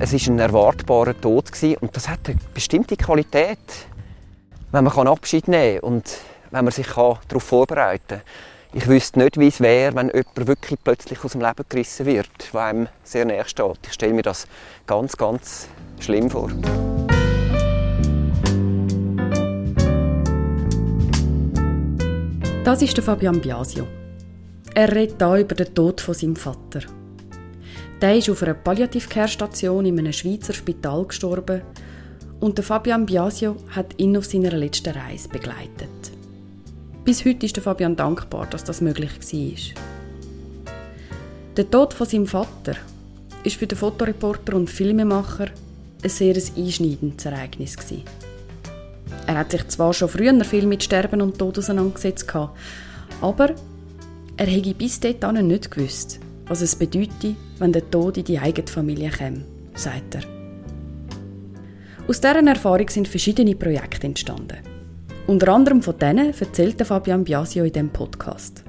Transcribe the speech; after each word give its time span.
es 0.00 0.12
ist 0.12 0.28
ein 0.28 0.38
erwartbarer 0.38 1.20
Tod 1.20 1.50
und 1.80 1.96
das 1.96 2.08
hat 2.08 2.28
eine 2.28 2.38
bestimmte 2.54 2.96
Qualität, 2.96 3.58
wenn 4.70 4.84
man 4.84 5.08
Abschied 5.08 5.48
nehmen 5.48 5.80
kann 5.80 5.90
und 5.90 6.18
wenn 6.50 6.64
man 6.64 6.72
sich 6.72 6.86
darauf 6.86 7.18
vorbereiten 7.38 8.02
kann. 8.08 8.20
Ich 8.72 8.86
wüsste 8.86 9.18
nicht, 9.18 9.38
wie 9.38 9.48
es 9.48 9.60
wäre, 9.60 9.94
wenn 9.96 10.08
jemand 10.08 10.46
wirklich 10.46 10.78
plötzlich 10.84 11.24
aus 11.24 11.32
dem 11.32 11.40
Leben 11.40 11.64
gerissen 11.68 12.06
wird, 12.06 12.28
der 12.52 12.60
einem 12.60 12.88
sehr 13.02 13.24
nahe 13.24 13.44
steht. 13.46 13.78
Ich 13.86 13.94
stelle 13.94 14.12
mir 14.12 14.22
das 14.22 14.46
ganz, 14.86 15.16
ganz 15.16 15.68
schlimm 15.98 16.30
vor. 16.30 16.50
Das 22.62 22.82
ist 22.82 22.98
Fabian 23.00 23.40
Biasio. 23.40 23.86
Er 24.74 24.94
redet 24.94 25.16
hier 25.18 25.36
über 25.36 25.54
den 25.54 25.74
Tod 25.74 26.00
von 26.00 26.14
seinem 26.14 26.36
Vater. 26.36 26.82
Der 28.00 28.16
ist 28.16 28.30
auf 28.30 28.42
einer 28.44 28.54
Palliativcare-Station 28.54 29.86
in 29.86 29.98
einem 29.98 30.12
Schweizer 30.12 30.52
Spital 30.52 31.04
gestorben 31.04 31.62
und 32.38 32.64
Fabian 32.64 33.06
Biasio 33.06 33.56
hat 33.70 33.98
ihn 33.98 34.16
auf 34.16 34.24
seiner 34.24 34.52
letzten 34.52 34.94
Reise 34.94 35.28
begleitet. 35.28 35.88
Bis 37.04 37.24
heute 37.24 37.46
ist 37.46 37.58
Fabian 37.58 37.96
dankbar, 37.96 38.46
dass 38.46 38.62
das 38.62 38.80
möglich 38.80 39.10
war. 39.10 39.82
Der 41.56 41.68
Tod 41.68 41.92
von 41.92 42.06
seinem 42.06 42.28
Vater 42.28 42.76
ist 43.42 43.56
für 43.56 43.66
den 43.66 43.76
Fotoreporter 43.76 44.54
und 44.54 44.70
Filmemacher 44.70 45.48
ein 46.00 46.08
sehr 46.08 46.36
einschneidendes 46.36 47.24
Ereignis. 47.24 47.76
Er 49.26 49.38
hat 49.38 49.50
sich 49.50 49.66
zwar 49.66 49.92
schon 49.92 50.08
früher 50.08 50.44
viel 50.44 50.66
mit 50.66 50.84
Sterben 50.84 51.20
und 51.20 51.36
Tod 51.36 51.58
auseinandergesetzt, 51.58 52.32
aber 53.20 53.54
er 54.36 54.46
hätte 54.46 54.74
bis 54.74 55.00
dahin 55.00 55.48
nicht 55.48 55.68
gewusst, 55.68 56.20
was 56.48 56.62
es 56.62 56.74
bedeutet, 56.74 57.36
wenn 57.58 57.72
der 57.72 57.90
Tod 57.90 58.16
in 58.16 58.24
die 58.24 58.38
eigene 58.38 58.66
Familie 58.66 59.10
käme, 59.10 59.44
sagt 59.74 60.16
er. 60.16 60.22
Aus 62.08 62.20
dieser 62.20 62.46
Erfahrung 62.46 62.88
sind 62.88 63.06
verschiedene 63.06 63.54
Projekte 63.54 64.06
entstanden. 64.06 64.58
Unter 65.26 65.52
anderem 65.52 65.82
von 65.82 65.98
denen 65.98 66.32
erzählte 66.32 66.86
Fabian 66.86 67.24
Biasio 67.24 67.64
in 67.64 67.72
diesem 67.72 67.90
Podcast. 67.90 68.64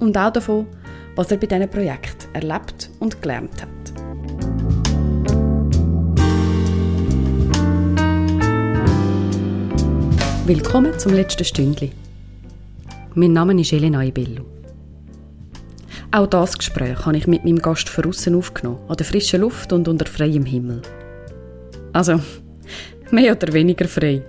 Und 0.00 0.18
auch 0.18 0.32
davon, 0.32 0.66
was 1.14 1.30
er 1.30 1.36
bei 1.36 1.46
diesen 1.46 1.68
Projekten 1.68 2.34
erlebt 2.34 2.90
und 2.98 3.22
gelernt 3.22 3.62
hat. 3.62 3.68
Willkommen 10.44 10.98
zum 10.98 11.12
letzten 11.12 11.44
Stündli. 11.44 11.92
Mein 13.14 13.32
Name 13.32 13.60
ist 13.60 13.72
Elena 13.72 14.02
Ibellu. 14.02 14.49
Auch 16.12 16.26
das 16.26 16.58
Gespräch 16.58 17.06
habe 17.06 17.16
ich 17.16 17.28
mit 17.28 17.44
meinem 17.44 17.62
Gast 17.62 17.88
von 17.88 18.06
außen 18.06 18.34
aufgenommen, 18.34 18.80
an 18.88 18.96
der 18.96 19.06
frischen 19.06 19.42
Luft 19.42 19.72
und 19.72 19.86
unter 19.86 20.06
freiem 20.06 20.44
Himmel. 20.44 20.82
Also, 21.92 22.20
mehr 23.12 23.32
oder 23.32 23.52
weniger 23.52 23.86
frei. 23.86 24.22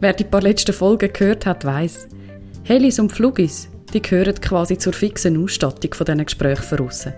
Wer 0.00 0.12
die 0.12 0.24
paar 0.24 0.42
letzten 0.42 0.72
Folgen 0.72 1.12
gehört 1.12 1.46
hat, 1.46 1.64
weiß, 1.64 2.08
Helis 2.64 2.98
und 2.98 3.12
Flugis, 3.12 3.68
die 3.92 4.02
gehören 4.02 4.34
quasi 4.40 4.76
zur 4.76 4.92
fixen 4.92 5.40
Ausstattung 5.40 5.94
von 5.94 6.04
diesen 6.04 6.24
Gesprächen 6.24 6.62
von 6.64 6.86
außen. 6.88 7.12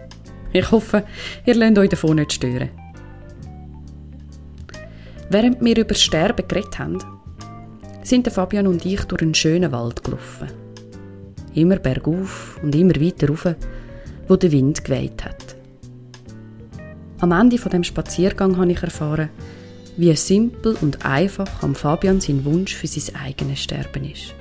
Ich 0.53 0.71
hoffe, 0.71 1.05
ihr 1.47 1.55
lasst 1.55 1.79
euch 1.79 1.89
davon 1.89 2.17
nicht 2.17 2.35
stören. 2.35 2.69
Während 5.31 5.65
wir 5.65 5.77
über 5.79 5.95
Sterben 5.95 6.47
geredet 6.47 6.79
haben, 6.79 6.99
sind 8.03 8.31
Fabian 8.31 8.67
und 8.67 8.85
ich 8.85 9.05
durch 9.05 9.23
einen 9.23 9.35
schönen 9.35 9.73
Wald 9.73 10.05
gelaufen. 10.05 10.49
Immer 11.55 11.77
bergauf 11.77 12.61
und 12.63 12.75
immer 12.75 12.95
weiter 13.01 13.29
rauf, 13.29 13.57
wo 14.29 14.37
der 14.37 14.53
Wind 14.53 14.85
geweht 14.85 15.25
hat. 15.25 15.57
Am 17.21 17.33
Ende 17.33 17.59
von 17.59 17.73
dem 17.73 17.85
Spaziergang 17.85 18.57
habe 18.57 18.73
ich 18.73 18.83
erfahren, 18.83 19.31
wie 19.97 20.15
simpel 20.15 20.77
und 20.81 21.07
einfach 21.07 21.63
am 21.63 21.75
Fabian 21.75 22.21
sein 22.21 22.45
Wunsch 22.45 22.75
für 22.75 22.87
sein 22.87 23.17
eigenes 23.17 23.63
Sterben 23.63 24.05
ist. 24.11 24.35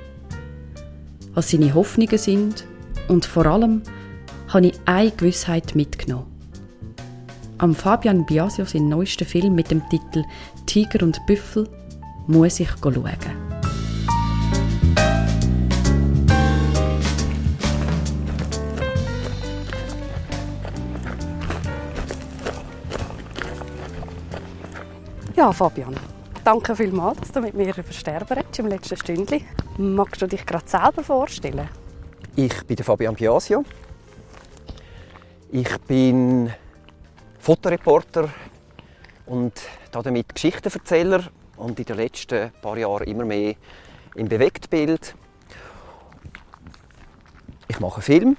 Was 1.34 1.50
seine 1.50 1.74
Hoffnungen 1.74 2.18
sind 2.18 2.66
und 3.08 3.24
vor 3.24 3.46
allem 3.46 3.82
habe 4.48 4.68
ich 4.68 4.74
eine 4.84 5.10
Gewissheit 5.10 5.74
mitgenommen. 5.74 6.26
Am 7.58 7.74
Fabian 7.74 8.26
Biasio 8.26 8.66
sein 8.66 8.88
neuesten 8.88 9.26
Film 9.26 9.54
mit 9.54 9.70
dem 9.70 9.82
Titel 9.88 10.24
Tiger 10.66 11.02
und 11.02 11.18
Büffel 11.26 11.66
muss 12.26 12.60
ich 12.60 12.68
schauen. 12.82 13.55
Ja, 25.36 25.52
Fabian, 25.52 25.94
danke 26.44 26.74
vielmals, 26.74 27.20
dass 27.20 27.32
du 27.32 27.42
mit 27.42 27.52
mir 27.52 27.76
über 27.76 27.92
Sterben 27.92 28.38
redest 28.38 28.58
im 28.58 28.68
letzten 28.68 28.96
Stündchen. 28.96 29.44
Magst 29.76 30.22
du 30.22 30.26
dich 30.26 30.46
gerade 30.46 30.66
selber 30.66 31.04
vorstellen? 31.04 31.68
Ich 32.36 32.66
bin 32.66 32.78
Fabian 32.78 33.14
Biasio. 33.14 33.62
Ich 35.52 35.78
bin 35.82 36.50
Fotoreporter 37.38 38.30
und 39.26 39.52
damit 39.92 40.34
Geschichtenerzähler 40.34 41.24
und 41.58 41.78
in 41.78 41.84
den 41.84 41.96
letzten 41.96 42.50
paar 42.62 42.78
Jahren 42.78 43.06
immer 43.06 43.26
mehr 43.26 43.56
im 44.14 44.30
Bewegtbild. 44.30 45.14
Ich 47.68 47.78
mache 47.78 48.00
Film 48.00 48.38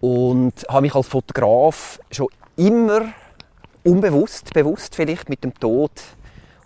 und 0.00 0.64
habe 0.70 0.80
mich 0.80 0.94
als 0.94 1.06
Fotograf 1.06 2.00
schon 2.10 2.28
immer 2.56 3.12
unbewusst, 3.84 4.52
bewusst 4.54 4.94
vielleicht 4.94 5.28
mit 5.28 5.44
dem 5.44 5.54
Tod 5.54 5.92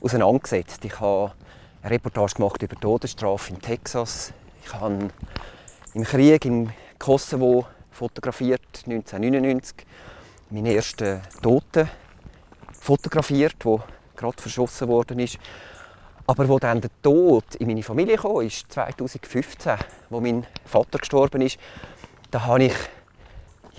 auseinandergesetzt. 0.01 0.84
Ich 0.84 0.99
habe 1.01 1.33
eine 1.83 1.91
Reportage 1.91 2.34
gemacht 2.34 2.62
über 2.62 2.77
Todesstrafe 2.77 3.53
in 3.53 3.61
Texas. 3.61 4.33
Ich 4.65 4.73
habe 4.73 5.09
im 5.95 6.05
Krieg 6.05 6.45
im 6.45 6.71
Kosovo 6.99 7.67
fotografiert, 7.91 8.84
1999, 8.87 9.84
meinen 10.51 10.67
ersten 10.67 11.21
Toten 11.43 11.89
fotografiert, 12.73 13.56
wo 13.65 13.83
gerade 14.17 14.41
verschossen 14.41 14.89
worden 14.89 15.19
ist. 15.19 15.39
Aber 16.27 16.49
wo 16.49 16.59
dann 16.59 16.81
der 16.81 16.91
Tod 17.03 17.56
in 17.56 17.67
meine 17.67 17.83
Familie 17.83 18.17
kam, 18.17 18.43
ist 18.43 18.71
2015, 18.71 19.77
wo 20.11 20.21
mein 20.21 20.47
Vater 20.65 20.99
gestorben 20.99 21.41
ist, 21.41 21.59
da 22.31 22.45
habe 22.45 22.65
ich 22.65 22.75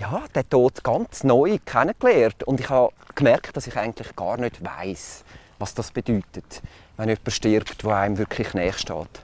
ja, 0.00 0.22
den 0.34 0.48
Tod 0.48 0.82
ganz 0.82 1.24
neu 1.24 1.58
kennengelernt. 1.64 2.42
Und 2.44 2.58
ich 2.58 2.68
habe 2.70 2.92
gemerkt, 3.14 3.56
dass 3.56 3.66
ich 3.66 3.76
eigentlich 3.76 4.16
gar 4.16 4.38
nicht 4.38 4.64
weiß, 4.64 5.24
was 5.58 5.74
das 5.74 5.90
bedeutet, 5.90 6.62
wenn 6.96 7.08
jemand 7.08 7.32
stirbt, 7.32 7.82
der 7.82 7.96
einem 7.96 8.18
wirklich 8.18 8.54
näher 8.54 8.72
steht. 8.72 9.22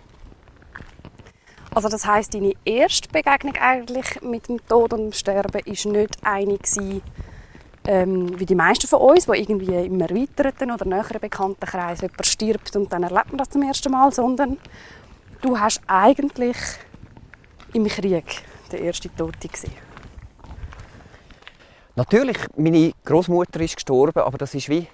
Also 1.74 1.88
das 1.88 2.06
heißt, 2.06 2.34
deine 2.34 2.52
erste 2.64 3.08
Begegnung 3.08 3.56
eigentlich 3.56 4.22
mit 4.22 4.48
dem 4.48 4.66
Tod 4.66 4.92
und 4.92 5.00
dem 5.00 5.12
Sterben 5.12 5.60
ist 5.64 5.86
nicht 5.86 6.16
eine 6.22 6.58
gewesen, 6.58 7.02
ähm, 7.86 8.38
wie 8.38 8.46
die 8.46 8.54
meisten 8.54 8.86
von 8.86 9.00
uns, 9.00 9.28
wo 9.28 9.32
irgendwie 9.32 9.74
im 9.74 10.00
erweiterten 10.00 10.70
oder 10.70 10.84
näheren 10.84 11.20
Bekanntenkreis 11.20 12.00
jemand 12.00 12.26
stirbt 12.26 12.74
und 12.76 12.92
dann 12.92 13.02
erlebt 13.02 13.28
man 13.28 13.38
das 13.38 13.50
zum 13.50 13.62
ersten 13.62 13.92
Mal, 13.92 14.10
sondern 14.12 14.58
du 15.42 15.58
hast 15.58 15.80
eigentlich 15.86 16.56
im 17.74 17.86
Krieg 17.86 18.42
den 18.72 18.84
ersten 18.84 19.14
Tote 19.14 19.48
gesehen. 19.48 19.85
Natürlich, 21.98 22.36
meine 22.56 22.92
Großmutter 23.06 23.58
ist 23.60 23.76
gestorben, 23.76 24.18
aber 24.18 24.36
das 24.36 24.54
ist 24.54 24.68
wie 24.68 24.86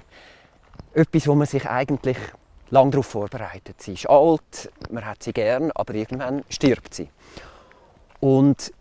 etwas, 0.95 1.27
wo 1.27 1.35
man 1.35 1.49
sich 1.49 1.69
eigentlich 1.69 2.17
lang 2.71 2.93
darauf 2.93 3.07
vorbereitet. 3.07 3.83
Sie 3.83 3.95
ist 3.95 4.09
alt, 4.09 4.71
man 4.89 5.05
hat 5.05 5.21
sie 5.21 5.33
gern, 5.33 5.73
aber 5.73 5.95
irgendwann 5.95 6.45
stirbt 6.49 6.95
sie. 6.95 7.09
Und 8.21 8.73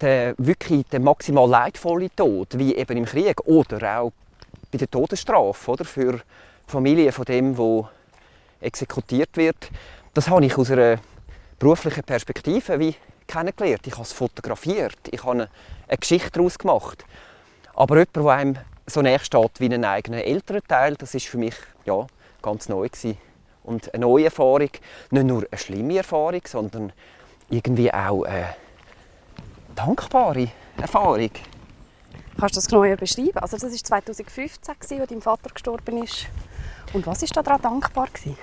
der 0.00 0.34
wirklich 0.38 0.86
der 0.86 1.00
maximal 1.00 1.46
leidvolle 1.46 2.08
Tod, 2.16 2.58
wie 2.58 2.74
eben 2.74 2.96
im 2.96 3.04
Krieg 3.04 3.38
oder 3.44 4.00
auch 4.00 4.12
bei 4.72 4.78
der 4.78 4.90
Todesstrafe, 4.90 5.70
oder 5.70 5.84
für 5.84 6.12
die 6.14 6.20
Familie 6.66 7.12
von 7.12 7.26
dem, 7.26 7.58
wo 7.58 7.86
exekutiert 8.62 9.36
wird, 9.36 9.70
das 10.14 10.30
habe 10.30 10.46
ich 10.46 10.56
aus 10.56 10.70
einer 10.70 10.98
beruflichen 11.58 12.04
Perspektive 12.04 12.78
wie 12.78 12.94
kennengelernt. 13.26 13.86
Ich 13.86 13.92
habe 13.92 14.04
es 14.04 14.14
fotografiert, 14.14 14.96
ich 15.10 15.22
habe 15.22 15.50
eine 15.88 15.98
Geschichte 15.98 16.30
daraus 16.30 16.58
gemacht. 16.58 17.04
Aber 17.74 17.96
jemand, 17.96 18.16
der 18.16 18.26
einem 18.26 18.56
so 18.86 19.02
näher 19.02 19.18
steht 19.18 19.60
wie 19.60 19.72
ein 19.72 19.84
eigener 19.84 20.22
Elternteil, 20.22 20.94
das 20.96 21.14
ist 21.14 21.26
für 21.26 21.38
mich 21.38 21.54
ja, 21.84 22.06
ganz 22.42 22.68
neu 22.68 22.88
gewesen. 22.88 23.18
Und 23.62 23.92
eine 23.94 24.04
neue 24.04 24.26
Erfahrung, 24.26 24.70
nicht 25.10 25.26
nur 25.26 25.44
eine 25.50 25.58
schlimme 25.58 25.96
Erfahrung, 25.96 26.42
sondern 26.46 26.92
irgendwie 27.48 27.92
auch 27.92 28.24
eine 28.24 28.54
dankbare 29.74 30.48
Erfahrung. 30.76 31.30
Kannst 32.38 32.56
du 32.56 32.58
das 32.58 32.66
genauer 32.66 32.96
beschreiben? 32.96 33.38
Also 33.38 33.56
das 33.56 33.72
war 33.72 34.02
2015, 34.02 34.74
als 35.00 35.08
dein 35.08 35.22
Vater 35.22 35.50
gestorben 35.50 36.02
ist. 36.02 36.26
Und 36.92 37.06
was 37.06 37.22
war 37.22 37.42
daran 37.42 37.62
dankbar? 37.62 38.08
Gewesen? 38.12 38.36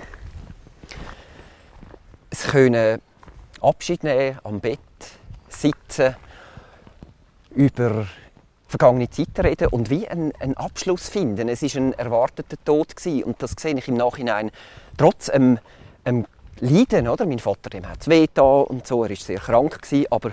Es 2.29 2.43
können 2.43 3.01
Abschied 3.61 4.03
nehmen, 4.03 4.39
am 4.43 4.59
Bett 4.59 4.79
sitzen, 5.49 6.15
über 7.51 8.07
vergangene 8.71 9.09
Zeit 9.09 9.37
reden 9.37 9.67
und 9.67 9.89
wie 9.89 10.07
einen, 10.07 10.33
einen 10.39 10.55
Abschluss 10.55 11.09
finden. 11.09 11.49
Es 11.49 11.61
ist 11.61 11.75
ein 11.75 11.93
erwarteter 11.93 12.55
Tod 12.63 12.95
gewesen. 12.95 13.23
und 13.23 13.43
das 13.43 13.53
sehe 13.59 13.75
ich 13.77 13.87
im 13.87 13.95
Nachhinein 13.95 14.49
trotz 14.97 15.29
einem, 15.29 15.59
einem 16.05 16.25
Leiden, 16.61 17.07
oder? 17.07 17.25
Mein 17.25 17.39
Vater 17.39 17.69
dem 17.69 17.87
hat 17.87 18.01
es 18.01 18.07
weh 18.07 18.27
und 18.39 18.87
so, 18.87 19.03
er 19.03 19.09
war 19.09 19.15
sehr 19.17 19.39
krank 19.39 19.81
gewesen, 19.81 20.05
aber 20.09 20.31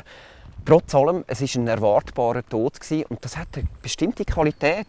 trotz 0.64 0.94
allem, 0.94 1.24
es 1.26 1.40
ist 1.40 1.56
ein 1.56 1.66
erwartbarer 1.66 2.46
Tod 2.48 2.80
gewesen. 2.80 3.04
und 3.08 3.24
das 3.24 3.36
hat 3.36 3.48
eine 3.56 3.66
bestimmte 3.82 4.24
Qualität, 4.24 4.86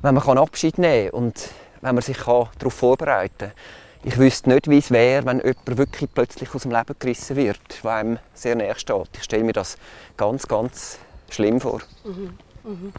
wenn 0.00 0.14
man 0.14 0.38
Abschied 0.38 0.78
nehmen 0.78 1.10
kann 1.10 1.20
und 1.20 1.50
wenn 1.82 1.94
man 1.94 2.02
sich 2.02 2.18
darauf 2.18 2.72
vorbereiten 2.72 3.36
kann. 3.38 3.52
Ich 4.02 4.16
wüsste 4.16 4.48
nicht, 4.48 4.70
wie 4.70 4.78
es 4.78 4.90
wäre, 4.90 5.26
wenn 5.26 5.40
jemand 5.40 5.76
wirklich 5.76 6.08
plötzlich 6.14 6.54
aus 6.54 6.62
dem 6.62 6.70
Leben 6.70 6.94
gerissen 6.98 7.36
wird, 7.36 7.60
der 7.84 7.90
einem 7.90 8.18
sehr 8.32 8.56
nahe 8.56 8.74
steht. 8.78 9.10
Ich 9.18 9.24
stelle 9.24 9.44
mir 9.44 9.52
das 9.52 9.76
ganz, 10.16 10.48
ganz 10.48 10.98
schlimm 11.34 11.60
vor. 11.60 11.80
Mhm. 12.04 12.38
Mhm. 12.64 12.92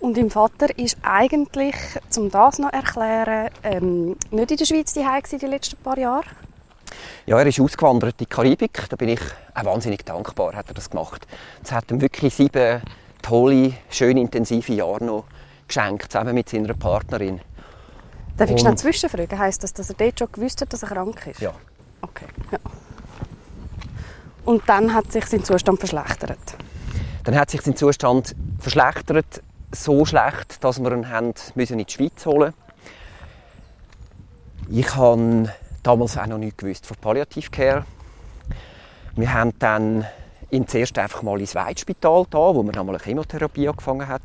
Und 0.00 0.16
im 0.16 0.30
Vater 0.30 0.78
ist 0.78 0.96
eigentlich, 1.02 1.74
um 2.16 2.30
das 2.30 2.58
noch 2.58 2.70
zu 2.70 2.76
erklären, 2.76 3.50
ähm, 3.64 4.16
nicht 4.30 4.50
in 4.50 4.56
der 4.56 4.64
Schweiz 4.64 4.92
die 4.92 5.38
die 5.38 5.46
letzten 5.46 5.76
paar 5.78 5.98
Jahre? 5.98 6.24
Ja, 7.26 7.38
er 7.38 7.46
ist 7.46 7.60
ausgewandert 7.60 8.12
in 8.12 8.18
die 8.18 8.26
Karibik. 8.26 8.88
Da 8.88 8.96
bin 8.96 9.10
ich 9.10 9.20
auch 9.54 9.64
wahnsinnig 9.64 10.04
dankbar, 10.04 10.54
hat 10.54 10.68
er 10.68 10.74
das 10.74 10.88
gemacht. 10.88 11.26
Es 11.62 11.72
hat 11.72 11.90
ihm 11.90 12.00
wirklich 12.00 12.34
sieben 12.34 12.80
tolle, 13.22 13.74
schön 13.90 14.16
intensive 14.16 14.72
Jahre 14.72 15.04
noch 15.04 15.24
geschenkt, 15.66 16.12
zusammen 16.12 16.34
mit 16.34 16.48
seiner 16.48 16.74
Partnerin. 16.74 17.40
Darf 18.36 18.50
ich 18.50 18.60
schnell 18.60 18.76
zwischenfragen? 18.76 19.38
Heisst 19.38 19.64
das, 19.64 19.72
dass 19.74 19.90
er 19.90 19.96
dort 19.96 20.18
schon 20.18 20.32
gewusst 20.32 20.60
hat, 20.60 20.72
dass 20.72 20.82
er 20.82 20.88
krank 20.88 21.26
ist? 21.26 21.40
Ja. 21.40 21.52
Okay. 22.00 22.26
Ja. 22.52 22.58
Und 24.44 24.62
dann 24.66 24.94
hat 24.94 25.12
sich 25.12 25.26
sein 25.26 25.44
Zustand 25.44 25.80
verschlechtert? 25.80 26.38
Dann 27.28 27.38
hat 27.38 27.50
sich 27.50 27.60
sein 27.60 27.76
Zustand 27.76 28.34
verschlechtert, 28.58 29.42
so 29.70 30.06
schlecht, 30.06 30.64
dass 30.64 30.82
wir 30.82 30.90
ihn 30.92 31.10
haben 31.10 31.34
müssen 31.56 31.78
in 31.78 31.84
die 31.84 31.92
Schweiz 31.92 32.24
holen 32.24 32.54
Ich 34.70 34.96
habe 34.96 35.52
damals 35.82 36.16
auch 36.16 36.26
noch 36.26 36.38
nichts 36.38 36.56
gewusst 36.56 36.86
von 36.86 36.96
Palliativcare. 36.96 37.84
Wir 39.14 39.34
haben 39.34 39.52
dann 39.58 40.06
ihn 40.50 40.66
zuerst 40.68 40.98
einfach 40.98 41.20
mal 41.20 41.38
ins 41.38 41.54
Weitspital 41.54 42.24
da, 42.30 42.38
wo 42.38 42.62
man 42.62 42.74
einmal 42.74 42.94
eine 42.94 43.04
Chemotherapie 43.04 43.68
angefangen 43.68 44.08
hat. 44.08 44.22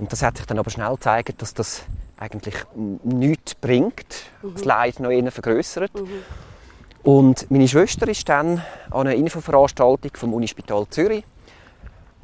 Und 0.00 0.10
das 0.10 0.20
hat 0.22 0.36
sich 0.36 0.46
dann 0.46 0.58
aber 0.58 0.72
schnell 0.72 0.94
gezeigt, 0.94 1.40
dass 1.40 1.54
das 1.54 1.84
eigentlich 2.16 2.56
nichts 3.04 3.54
bringt, 3.54 4.24
mhm. 4.42 4.54
das 4.54 4.64
Leid 4.64 4.98
noch 4.98 5.10
eher 5.10 5.30
vergrößert. 5.30 5.94
Mhm. 5.94 6.08
Und 7.04 7.48
meine 7.52 7.68
Schwester 7.68 8.08
ist 8.08 8.28
dann 8.28 8.60
an 8.90 9.06
einer 9.06 9.14
Infoveranstaltung 9.14 10.10
vom 10.16 10.34
Unispital 10.34 10.84
Zürich, 10.90 11.22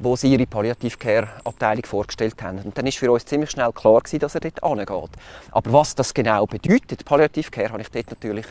wo 0.01 0.15
sie 0.15 0.33
ihre 0.33 0.45
Palliativcare-Abteilung 0.45 1.85
vorgestellt 1.85 2.41
haben. 2.41 2.59
Und 2.59 2.77
dann 2.77 2.87
ist 2.87 2.97
für 2.97 3.11
uns 3.11 3.25
ziemlich 3.25 3.51
schnell 3.51 3.71
klar 3.71 4.01
gewesen, 4.01 4.19
dass 4.19 4.35
er 4.35 4.41
dort 4.41 4.63
angeht. 4.63 5.09
Aber 5.51 5.73
was 5.73 5.95
das 5.95 6.13
genau 6.13 6.45
bedeutet, 6.45 7.05
Palliativcare, 7.05 7.69
habe 7.69 7.81
ich 7.81 7.89
dort 7.89 8.09
natürlich 8.09 8.45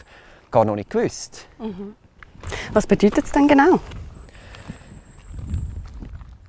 gar 0.50 0.64
noch 0.64 0.76
nicht 0.76 0.90
gewusst. 0.90 1.46
Mhm. 1.58 1.94
Was 2.72 2.86
bedeutet 2.86 3.24
es 3.24 3.32
denn 3.32 3.48
genau? 3.48 3.80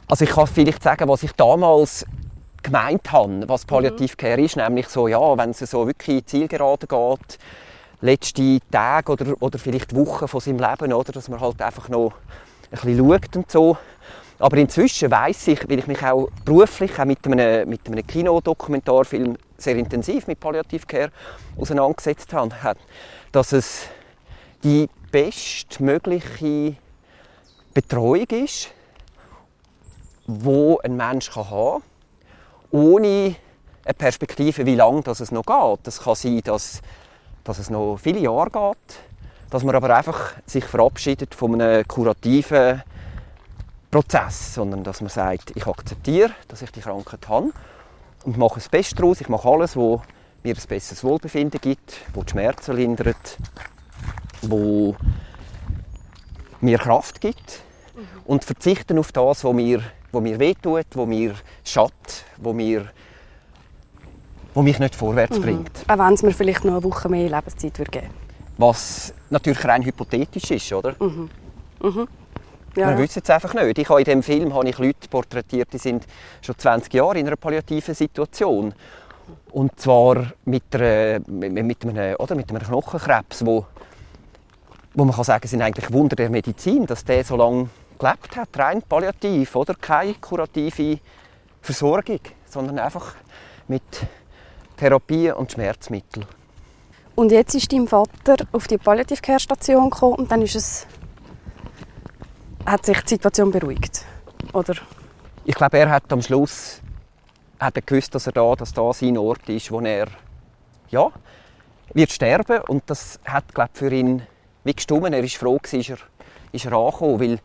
Also 0.08 0.26
ich 0.26 0.32
kann 0.32 0.48
vielleicht 0.48 0.84
sagen, 0.84 1.08
was 1.08 1.24
ich 1.24 1.32
damals 1.34 2.06
gemeint 2.64 3.12
habe, 3.12 3.48
was 3.48 3.66
Palliativcare 3.66 4.38
mhm. 4.38 4.46
ist, 4.46 4.56
nämlich 4.56 4.88
so, 4.88 5.08
ja, 5.08 5.38
wenn 5.38 5.52
es 5.52 5.60
so 5.60 5.88
wirklich 5.88 6.26
zielgerade 6.26 6.86
geht, 6.88 7.40
letzte 8.02 8.60
Tage 8.72 9.12
oder, 9.12 9.36
oder 9.40 9.58
vielleicht 9.58 9.96
Wochen 9.96 10.28
von 10.28 10.40
seinem 10.40 10.60
Leben, 10.60 10.94
oder, 10.94 11.12
dass 11.12 11.30
man 11.30 11.40
halt 11.40 11.62
einfach 11.62 11.90
noch 11.90 12.14
ein 12.72 12.80
bisschen 12.80 12.98
schaut 12.98 13.36
und 13.36 13.52
so. 13.52 13.78
Aber 14.42 14.58
inzwischen 14.58 15.12
weiß 15.12 15.50
ich, 15.50 15.70
weil 15.70 15.80
ich 15.80 15.88
mich 15.88 16.04
auch 16.04 16.28
beruflich 16.44 17.00
auch 17.00 17.06
mit 17.06 17.26
einem, 17.28 17.70
mit 17.70 17.86
einem 17.88 18.06
Kinodokumentarfilm 18.06 19.38
sehr 19.56 19.76
intensiv 19.76 20.26
mit 20.26 20.40
Palliativcare 20.40 21.12
auseinandergesetzt 21.58 22.34
habe, 22.34 22.80
dass 23.32 23.52
es 23.52 23.84
die 24.64 24.90
bestmögliche 25.12 26.76
Betreuung 27.72 28.28
ist, 28.30 28.70
wo 30.26 30.80
ein 30.80 30.96
Mensch 30.96 31.30
haben 31.36 31.82
kann 31.82 31.84
ohne 32.72 33.36
eine 33.84 33.94
Perspektive, 33.94 34.66
wie 34.66 34.76
lange 34.76 35.04
es 35.06 35.32
noch 35.32 35.44
geht. 35.44 35.88
Es 35.88 36.02
kann 36.02 36.16
sein, 36.16 36.42
dass, 36.44 36.82
dass 37.44 37.60
es 37.60 37.70
noch 37.70 37.98
viele 37.98 38.20
Jahre 38.20 38.50
geht, 38.50 39.00
dass 39.50 39.64
man 39.64 39.76
aber 39.76 39.96
einfach 39.96 40.34
sich 40.46 40.64
verabschiedet 40.64 41.36
von 41.36 41.62
einem 41.62 41.88
kurativen 41.88 42.82
Prozess, 43.92 44.56
sondern 44.56 44.84
dass 44.84 45.02
man 45.02 45.10
sagt, 45.10 45.52
ich 45.56 45.68
akzeptiere, 45.68 46.32
dass 46.48 46.62
ich 46.62 46.72
die 46.72 46.80
Krankheit 46.80 47.28
habe 47.28 47.52
und 48.24 48.38
mache 48.38 48.56
das 48.56 48.70
Beste 48.70 48.96
daraus. 48.96 49.22
Ich 49.22 49.30
mache 49.30 49.48
alles, 49.48 49.76
wo 49.76 50.02
mir 50.44 50.56
ein 50.56 50.62
besseres 50.68 51.04
Wohlbefinden 51.04 51.60
gibt, 51.62 51.98
wo 52.14 52.24
die 52.24 52.32
Schmerzen 52.32 52.76
lindert, 52.76 53.38
wo 54.42 54.96
mir 56.62 56.78
Kraft 56.78 57.22
gibt 57.22 57.62
und 58.26 58.46
verzichten 58.46 58.98
auf 58.98 59.12
das, 59.12 59.44
was 59.44 59.54
mir 59.54 59.84
wo 60.12 60.20
mir 60.20 60.40
wehtut, 60.40 60.88
wo 60.94 61.06
mir 61.06 61.36
schadet, 61.64 62.26
wo 62.38 62.54
mir 62.54 62.90
wo 64.54 64.62
mich 64.62 64.80
nicht 64.80 64.96
vorwärts 64.96 65.38
mhm. 65.38 65.44
bringt. 65.44 65.72
Auch 65.88 65.98
wenn 65.98 66.14
es 66.14 66.24
mir 66.24 66.34
vielleicht 66.34 66.66
noch 66.66 66.74
eine 66.74 66.84
Woche 66.84 67.08
mehr 67.08 67.30
Lebenszeit 67.30 67.78
würde 67.80 67.92
geben 67.92 68.10
Was 68.58 69.14
natürlich 69.30 69.64
rein 69.64 69.84
hypothetisch 69.84 70.52
ist, 70.52 70.74
oder? 70.74 70.94
Mhm. 71.00 71.30
Mhm. 71.82 72.08
Ja, 72.76 72.88
Wir 72.88 72.94
ja. 72.94 72.98
wissen 73.00 73.22
es 73.24 73.30
einfach 73.30 73.54
nicht. 73.54 73.78
Ich 73.78 73.90
habe 73.90 74.00
in 74.00 74.06
diesem 74.06 74.24
Film 74.24 74.54
habe 74.54 74.70
ich 74.70 74.78
Leute 74.78 75.08
porträtiert, 75.10 75.74
die 75.74 75.78
sind 75.78 76.06
schon 76.42 76.58
20 76.58 76.94
Jahre 76.94 77.20
in 77.20 77.28
einer 77.28 77.36
palliativen 77.36 77.94
Situation. 77.94 78.74
Und 79.52 79.80
zwar 79.80 80.32
mit, 80.46 80.64
einer, 80.74 81.20
mit, 81.28 81.86
einem, 81.86 82.16
oder, 82.16 82.36
mit 82.36 82.50
einem 82.50 82.62
Knochenkrebs, 82.62 83.46
wo, 83.46 83.66
wo 84.94 85.06
man 85.06 85.14
kann 85.14 85.24
sagen, 85.26 85.48
sind 85.48 85.62
eigentlich 85.62 85.92
Wunder 85.92 86.16
der 86.16 86.30
Medizin, 86.30 86.86
dass 86.86 87.04
der 87.04 87.24
so 87.26 87.36
lange 87.36 87.70
gelebt 88.00 88.36
hat, 88.38 88.50
rein 88.58 88.82
palliativ, 88.82 89.56
oder? 89.56 89.76
Keine 89.76 90.16
kurative 90.16 91.00
Versorgung, 91.62 92.20
sondern 92.50 92.80
einfach 92.80 93.16
mit 93.68 93.84
Therapie 94.78 95.32
und 95.32 95.52
Schmerzmittel. 95.52 96.26
Und 97.16 97.32
jetzt 97.32 97.54
ist 97.54 97.72
dein 97.72 97.88
Vater 97.88 98.38
auf 98.52 98.68
die 98.68 98.78
Palliative-Care-Station 98.78 99.90
gekommen 99.90 100.16
und 100.16 100.32
dann 100.32 100.42
ist 100.42 100.56
es 100.56 100.88
hat 102.66 102.86
sich 102.86 103.02
die 103.02 103.10
Situation 103.10 103.52
beruhigt, 103.52 104.06
oder? 104.54 104.76
Ich 105.46 105.56
glaube, 105.56 105.78
er 105.78 105.90
hat 105.90 106.12
am 106.12 106.22
Schluss 106.22 106.82
hat 107.60 107.76
er 107.76 107.82
gewusst, 107.82 108.14
dass 108.16 108.28
er 108.28 108.34
da, 108.34 108.56
dass 108.56 108.74
da 108.74 108.92
sein 108.94 109.18
Ort 109.18 109.48
ist, 109.50 109.72
wo 109.72 109.80
er 109.82 110.08
ja 110.90 111.12
wird 111.94 112.12
sterben 112.12 112.62
und 112.68 112.84
das 112.88 113.20
hat 113.26 113.54
glaube 113.54 113.72
für 113.74 113.92
ihn 113.92 114.24
wie 114.64 114.74
gestummen. 114.74 115.14
Er 115.14 115.24
ist 115.24 115.36
froh, 115.36 115.60
ist 115.64 115.90
er, 115.90 115.98
ist 116.52 116.66
er 116.66 116.74
angekommen, 116.74 117.20
weil 117.20 117.40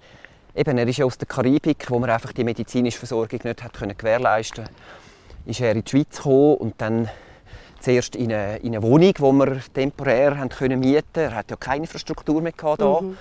eben, 0.55 0.79
er 0.79 0.89
ist 0.89 0.99
ja 0.99 1.05
aus 1.05 1.19
der 1.19 1.27
Karibik, 1.27 1.91
wo 1.91 1.99
man 1.99 2.11
einfach 2.11 2.33
die 2.33 2.45
medizinische 2.45 2.99
Versorgung 2.99 3.41
nicht 3.43 3.63
hat 3.63 3.73
können 3.75 3.97
gewährleisten 3.97 4.65
konnte. 4.65 4.81
Ist 5.47 5.61
er 5.61 5.73
in 5.73 5.85
die 5.85 5.91
Schweiz 5.91 6.17
gekommen 6.17 6.55
und 6.57 6.81
dann 6.81 7.09
zuerst 7.81 8.17
in 8.17 8.33
eine, 8.33 8.57
in 8.59 8.75
eine 8.75 8.83
Wohnung, 8.83 9.13
die 9.13 9.23
wir 9.23 9.61
temporär 9.73 10.39
haben 10.39 10.49
können 10.49 10.81
mieten. 10.81 11.07
Er 11.15 11.35
hat 11.35 11.51
ja 11.51 11.57
keine 11.57 11.85
Infrastruktur 11.85 12.41
mehr 12.43 12.53
gehabt 12.53 12.81
da. 12.81 13.01
Mhm. 13.01 13.17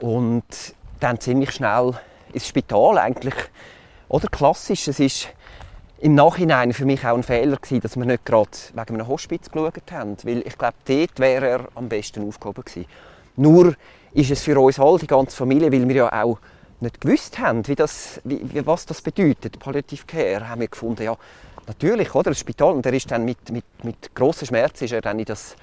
Und 0.00 0.74
dann 1.00 1.20
ziemlich 1.20 1.52
schnell 1.52 1.94
ins 2.32 2.46
Spital 2.46 2.98
eigentlich. 2.98 3.34
Oder 4.08 4.28
klassisch, 4.28 4.88
es 4.88 5.00
ist 5.00 5.28
im 6.00 6.14
Nachhinein 6.14 6.72
für 6.72 6.84
mich 6.84 7.04
auch 7.06 7.14
ein 7.14 7.22
Fehler 7.22 7.56
gewesen, 7.56 7.80
dass 7.80 7.96
wir 7.96 8.04
nicht 8.06 8.24
gerade 8.24 8.50
wegen 8.72 8.94
einem 8.94 9.08
Hospiz 9.08 9.50
geschaut 9.50 9.92
haben, 9.92 10.16
weil 10.22 10.38
ich 10.46 10.56
glaube, 10.56 10.74
dort 10.86 11.18
wäre 11.18 11.48
er 11.48 11.68
am 11.74 11.88
besten 11.88 12.26
aufgehoben 12.26 12.64
gewesen. 12.64 12.86
Nur 13.36 13.74
ist 14.12 14.30
es 14.30 14.42
für 14.42 14.58
uns 14.58 14.78
alle, 14.78 14.98
die 14.98 15.06
ganze 15.06 15.36
Familie, 15.36 15.70
weil 15.70 15.86
wir 15.86 15.96
ja 15.96 16.22
auch 16.22 16.38
nicht 16.80 17.00
gewusst 17.00 17.38
haben, 17.38 17.66
wie 17.68 17.74
das, 17.74 18.20
wie, 18.24 18.66
was 18.66 18.86
das 18.86 19.02
bedeutet, 19.02 19.58
Palliative 19.58 20.06
Care, 20.06 20.48
haben 20.48 20.62
wir 20.62 20.68
gefunden, 20.68 21.02
ja, 21.02 21.16
natürlich, 21.66 22.14
oder, 22.14 22.30
das 22.30 22.40
Spital, 22.40 22.72
und 22.72 22.86
er 22.86 22.94
ist 22.94 23.10
dann 23.10 23.24
mit, 23.24 23.50
mit, 23.50 23.64
mit 23.82 24.14
grossen 24.14 24.46
Schmerzen 24.46 24.84
ist 24.84 24.92
er 24.92 25.02
dann 25.02 25.18
in 25.18 25.26
das, 25.26 25.54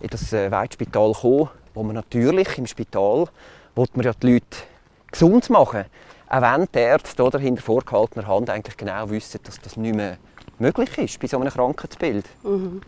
in 0.00 0.08
das 0.08 0.32
äh, 0.32 0.50
Weitspital 0.50 1.12
gekommen, 1.12 1.48
wo 1.72 1.82
man 1.82 1.94
natürlich 1.94 2.58
im 2.58 2.66
Spital, 2.66 3.26
wollte 3.74 3.92
man 3.96 4.04
ja 4.04 4.12
die 4.12 4.34
Leute 4.34 4.56
gesund 5.10 5.50
machen, 5.50 5.84
auch 6.28 6.42
wenn 6.42 6.66
die 6.74 6.78
Ärzte 6.78 7.22
oder 7.22 7.38
hinter 7.38 7.62
vorgehaltener 7.62 8.26
Hand 8.26 8.50
eigentlich 8.50 8.76
genau 8.76 9.10
wissen, 9.10 9.40
dass 9.42 9.60
das 9.60 9.76
nicht 9.76 9.94
mehr 9.94 10.18
möglich 10.58 10.96
ist 10.98 11.20
bei 11.20 11.26
so 11.26 11.38
einem 11.38 11.50
Krankheitsbild. 11.50 12.26
Mhm. 12.42 12.80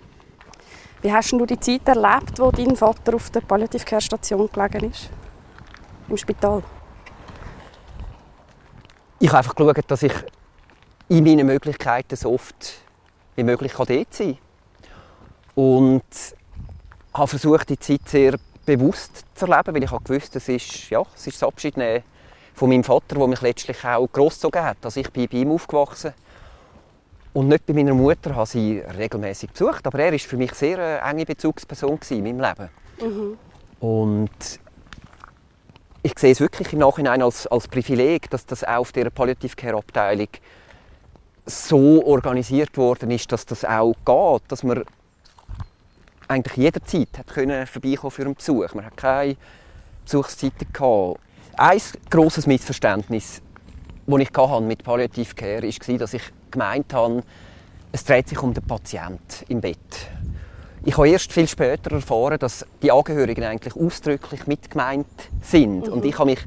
Wie 1.02 1.12
hast 1.12 1.32
du 1.32 1.46
die 1.46 1.58
Zeit 1.58 1.88
erlebt, 1.88 2.38
wo 2.38 2.50
dein 2.50 2.76
Vater 2.76 3.14
auf 3.14 3.30
der 3.30 3.40
Palliative 3.40 3.84
Care 3.84 4.00
Station 4.00 4.48
gelegen 4.52 4.90
ist? 4.90 5.10
Im 6.08 6.16
Spital? 6.16 6.62
ich 9.22 9.28
habe 9.28 9.38
einfach 9.38 9.54
geschaut, 9.54 9.84
dass 9.86 10.02
ich 10.02 10.12
in 11.08 11.22
meinen 11.22 11.46
Möglichkeiten 11.46 12.16
so 12.16 12.32
oft 12.34 12.74
wie 13.36 13.44
möglich 13.44 13.72
dort 13.72 13.88
sein 13.88 14.06
kann. 14.10 14.38
Und 15.54 16.02
habe 17.14 17.28
versucht, 17.28 17.68
die 17.68 17.78
Zeit 17.78 18.00
sehr 18.06 18.34
bewusst 18.66 19.24
zu 19.34 19.46
erleben, 19.46 19.76
weil 19.76 19.84
ich 19.84 19.90
habe 19.92 20.02
gewusst, 20.02 20.34
es 20.34 20.48
ist, 20.48 20.90
ja, 20.90 21.02
es 21.14 21.28
ist 21.28 21.40
das 21.40 21.48
Abschiednehmen 21.48 22.02
von 22.54 22.68
meinem 22.68 22.84
Vater, 22.84 23.16
der 23.16 23.26
mich 23.26 23.40
letztlich 23.40 23.84
auch 23.84 24.06
großgezogen 24.06 24.62
hat. 24.62 24.78
Also 24.82 25.00
ich 25.00 25.10
bin 25.10 25.28
bei 25.28 25.38
ihm 25.38 25.52
aufgewachsen 25.52 26.12
und 27.32 27.48
nicht 27.48 27.64
bei 27.66 27.72
meiner 27.72 27.94
Mutter 27.94 28.34
habe 28.36 28.46
sie 28.46 28.78
regelmäßig 28.80 29.50
besucht, 29.50 29.86
aber 29.86 29.98
er 30.00 30.12
ist 30.12 30.26
für 30.26 30.36
mich 30.36 30.52
sehr 30.52 30.78
eine 30.78 31.10
enge 31.10 31.24
Bezugsperson 31.24 31.98
in 32.10 32.22
meinem 32.22 32.40
Leben. 32.40 32.68
Mhm. 33.00 33.38
Und 33.80 34.60
ich 36.02 36.18
sehe 36.18 36.32
es 36.32 36.40
wirklich 36.40 36.72
im 36.72 36.80
Nachhinein 36.80 37.22
als, 37.22 37.46
als 37.46 37.68
Privileg, 37.68 38.28
dass 38.30 38.44
das 38.44 38.64
auch 38.64 38.78
auf 38.78 38.92
der 38.92 39.08
Palliative 39.10 39.56
Care 39.56 39.76
Abteilung 39.76 40.28
so 41.46 42.04
organisiert 42.04 42.76
worden 42.76 43.10
ist, 43.10 43.32
dass 43.32 43.46
das 43.46 43.64
auch 43.64 43.94
geht, 44.04 44.42
dass 44.48 44.62
man 44.62 44.84
eigentlich 46.28 46.56
jederzeit 46.56 47.08
hat 47.18 47.26
können 47.28 47.66
vorbeikommen 47.66 48.10
für 48.10 48.22
einen 48.22 48.34
Besuch. 48.34 48.74
Man 48.74 48.86
hat 48.86 48.96
keine 48.96 49.36
Besuchszeiten 50.04 50.72
gehabt. 50.72 51.20
Ein 51.56 51.80
grosses 52.08 52.46
Missverständnis, 52.46 53.42
das 54.06 54.20
ich 54.20 54.60
mit 54.60 54.82
Palliative 54.82 55.34
Care 55.34 55.62
war, 55.62 55.98
dass 55.98 56.14
ich 56.14 56.22
gemeint 56.50 56.92
habe, 56.94 57.22
es 57.92 58.04
dreht 58.04 58.28
sich 58.28 58.42
um 58.42 58.54
den 58.54 58.64
Patienten 58.64 59.44
im 59.48 59.60
Bett. 59.60 59.78
Ich 60.84 60.96
habe 60.96 61.08
erst 61.08 61.32
viel 61.32 61.46
später 61.46 61.92
erfahren, 61.92 62.38
dass 62.38 62.66
die 62.82 62.90
Angehörigen 62.90 63.44
eigentlich 63.44 63.76
ausdrücklich 63.76 64.46
mitgemeint 64.46 65.06
sind. 65.42 65.86
Mhm. 65.86 65.92
Und 65.92 66.04
ich 66.04 66.18
habe 66.18 66.30
mich 66.30 66.40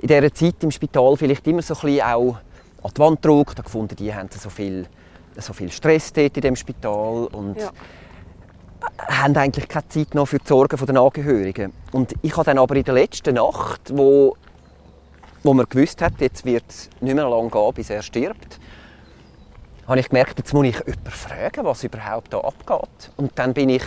in 0.00 0.08
dieser 0.08 0.34
Zeit 0.34 0.62
im 0.62 0.70
Spital 0.70 1.16
vielleicht 1.16 1.46
immer 1.46 1.62
so 1.62 1.74
ein 1.74 1.80
bisschen 1.80 2.02
auch 2.02 2.36
an 2.82 2.90
die 2.94 3.00
Wand 3.00 3.22
gedruckt, 3.22 3.62
gefunden, 3.62 3.96
die 3.96 4.14
haben 4.14 4.28
so 4.30 4.50
viel, 4.50 4.86
so 5.36 5.52
viel 5.52 5.70
Stress 5.70 6.12
dort 6.12 6.36
in 6.36 6.42
dem 6.42 6.56
Spital 6.56 7.28
und 7.32 7.56
ja. 7.58 7.70
Haben 9.08 9.36
eigentlich 9.36 9.68
keine 9.68 9.88
Zeit 9.88 10.14
noch 10.14 10.26
für 10.26 10.38
die 10.38 10.46
Sorgen 10.46 10.86
der 10.86 11.00
Angehörigen. 11.00 11.72
Und 11.92 12.14
ich 12.22 12.36
habe 12.36 12.44
dann 12.44 12.58
aber 12.58 12.76
in 12.76 12.84
der 12.84 12.94
letzten 12.94 13.34
Nacht, 13.34 13.92
wo, 13.92 14.36
wo 15.42 15.54
man 15.54 15.66
gewusst 15.68 16.00
hat, 16.02 16.14
jetzt 16.20 16.44
wird 16.44 16.64
es 16.68 16.90
nicht 17.00 17.14
mehr 17.14 17.28
lange 17.28 17.50
gehen, 17.50 17.74
bis 17.74 17.90
er 17.90 18.02
stirbt, 18.02 18.58
habe 19.86 20.00
ich 20.00 20.08
gemerkt, 20.08 20.38
jetzt 20.38 20.54
muss 20.54 20.66
ich 20.66 20.78
jemanden 20.78 21.10
fragen, 21.10 21.64
was 21.64 21.82
überhaupt 21.82 22.32
da 22.32 22.38
abgeht. 22.38 23.10
Und 23.16 23.32
dann 23.34 23.52
bin 23.52 23.68
ich, 23.68 23.84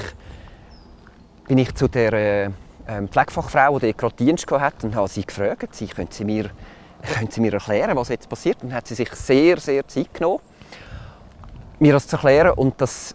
bin 1.48 1.58
ich 1.58 1.74
zu 1.76 1.88
der 1.88 2.14
äh, 2.14 2.50
Pflegefachfrau, 3.10 3.80
die 3.80 3.94
gerade 3.96 4.16
Dienst 4.16 4.50
hatte, 4.52 4.88
und 4.88 4.96
habe 4.96 5.08
sie 5.08 5.26
gefragt, 5.26 5.74
sie, 5.74 5.88
können, 5.88 6.10
sie 6.12 6.26
mir, 6.26 6.50
können 7.14 7.32
Sie 7.32 7.40
mir 7.40 7.54
erklären, 7.54 7.96
was 7.96 8.10
jetzt 8.10 8.28
passiert? 8.28 8.62
Und 8.62 8.70
dann 8.70 8.78
hat 8.78 8.88
sie 8.88 8.96
sich 8.96 9.12
sehr, 9.14 9.58
sehr 9.60 9.88
Zeit 9.88 10.14
genommen, 10.14 10.40
mir 11.80 11.94
das 11.94 12.08
zu 12.08 12.18
erklären. 12.18 12.52
Und 12.52 12.82
das 12.82 13.14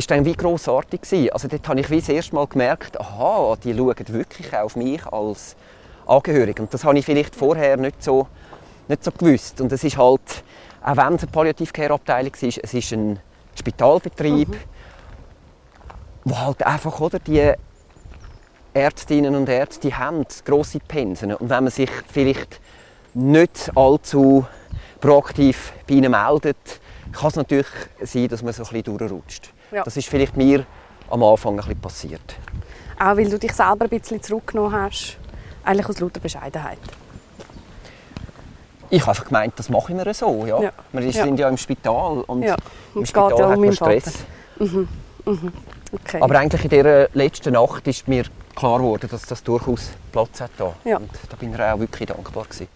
ist 0.00 0.10
dann 0.10 0.24
wie 0.24 0.34
grossartig 0.34 1.02
gewesen. 1.02 1.30
Also 1.32 1.48
dort 1.48 1.68
habe 1.68 1.80
ich 1.80 1.90
wie 1.90 2.00
das 2.00 2.08
erste 2.08 2.34
Mal 2.34 2.46
gemerkt, 2.46 3.00
aha, 3.00 3.56
die 3.62 3.74
schauen 3.74 4.08
wirklich 4.08 4.56
auf 4.56 4.76
mich 4.76 5.06
als 5.06 5.56
Angehörige. 6.06 6.62
Und 6.62 6.74
das 6.74 6.84
habe 6.84 6.98
ich 6.98 7.04
vielleicht 7.04 7.36
vorher 7.36 7.76
nicht 7.76 8.02
so, 8.02 8.26
nicht 8.88 9.04
so 9.04 9.12
gewusst. 9.12 9.60
Und 9.60 9.70
es 9.72 9.84
ist 9.84 9.96
halt 9.96 10.42
auch 10.82 10.96
wenn 10.96 11.14
es 11.14 11.22
eine 11.22 11.30
Palliative-Care-Abteilung 11.30 12.32
ist, 12.40 12.58
es 12.58 12.74
ist 12.74 12.92
ein 12.92 13.18
Spitalbetrieb, 13.54 14.48
mhm. 14.48 14.58
wo 16.24 16.38
halt 16.38 16.62
einfach 16.64 17.00
oder, 17.00 17.18
die 17.18 17.52
Ärztinnen 18.72 19.34
und 19.34 19.48
Ärzte 19.48 19.98
haben 19.98 20.24
grosse 20.44 20.78
Pensen. 20.78 21.34
Und 21.34 21.50
wenn 21.50 21.64
man 21.64 21.72
sich 21.72 21.90
vielleicht 22.10 22.60
nicht 23.12 23.70
allzu 23.74 24.46
proaktiv 25.00 25.72
bei 25.86 25.94
ihnen 25.94 26.12
meldet, 26.12 26.80
kann 27.12 27.28
es 27.28 27.36
natürlich 27.36 27.66
sein, 28.02 28.28
dass 28.28 28.42
man 28.42 28.52
so 28.52 28.62
ein 28.62 28.68
bisschen 28.68 28.96
durchrutscht. 28.96 29.52
Ja. 29.70 29.84
Das 29.84 29.96
ist 29.96 30.08
vielleicht 30.08 30.36
mir 30.36 30.64
am 31.10 31.22
Anfang 31.22 31.52
ein 31.52 31.56
bisschen 31.56 31.80
passiert. 31.80 32.36
Auch 32.98 33.16
weil 33.16 33.28
du 33.28 33.38
dich 33.38 33.52
selber 33.52 33.84
ein 33.84 33.88
bisschen 33.88 34.22
zurückgenommen 34.22 34.72
hast, 34.72 35.16
eigentlich 35.64 35.88
aus 35.88 36.00
lauter 36.00 36.20
Bescheidenheit. 36.20 36.78
Ich 38.90 39.00
habe 39.02 39.10
einfach 39.12 39.24
gemeint, 39.24 39.54
das 39.56 39.68
machen 39.68 39.96
wir 39.96 40.14
so. 40.14 40.44
Ja. 40.46 40.62
ja. 40.62 40.72
Wir 40.92 41.12
sind 41.12 41.38
ja. 41.38 41.46
ja 41.46 41.48
im 41.48 41.56
Spital 41.56 42.24
und 42.26 42.42
ja. 42.42 42.56
im 42.94 43.06
Spital 43.06 43.38
ja 43.38 43.50
hat 43.50 43.58
man 43.58 43.72
Stress. 43.72 44.14
Mhm. 44.58 44.88
Mhm. 45.24 45.52
Okay. 45.92 46.20
Aber 46.20 46.38
eigentlich 46.38 46.64
in 46.64 46.70
dieser 46.70 47.08
letzten 47.14 47.52
Nacht 47.52 47.86
ist 47.86 48.06
mir 48.08 48.24
klar 48.54 48.78
geworden, 48.78 49.08
dass 49.10 49.22
das 49.22 49.42
durchaus 49.42 49.90
Platz 50.12 50.40
hat. 50.40 50.50
Da. 50.58 50.74
Ja. 50.84 50.98
Und 50.98 51.10
da 51.28 51.36
bin 51.36 51.54
ich 51.54 51.60
auch 51.60 51.78
wirklich 51.78 52.08
dankbar. 52.08 52.44
Gewesen. 52.44 52.68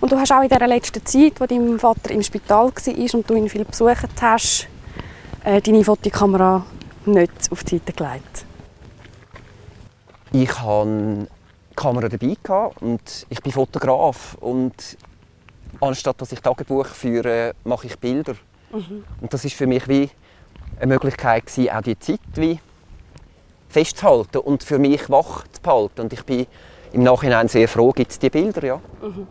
Und 0.00 0.12
du 0.12 0.18
hast 0.18 0.32
auch 0.32 0.42
in 0.42 0.48
dieser 0.48 0.66
letzten 0.66 1.04
Zeit, 1.04 1.40
wo 1.40 1.46
dein 1.46 1.78
Vater 1.78 2.10
im 2.10 2.22
Spital 2.22 2.66
war 2.66 3.14
und 3.14 3.30
du 3.30 3.34
ihn 3.34 3.48
viel 3.48 3.64
besucht 3.64 4.08
hast, 4.20 4.68
äh, 5.44 5.60
deine 5.60 5.84
Fotokamera 5.84 6.64
nicht 7.06 7.32
auf 7.50 7.64
die 7.64 7.78
Seite 7.78 7.92
gelegt? 7.92 8.44
Ich 10.32 10.60
hatte 10.60 11.26
die 11.70 11.74
Kamera 11.74 12.08
dabei 12.08 12.36
und 12.80 13.26
ich 13.28 13.42
bin 13.42 13.52
Fotograf 13.52 14.36
und 14.40 14.96
anstatt 15.80 16.20
dass 16.20 16.32
ich 16.32 16.40
Tagebuch 16.40 16.86
führe, 16.86 17.54
mache 17.64 17.86
ich 17.86 17.98
Bilder. 17.98 18.34
Mhm. 18.72 19.04
Und 19.20 19.32
das 19.32 19.44
ist 19.44 19.54
für 19.54 19.66
mich 19.66 19.88
wie 19.88 20.10
eine 20.76 20.86
Möglichkeit 20.86 21.46
gewesen, 21.46 21.70
auch 21.70 21.82
die 21.82 21.98
Zeit 21.98 22.20
wie 22.34 22.60
festzuhalten 23.68 24.38
und 24.38 24.62
für 24.62 24.78
mich 24.78 25.08
wach 25.10 25.44
zu 25.48 25.60
behalten. 25.62 26.02
Und 26.02 26.12
ich 26.12 26.24
bin 26.24 26.46
im 26.92 27.02
Nachhinein 27.02 27.48
sehr 27.48 27.68
froh, 27.68 27.92
gibt 27.92 28.10
es 28.10 28.18
die 28.18 28.30
Bilder, 28.30 28.64
ja. 28.64 28.80
Mhm. 29.02 29.26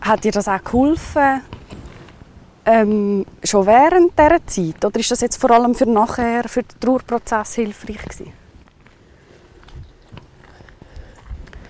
Hat 0.00 0.24
dir 0.24 0.32
das 0.32 0.48
auch 0.48 0.62
geholfen, 0.62 1.40
ähm, 2.66 3.26
schon 3.42 3.66
während 3.66 4.18
dieser 4.18 4.46
Zeit? 4.46 4.84
Oder 4.84 5.00
ist 5.00 5.10
das 5.10 5.20
jetzt 5.20 5.36
vor 5.36 5.50
allem 5.50 5.74
für 5.74 5.86
nachher, 5.86 6.48
für 6.48 6.62
den 6.62 6.80
Trauerprozess 6.80 7.54
hilfreich 7.54 8.02
gewesen? 8.02 8.32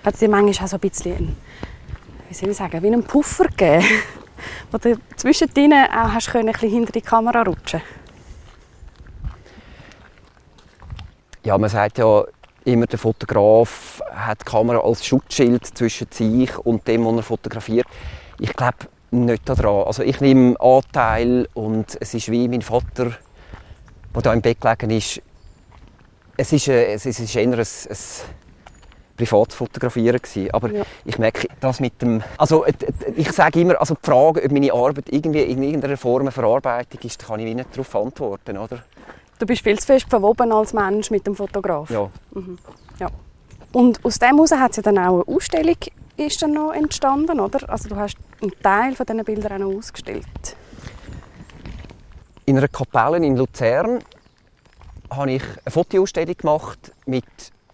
Hat 0.03 0.21
dir 0.21 0.29
manchmal 0.29 0.65
auch 0.65 0.69
so 0.69 0.77
ein 0.77 0.79
bisschen 0.79 1.35
wie 2.29 2.33
soll 2.33 2.49
ich 2.49 2.57
sagen, 2.57 2.81
wie 2.81 2.87
einen 2.87 3.03
Puffer 3.03 3.45
gegeben, 3.45 3.85
wo 4.71 4.77
du 4.77 4.97
zwischen 5.15 5.49
ihnen 5.55 5.87
auch 5.89 6.13
hast 6.13 6.31
können, 6.31 6.49
ein 6.49 6.53
bisschen 6.53 6.69
hinter 6.69 6.91
die 6.91 7.01
Kamera 7.01 7.43
rutschen 7.43 7.81
Ja, 11.43 11.57
man 11.57 11.69
sagt 11.69 11.99
ja 11.99 12.23
immer, 12.63 12.87
der 12.87 12.97
Fotograf 12.97 14.01
hat 14.11 14.41
die 14.41 14.45
Kamera 14.45 14.79
als 14.79 15.05
Schutzschild 15.05 15.65
zwischen 15.77 16.07
sich 16.11 16.57
und 16.57 16.87
dem, 16.87 17.05
was 17.05 17.15
er 17.17 17.23
fotografiert. 17.23 17.87
Ich 18.39 18.51
glaube 18.53 18.77
nicht 19.11 19.47
daran. 19.47 19.87
Also 19.87 20.03
ich 20.03 20.19
nehme 20.21 20.59
Anteil 20.59 21.47
und 21.53 21.97
es 21.99 22.13
ist 22.13 22.31
wie 22.31 22.47
mein 22.47 22.61
Vater, 22.61 23.11
der 24.13 24.21
da 24.21 24.33
im 24.33 24.41
Bett 24.41 24.61
gelegen 24.61 24.89
ist. 24.91 25.21
Es 26.37 26.51
ist, 26.51 26.67
ein, 26.69 26.75
es 26.75 27.05
ist 27.05 27.35
eher 27.35 27.43
ein, 27.43 27.53
ein 27.53 27.65
privat 29.15 29.51
zu 29.51 29.57
fotografieren 29.57 30.19
gewesen. 30.21 30.51
Aber 30.51 30.71
ja. 30.71 30.83
ich 31.05 31.17
merke, 31.17 31.47
das 31.59 31.79
mit 31.79 32.01
dem, 32.01 32.21
also 32.37 32.65
ich 33.15 33.31
sage 33.31 33.61
immer, 33.61 33.79
also 33.79 33.95
die 33.95 34.05
Frage, 34.05 34.43
ob 34.43 34.51
meine 34.51 34.73
Arbeit 34.73 35.05
irgendwie 35.09 35.41
in 35.41 35.63
irgendeiner 35.63 35.97
Form 35.97 36.21
eine 36.21 36.31
Verarbeitung 36.31 36.99
ist, 37.03 37.25
kann 37.25 37.39
ich 37.39 37.55
nicht 37.55 37.69
darauf 37.71 37.95
antworten, 37.95 38.57
oder? 38.57 38.83
Du 39.39 39.45
bist 39.45 39.63
viel 39.63 39.77
zu 39.79 39.85
fest 39.85 40.07
verwoben 40.09 40.51
als 40.51 40.73
Mensch 40.73 41.11
mit 41.11 41.27
dem 41.27 41.35
Fotograf. 41.35 41.89
Ja. 41.89 42.09
Mhm. 42.33 42.57
ja. 42.99 43.09
Und 43.73 44.03
aus 44.05 44.19
dem 44.19 44.35
heraus 44.35 44.51
hat 44.51 44.71
es 44.71 44.77
ja 44.77 44.83
dann 44.83 44.97
auch 44.97 45.25
eine 45.25 45.35
Ausstellung 45.35 45.75
ist 46.17 46.41
dann 46.41 46.53
noch 46.53 46.71
entstanden, 46.71 47.39
oder? 47.39 47.69
Also 47.69 47.89
du 47.89 47.95
hast 47.95 48.17
einen 48.41 48.51
Teil 48.61 48.95
von 48.95 49.05
diesen 49.05 49.23
Bildern 49.23 49.53
auch 49.53 49.67
noch 49.67 49.77
ausgestellt. 49.77 50.55
In 52.45 52.57
einer 52.57 52.67
Kapelle 52.67 53.17
in 53.17 53.35
Luzern 53.35 54.03
habe 55.09 55.31
ich 55.31 55.43
eine 55.43 55.71
Fotoausstellung 55.71 56.37
gemacht 56.37 56.91
mit 57.05 57.25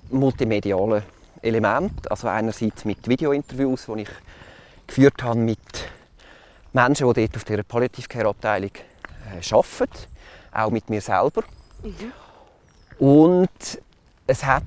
multimedialen 0.10 1.03
Element. 1.41 2.10
Also 2.10 2.27
einerseits 2.27 2.86
mit 2.86 3.07
Videointerviews, 3.07 3.88
die 3.88 4.01
ich 4.01 4.10
geführt 4.88 5.21
habe 5.24 5.39
mit 5.39 5.60
Menschen, 6.74 7.12
die 7.13 7.21
dort 7.21 7.36
auf 7.36 7.43
der 7.43 7.63
Palliative 7.63 8.07
Care 8.07 8.29
Abteilung 8.29 8.71
äh, 8.71 9.53
arbeiten, 9.53 10.07
auch 10.53 10.69
mit 10.69 10.89
mir 10.89 11.01
selber. 11.01 11.43
Mhm. 11.83 12.12
Und 13.00 13.81
es 14.27 14.45
hat 14.45 14.63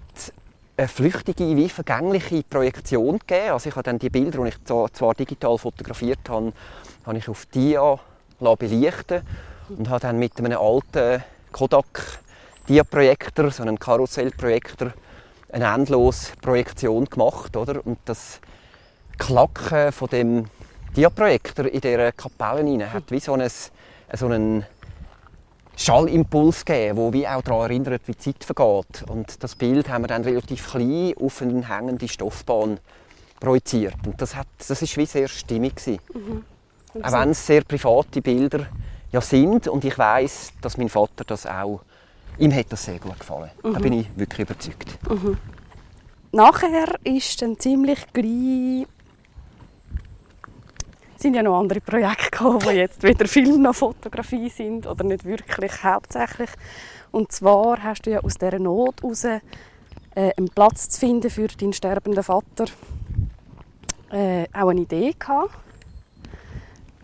eine 0.76 0.88
flüchtige, 0.88 1.56
wie 1.56 1.68
vergängliche 1.68 2.42
Projektion 2.42 3.18
gegeben. 3.18 3.52
Also 3.52 3.68
ich 3.68 3.76
habe 3.76 3.84
dann 3.84 3.98
die 3.98 4.10
Bilder, 4.10 4.42
die 4.42 4.48
ich 4.48 4.64
zwar 4.64 5.14
digital 5.14 5.56
fotografiert 5.58 6.28
habe, 6.28 6.52
habe 7.06 7.18
ich 7.18 7.28
auf 7.28 7.46
Dia 7.46 7.98
belichten 8.40 9.22
und 9.68 9.88
habe 9.88 10.00
dann 10.00 10.18
mit 10.18 10.38
einem 10.38 10.58
alten 10.58 11.22
Kodak 11.52 12.18
Dia-Projektor, 12.68 13.50
so 13.50 13.62
einem 13.62 13.78
Karussellprojektor, 13.78 14.92
eine 15.52 15.72
endlose 15.72 16.32
Projektion 16.40 17.04
gemacht, 17.04 17.56
oder? 17.56 17.86
Und 17.86 17.98
das 18.06 18.40
Klacken 19.18 19.92
von 19.92 20.08
dem 20.08 20.46
Diaprojektor 20.96 21.66
in 21.66 21.80
dieser 21.80 22.12
Kapelle 22.12 22.62
rein, 22.62 22.92
hat 22.92 23.10
wie 23.10 23.20
so 23.20 23.34
einen, 23.34 23.50
so 24.14 24.26
einen 24.26 24.64
Schallimpuls 25.76 26.64
gegeben, 26.64 26.96
der 26.96 27.12
wie 27.12 27.26
auch 27.26 27.42
daran 27.42 27.70
erinnert, 27.70 28.02
wie 28.06 28.12
die 28.12 28.18
Zeit 28.18 28.44
vergeht. 28.44 29.04
Und 29.08 29.42
das 29.42 29.54
Bild 29.56 29.88
haben 29.88 30.04
wir 30.04 30.08
dann 30.08 30.22
relativ 30.22 30.70
klein 30.70 31.14
auf 31.20 31.42
eine 31.42 31.66
hängende 31.66 32.08
Stoffbahn 32.08 32.78
projiziert. 33.40 33.96
Und 34.06 34.20
das, 34.20 34.36
hat, 34.36 34.46
das 34.66 34.82
ist 34.82 34.96
wie 34.96 35.06
sehr 35.06 35.28
stimmig 35.28 35.80
Mhm. 35.86 36.44
Auch 37.02 37.12
wenn 37.12 37.30
es 37.30 37.44
sehr 37.44 37.62
private 37.62 38.22
Bilder 38.22 38.66
ja 39.10 39.20
sind 39.20 39.66
und 39.66 39.84
ich 39.84 39.98
weiß, 39.98 40.52
dass 40.60 40.76
mein 40.76 40.88
Vater 40.88 41.24
das 41.24 41.44
auch 41.44 41.80
Ihm 42.38 42.52
hat 42.52 42.66
das 42.72 42.84
sehr 42.84 42.98
gut 42.98 43.18
gefallen. 43.18 43.50
Mhm. 43.62 43.72
Da 43.72 43.78
bin 43.78 43.92
ich 43.92 44.06
wirklich 44.16 44.40
überzeugt. 44.40 44.98
Mhm. 45.08 45.38
nachher 46.32 46.94
ist 47.04 47.40
dann 47.42 47.58
ziemlich 47.58 48.00
gleich 48.12 48.86
sind 51.24 51.36
ja 51.36 51.42
noch 51.42 51.58
andere 51.58 51.80
Projekte 51.80 52.30
gekommen, 52.30 52.58
die 52.58 52.76
jetzt 52.76 53.02
weder 53.02 53.26
Film 53.26 53.62
noch 53.62 53.74
Fotografie 53.74 54.50
sind 54.50 54.86
oder 54.86 55.04
nicht 55.04 55.24
wirklich 55.24 55.82
hauptsächlich. 55.82 56.50
Und 57.12 57.32
zwar 57.32 57.82
hast 57.82 58.04
du 58.04 58.10
ja 58.10 58.20
aus 58.20 58.34
dieser 58.34 58.58
Not 58.58 59.00
heraus 59.00 59.24
äh, 59.24 59.40
einen 60.14 60.50
Platz 60.54 60.90
zu 60.90 61.00
finden 61.00 61.30
für 61.30 61.46
deinen 61.46 61.72
sterbenden 61.72 62.22
Vater 62.22 62.66
äh, 64.10 64.44
auch 64.52 64.68
eine 64.68 64.82
Idee 64.82 65.14
gehabt, 65.18 65.56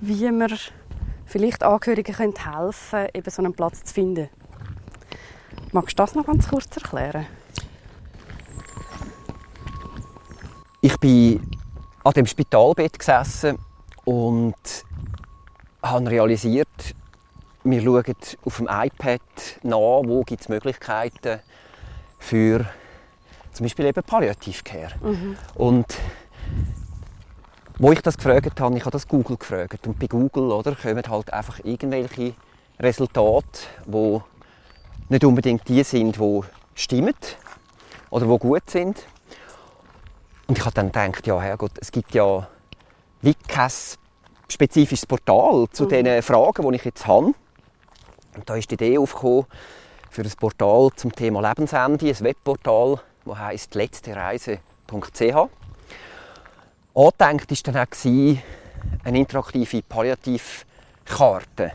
wie 0.01 0.31
man 0.31 0.53
vielleicht 1.25 1.63
Angehörigen 1.63 2.15
helfen 2.15 2.75
können, 2.91 3.09
eben 3.15 3.31
so 3.31 3.41
einen 3.41 3.55
Platz 3.55 3.85
zu 3.85 3.95
finden. 3.95 4.29
Magst 5.73 5.99
du 5.99 6.03
das 6.03 6.15
noch 6.15 6.27
ganz 6.27 6.47
kurz 6.47 6.77
erklären? 6.77 7.27
Ich 10.83 10.99
bin 10.99 11.41
an 12.05 12.13
dem 12.13 12.27
Spitalbett 12.27 12.99
gesessen 12.99 13.57
und 14.05 14.55
habe 15.83 16.11
realisiert, 16.11 16.69
wir 17.65 17.83
schauen 17.83 18.15
auf 18.45 18.57
dem 18.57 18.69
iPad 18.71 19.21
nach, 19.63 20.03
wo 20.05 20.23
gibt 20.23 20.43
es 20.43 20.49
Möglichkeiten 20.49 21.41
für 22.19 22.67
zum 23.53 23.65
Beispiel 23.65 23.87
eben 23.87 24.03
Palliativcare. 24.03 24.95
Mhm. 25.03 25.37
Und 25.55 25.87
wo 27.79 27.93
ich 27.93 28.03
das 28.03 28.17
gefragt 28.17 28.61
habe, 28.61 28.77
ich 28.77 28.83
habe 28.83 28.91
das 28.91 29.09
Google 29.09 29.37
gefragt 29.37 29.87
und 29.87 29.99
bei 29.99 30.07
Google 30.07 30.53
oder, 30.53 30.75
kommen 30.75 31.03
halt 31.09 31.33
einfach 31.33 31.61
irgendwelche 31.65 32.35
Resultate, 32.79 33.61
die 33.87 34.21
nicht 35.09 35.25
unbedingt 35.25 35.69
die 35.69 35.83
sind, 35.83 36.17
die 36.17 36.41
stimmen 36.75 37.15
oder 38.11 38.27
die 38.27 38.39
gut 38.39 38.69
sind. 38.69 39.03
Und 40.47 40.59
ich 40.59 40.65
habe 40.65 40.75
dann 40.75 40.93
gedacht, 40.93 41.27
ja 41.27 41.41
Herrgott, 41.41 41.73
es 41.81 41.91
gibt 41.91 42.15
ja 42.15 42.49
wie 43.23 43.35
kein 43.35 43.71
spezifisches 44.49 45.07
Portal 45.07 45.67
zu 45.73 45.85
mhm. 45.85 45.89
den 45.89 46.23
Fragen, 46.23 46.71
die 46.71 46.77
ich 46.77 46.85
jetzt 46.85 47.07
habe. 47.07 47.33
Und 48.37 48.47
da 48.47 48.55
ist 48.57 48.71
die 48.71 48.75
Idee 48.75 48.99
aufgekommen 48.99 49.47
für 50.11 50.23
ein 50.23 50.33
Portal 50.39 50.91
zum 50.97 51.15
Thema 51.15 51.49
Lebensende, 51.49 52.09
ein 52.09 52.21
Webportal, 52.21 53.01
das 53.25 53.39
heisst 53.39 53.75
letztereise.ch. 53.75 54.61
Angedenkt 56.93 56.95
war 56.95 57.13
dann 57.17 57.41
auch, 57.77 57.87
eine 59.05 59.19
interaktive 59.19 59.83
Palliativkarte 59.83 61.73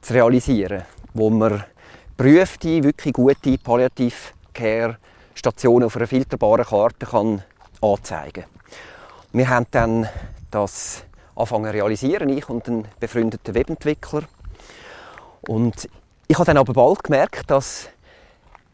zu 0.00 0.14
realisieren, 0.14 0.82
wo 1.14 1.30
man 1.30 1.64
prüfte, 2.16 2.82
wirklich 2.82 3.14
gute 3.14 3.58
Palliativ-Care-Stationen 3.58 5.86
auf 5.86 5.96
einer 5.96 6.06
filterbaren 6.06 6.64
Karte 6.64 7.06
kann 7.06 7.42
anzeigen 7.80 8.42
kann. 8.42 8.50
Wir 9.32 9.48
haben 9.48 9.66
dann 9.70 10.08
das 10.50 11.04
anfangen 11.36 11.70
realisieren, 11.70 12.28
ich 12.28 12.48
und 12.48 12.66
ein 12.68 12.88
befreundeter 13.00 13.54
Webentwickler. 13.54 14.22
Und 15.42 15.88
ich 16.26 16.36
habe 16.36 16.46
dann 16.46 16.58
aber 16.58 16.72
bald 16.72 17.04
gemerkt, 17.04 17.50
dass 17.50 17.88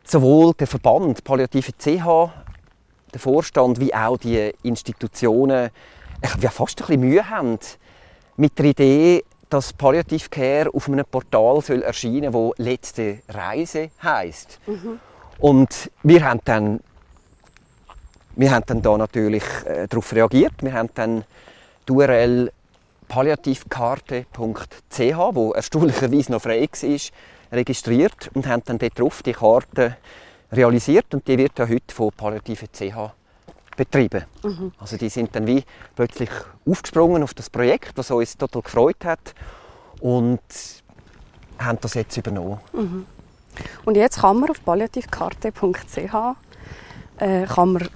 sowohl 0.05 0.55
der 0.55 0.67
Verband 0.67 1.25
Palliative 1.25 1.73
CH, 1.73 2.33
der 3.13 3.21
Vorstand, 3.21 3.81
wie 3.81 3.95
auch 3.95 4.17
die 4.17 4.53
Institutionen 4.63 5.71
ja, 6.41 6.51
fast 6.51 6.81
ein 6.81 6.87
bisschen 6.87 7.01
Mühe 7.01 7.29
haben 7.29 7.59
mit 8.37 8.59
der 8.59 8.67
Idee, 8.67 9.25
dass 9.51 9.73
Palliative 9.73 10.29
Care 10.31 10.71
auf 10.73 10.89
einem 10.89 11.05
Portal 11.05 11.61
soll 11.61 11.83
erscheinen 11.83 12.33
soll, 12.33 12.53
das 12.57 12.67
«Letzte 12.67 13.21
Reise» 13.29 13.91
heisst. 14.03 14.59
Mhm. 14.67 14.99
Und 15.39 15.91
wir 16.03 16.25
haben 16.25 16.41
dann 16.45 16.81
wir 18.37 18.51
haben 18.51 18.65
dann 18.67 18.83
da 18.83 18.97
natürlich 18.97 19.45
äh, 19.65 19.87
darauf 19.87 20.13
reagiert. 20.13 20.55
Wir 20.61 20.73
haben 20.73 20.89
dann 20.95 21.25
die 21.89 21.93
URL 21.93 22.53
palliativkarte.ch, 23.09 24.29
wo 25.33 25.53
erstaunlicherweise 25.53 26.33
noch 26.33 26.43
frei 26.43 26.63
war, 26.63 26.99
registriert 27.53 28.31
und 28.35 28.47
haben 28.47 28.63
dann 28.65 28.79
dort 28.79 28.99
drauf 28.99 29.23
die 29.23 29.33
Karte 29.33 29.97
realisiert 30.53 31.13
und 31.15 31.27
die 31.29 31.39
wird 31.39 31.59
ja 31.59 31.69
heute 31.69 31.95
von 31.95 32.11
Palliative 32.13 32.67
CH 32.69 33.13
betrieben. 33.77 34.25
Mhm. 34.43 34.73
Also 34.79 34.97
die 34.97 35.09
sind 35.09 35.35
dann 35.35 35.47
wie 35.47 35.65
plötzlich 35.95 36.31
aufgesprungen 36.67 37.23
auf 37.23 37.35
das 37.35 37.51
Projekt, 37.51 37.97
was 37.97 38.11
uns 38.11 38.37
total 38.37 38.63
gefreut 38.63 39.05
hat 39.05 39.35
und 40.01 40.41
haben 41.59 41.79
das 41.81 41.95
jetzt 41.95 42.17
übernommen. 42.17 42.61
Mhm. 42.73 43.07
Und 43.85 43.97
jetzt 43.97 44.21
kann 44.21 44.39
man 44.39 44.51
auf 44.51 44.65
palliativkarte.ch 44.65 46.15
äh, 47.19 47.47
kann 47.47 47.73
man 47.73 47.89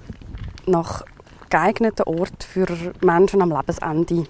nach 0.65 1.03
geeigneten 1.49 2.03
Ort 2.03 2.43
für 2.43 2.67
Menschen 3.01 3.41
am 3.41 3.51
Lebensende 3.51 4.27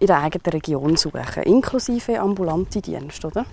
in 0.00 0.06
der 0.06 0.22
eigenen 0.22 0.52
Region 0.52 0.96
suchen, 0.96 1.42
inklusive 1.42 2.20
ambulante 2.20 2.80
Dienste, 2.80 3.26
oder? 3.26 3.44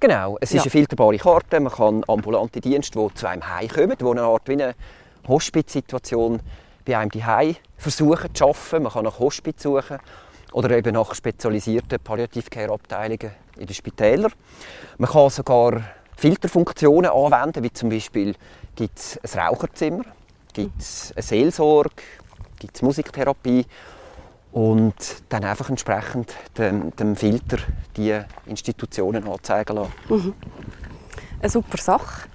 Genau, 0.00 0.36
es 0.40 0.50
ist 0.50 0.56
ja. 0.56 0.62
eine 0.62 0.70
filterbare 0.70 1.16
Karte. 1.16 1.60
Man 1.60 1.72
kann 1.72 2.02
ambulante 2.08 2.60
Dienste, 2.60 2.98
die 2.98 3.14
zu 3.14 3.26
einem 3.28 3.48
Heim 3.48 3.68
kommen, 3.68 3.96
die 3.96 4.04
eine 4.04 4.22
Art 4.22 4.48
wie 4.48 4.54
eine 4.54 4.74
Hospizsituation 5.28 6.40
bei 6.84 6.98
einem 6.98 7.24
Heim 7.24 7.54
versuchen 7.76 8.34
zu 8.34 8.44
schaffen. 8.44 8.82
Man 8.82 8.92
kann 8.92 9.04
nach 9.04 9.20
Hospiz 9.20 9.62
suchen 9.62 9.98
oder 10.52 10.70
eben 10.76 10.94
nach 10.94 11.14
spezialisierten 11.14 12.00
Palliative-Care-Abteilungen 12.00 13.30
in 13.56 13.66
den 13.66 13.74
Spitälern. 13.74 14.32
Man 14.98 15.08
kann 15.08 15.30
sogar 15.30 15.82
Filterfunktionen 16.16 17.10
anwenden, 17.10 17.62
wie 17.62 17.72
zum 17.72 17.88
Beispiel 17.88 18.34
gibt 18.74 18.98
es 18.98 19.20
ein 19.22 19.40
Raucherzimmer, 19.40 20.04
gibt 20.52 20.80
es 20.80 21.12
eine 21.14 21.22
Seelsorge, 21.22 22.02
gibt 22.58 22.76
es 22.76 22.82
Musiktherapie 22.82 23.66
und 24.52 24.94
dann 25.30 25.44
einfach 25.44 25.70
entsprechend 25.70 26.34
dem, 26.58 26.94
dem 26.96 27.16
Filter 27.16 27.58
die 27.96 28.20
Institutionen 28.46 29.26
anzeigen 29.26 29.76
lassen. 29.76 29.92
Mhm. 30.08 30.34
Eine 31.40 31.50
super 31.50 31.78
Sache. 31.78 32.28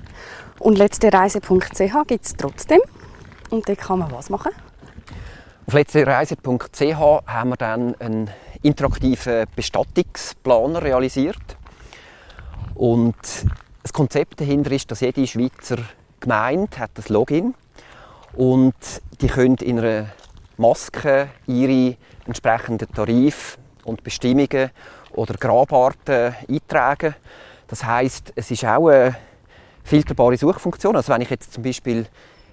Und 0.60 0.78
letztereise.ch 0.78 2.08
gibt 2.08 2.26
es 2.26 2.36
trotzdem. 2.36 2.82
Und 3.50 3.70
dort 3.70 3.78
kann 3.78 4.00
man 4.00 4.12
was 4.12 4.30
machen? 4.30 4.52
Auf 5.68 5.74
letztereise.ch 5.74 6.82
haben 7.28 7.50
wir 7.50 7.58
dann 7.58 7.96
einen 7.96 8.32
interaktiven 8.64 9.46
Bestattungsplaner 9.56 10.82
realisiert. 10.82 11.58
Und 12.74 13.16
das 13.84 13.94
Konzept 13.94 14.42
dahinter 14.42 14.72
ist, 14.72 14.90
dass 14.92 15.02
jede 15.02 15.26
Schweizer 15.28 15.78
Gemeinde 16.20 16.78
hat 16.80 16.92
ein 16.98 17.14
Login 17.14 17.54
und 18.38 18.76
die 19.20 19.28
können 19.28 19.56
in 19.56 19.80
einer 19.80 20.06
Maske 20.58 21.30
ihre 21.48 21.98
entsprechenden 22.26 22.92
Tarife 22.94 23.58
und 23.84 24.04
Bestimmungen 24.04 24.70
oder 25.14 25.34
Grabarten 25.34 26.36
eintragen. 26.48 27.16
Das 27.68 27.84
heißt, 27.84 28.34
es 28.36 28.52
ist 28.52 28.64
auch 28.64 28.90
eine 28.90 29.16
filterbare 29.84 30.38
Suchfunktion. 30.38 30.96
Also 30.96 31.12
wenn 31.12 31.22
ich 31.22 31.32
jetzt 31.32 31.54
zum 31.54 31.64
Beispiel 31.64 32.06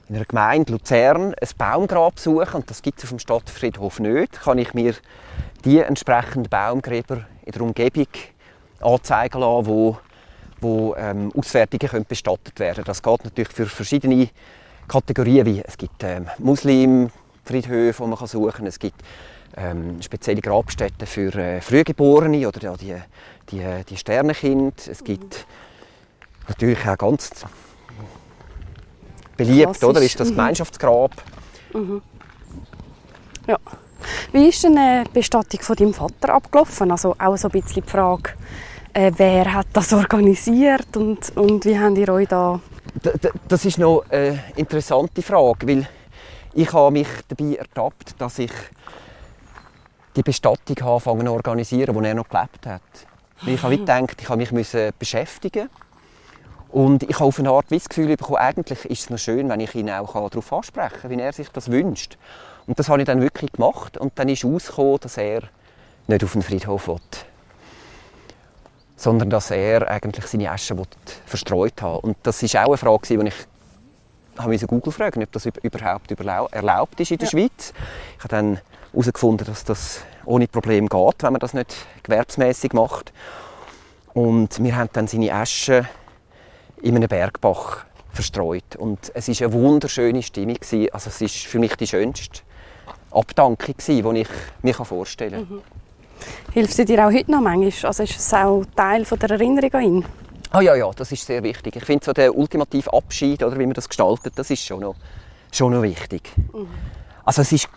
in 0.09 0.16
einer 0.16 0.25
Gemeinde 0.25 0.73
Luzern 0.73 1.35
ein 1.35 1.49
Baumgrab 1.59 2.18
suche, 2.18 2.57
und 2.57 2.70
das 2.70 2.81
gibt 2.81 2.99
es 2.99 3.05
auf 3.05 3.11
dem 3.11 3.18
Stadtfriedhof 3.18 4.01
nicht, 4.01 4.40
kann 4.40 4.59
ich 4.59 4.73
mir 4.73 4.94
die 5.64 5.81
entsprechenden 5.81 6.49
Baumgräber 6.49 7.27
in 7.44 7.53
der 7.53 7.62
Umgebung 7.62 8.09
anzeigen 8.81 9.40
lassen, 9.40 9.66
wo, 9.66 9.99
wo 10.61 10.94
ähm, 10.97 11.31
Auswertungen 11.37 11.90
können 11.90 12.07
bestattet 12.09 12.59
werden 12.59 12.85
Das 12.85 13.03
geht 13.03 13.25
natürlich 13.25 13.53
für 13.53 13.66
verschiedene 13.66 14.29
Kategorien, 14.88 15.47
wie 15.47 15.62
es 15.62 15.77
gibt 15.77 16.03
ähm, 16.03 16.27
Muslimfriedhöfe, 16.38 18.03
die 18.03 18.09
man 18.09 18.27
suchen 18.27 18.53
kann, 18.53 18.66
es 18.66 18.79
gibt 18.79 19.01
ähm, 19.57 20.03
spezielle 20.03 20.40
Grabstätten 20.40 21.07
für 21.07 21.35
äh, 21.35 21.61
Frühgeborene 21.61 22.47
oder 22.49 22.61
ja, 22.61 22.77
die, 22.77 22.94
die, 23.51 23.85
die 23.88 23.97
Sternenkinder. 23.97 24.75
Es 24.90 25.03
gibt 25.05 25.47
natürlich 26.49 26.87
auch 26.87 26.99
ganz 26.99 27.31
beliebt, 29.37 29.83
oder, 29.83 30.01
ist 30.01 30.18
das 30.18 30.29
mhm. 30.29 30.37
Gemeinschaftsgrab. 30.37 31.12
Mhm. 31.73 32.03
Ja. 33.47 33.59
Wie 34.33 34.49
ist 34.49 34.62
denn 34.64 34.77
die 34.77 35.11
Bestattung 35.12 35.61
von 35.61 35.77
deinem 35.77 35.94
Vater 35.94 36.35
abgelaufen? 36.35 36.90
Also 36.90 37.14
auch 37.18 37.37
so 37.37 37.49
ein 37.49 37.53
bisschen 37.53 37.83
die 37.85 37.90
Frage, 37.90 38.31
äh, 38.92 39.12
wer 39.16 39.53
hat 39.53 39.66
das 39.73 39.92
organisiert 39.92 40.97
und, 40.97 41.37
und 41.37 41.64
wie 41.64 41.79
habt 41.79 41.99
ihr 41.99 42.09
euch 42.09 42.29
da... 42.29 42.61
Das 43.48 43.64
ist 43.66 43.78
noch 43.78 44.04
eine 44.08 44.42
interessante 44.56 45.20
Frage, 45.20 45.68
weil 45.68 45.88
ich 46.54 46.72
habe 46.72 46.90
mich 46.90 47.08
dabei 47.28 47.56
ertappt, 47.56 48.18
dass 48.18 48.38
ich 48.38 48.52
die 50.16 50.22
Bestattung 50.22 50.78
anfangen 50.78 51.26
zu 51.26 51.32
organisieren, 51.32 51.94
wo 51.94 52.00
er 52.00 52.14
noch 52.14 52.28
gelebt 52.28 52.66
hat. 52.66 52.82
Ich 53.46 53.62
habe 53.62 53.76
gedacht, 53.76 54.22
ich 54.22 54.28
habe 54.28 54.46
mich 54.52 54.76
beschäftigen 54.98 55.68
und 56.70 57.02
ich 57.02 57.16
habe 57.16 57.26
auf 57.26 57.38
eine 57.38 57.50
Art 57.50 57.66
das 57.68 57.88
Gefühl 57.88 58.16
bekommen, 58.16 58.38
eigentlich 58.38 58.84
ist 58.86 59.02
es 59.02 59.10
noch 59.10 59.18
schön, 59.18 59.50
wenn 59.50 59.60
ich 59.60 59.74
ihn 59.74 59.90
auch 59.90 60.12
darauf 60.30 60.52
ansprechen 60.52 61.00
kann, 61.02 61.10
wie 61.10 61.20
er 61.20 61.32
sich 61.32 61.50
das 61.50 61.70
wünscht. 61.70 62.16
Und 62.66 62.78
das 62.78 62.88
habe 62.88 63.02
ich 63.02 63.06
dann 63.06 63.20
wirklich 63.20 63.52
gemacht 63.52 63.98
und 63.98 64.18
dann 64.18 64.30
ist 64.30 64.44
herausgekommen, 64.44 65.00
dass 65.00 65.18
er 65.18 65.42
nicht 66.06 66.24
auf 66.24 66.32
den 66.32 66.42
Friedhof 66.42 66.88
will, 66.88 67.00
sondern 69.04 69.28
dass 69.28 69.50
er 69.50 69.90
eigentlich 69.90 70.26
seine 70.26 70.50
Asche 70.50 70.74
verstreut 71.26 71.82
hat. 71.82 72.02
Und 72.04 72.16
das 72.22 72.42
ist 72.42 72.56
auch 72.56 72.68
eine 72.68 72.76
Frage, 72.78 73.06
die 73.18 73.28
ich 73.28 74.46
musste 74.46 74.66
Google 74.66 74.92
fragen, 74.92 75.22
ob 75.22 75.30
das 75.30 75.46
überhaupt 75.46 76.10
erlaubt 76.10 76.98
ist 76.98 77.10
in 77.10 77.18
der 77.18 77.26
ja. 77.26 77.30
Schweiz. 77.30 77.74
Ich 78.16 78.24
habe 78.24 78.28
dann 78.28 78.60
herausgefunden, 78.92 79.46
dass 79.46 79.62
das 79.64 80.00
ohne 80.24 80.48
Problem 80.48 80.88
geht, 80.88 81.22
wenn 81.22 81.32
man 81.32 81.38
das 81.38 81.52
nicht 81.52 81.86
gewerbsmäßig 82.02 82.72
macht. 82.72 83.12
Und 84.14 84.62
wir 84.64 84.74
haben 84.74 84.88
dann 84.94 85.06
seine 85.06 85.32
Asche 85.34 85.86
in 86.80 86.96
einem 86.96 87.08
Bergbach 87.08 87.84
verstreut. 88.10 88.76
Und 88.76 89.12
es 89.14 89.28
war 89.28 89.46
eine 89.46 89.52
wunderschöne 89.52 90.22
Stimmung. 90.22 90.56
Also 90.92 91.10
es 91.10 91.20
war 91.20 91.28
für 91.28 91.58
mich 91.58 91.76
die 91.76 91.86
schönste 91.86 92.40
Abdankung, 93.10 93.74
die 93.86 94.20
ich 94.20 94.28
mir 94.62 94.74
vorstellen 94.74 95.46
kann. 95.46 95.56
Mhm. 95.56 95.84
Hilft 96.52 96.74
sie 96.74 96.84
dir 96.84 97.06
auch 97.06 97.12
heute 97.12 97.30
noch 97.30 97.40
manchmal? 97.40 97.88
Also 97.88 98.02
ist 98.02 98.18
es 98.18 98.34
auch 98.34 98.62
Teil 98.76 99.04
der 99.04 99.30
Erinnerung 99.30 99.74
an 99.74 99.82
ihn? 99.82 100.04
Ah 100.50 100.60
ja, 100.60 100.74
ja, 100.76 100.90
das 100.94 101.10
ist 101.10 101.26
sehr 101.26 101.42
wichtig. 101.42 101.74
Ich 101.76 101.84
finde 101.84 102.04
so 102.04 102.12
der 102.12 102.37
ultimative 102.37 102.92
Abschied 102.92 103.42
oder 103.42 103.58
wie 103.58 103.66
man 103.66 103.74
das 103.74 103.88
gestaltet, 103.88 104.34
das 104.37 104.50
ist 104.50 104.64
schon 104.64 104.80
noch, 104.80 104.94
schon 105.50 105.72
noch 105.72 105.82
wichtig. 105.82 106.30
Mhm. 106.52 106.68
Also 107.24 107.42
es 107.42 107.50
ist 107.50 107.68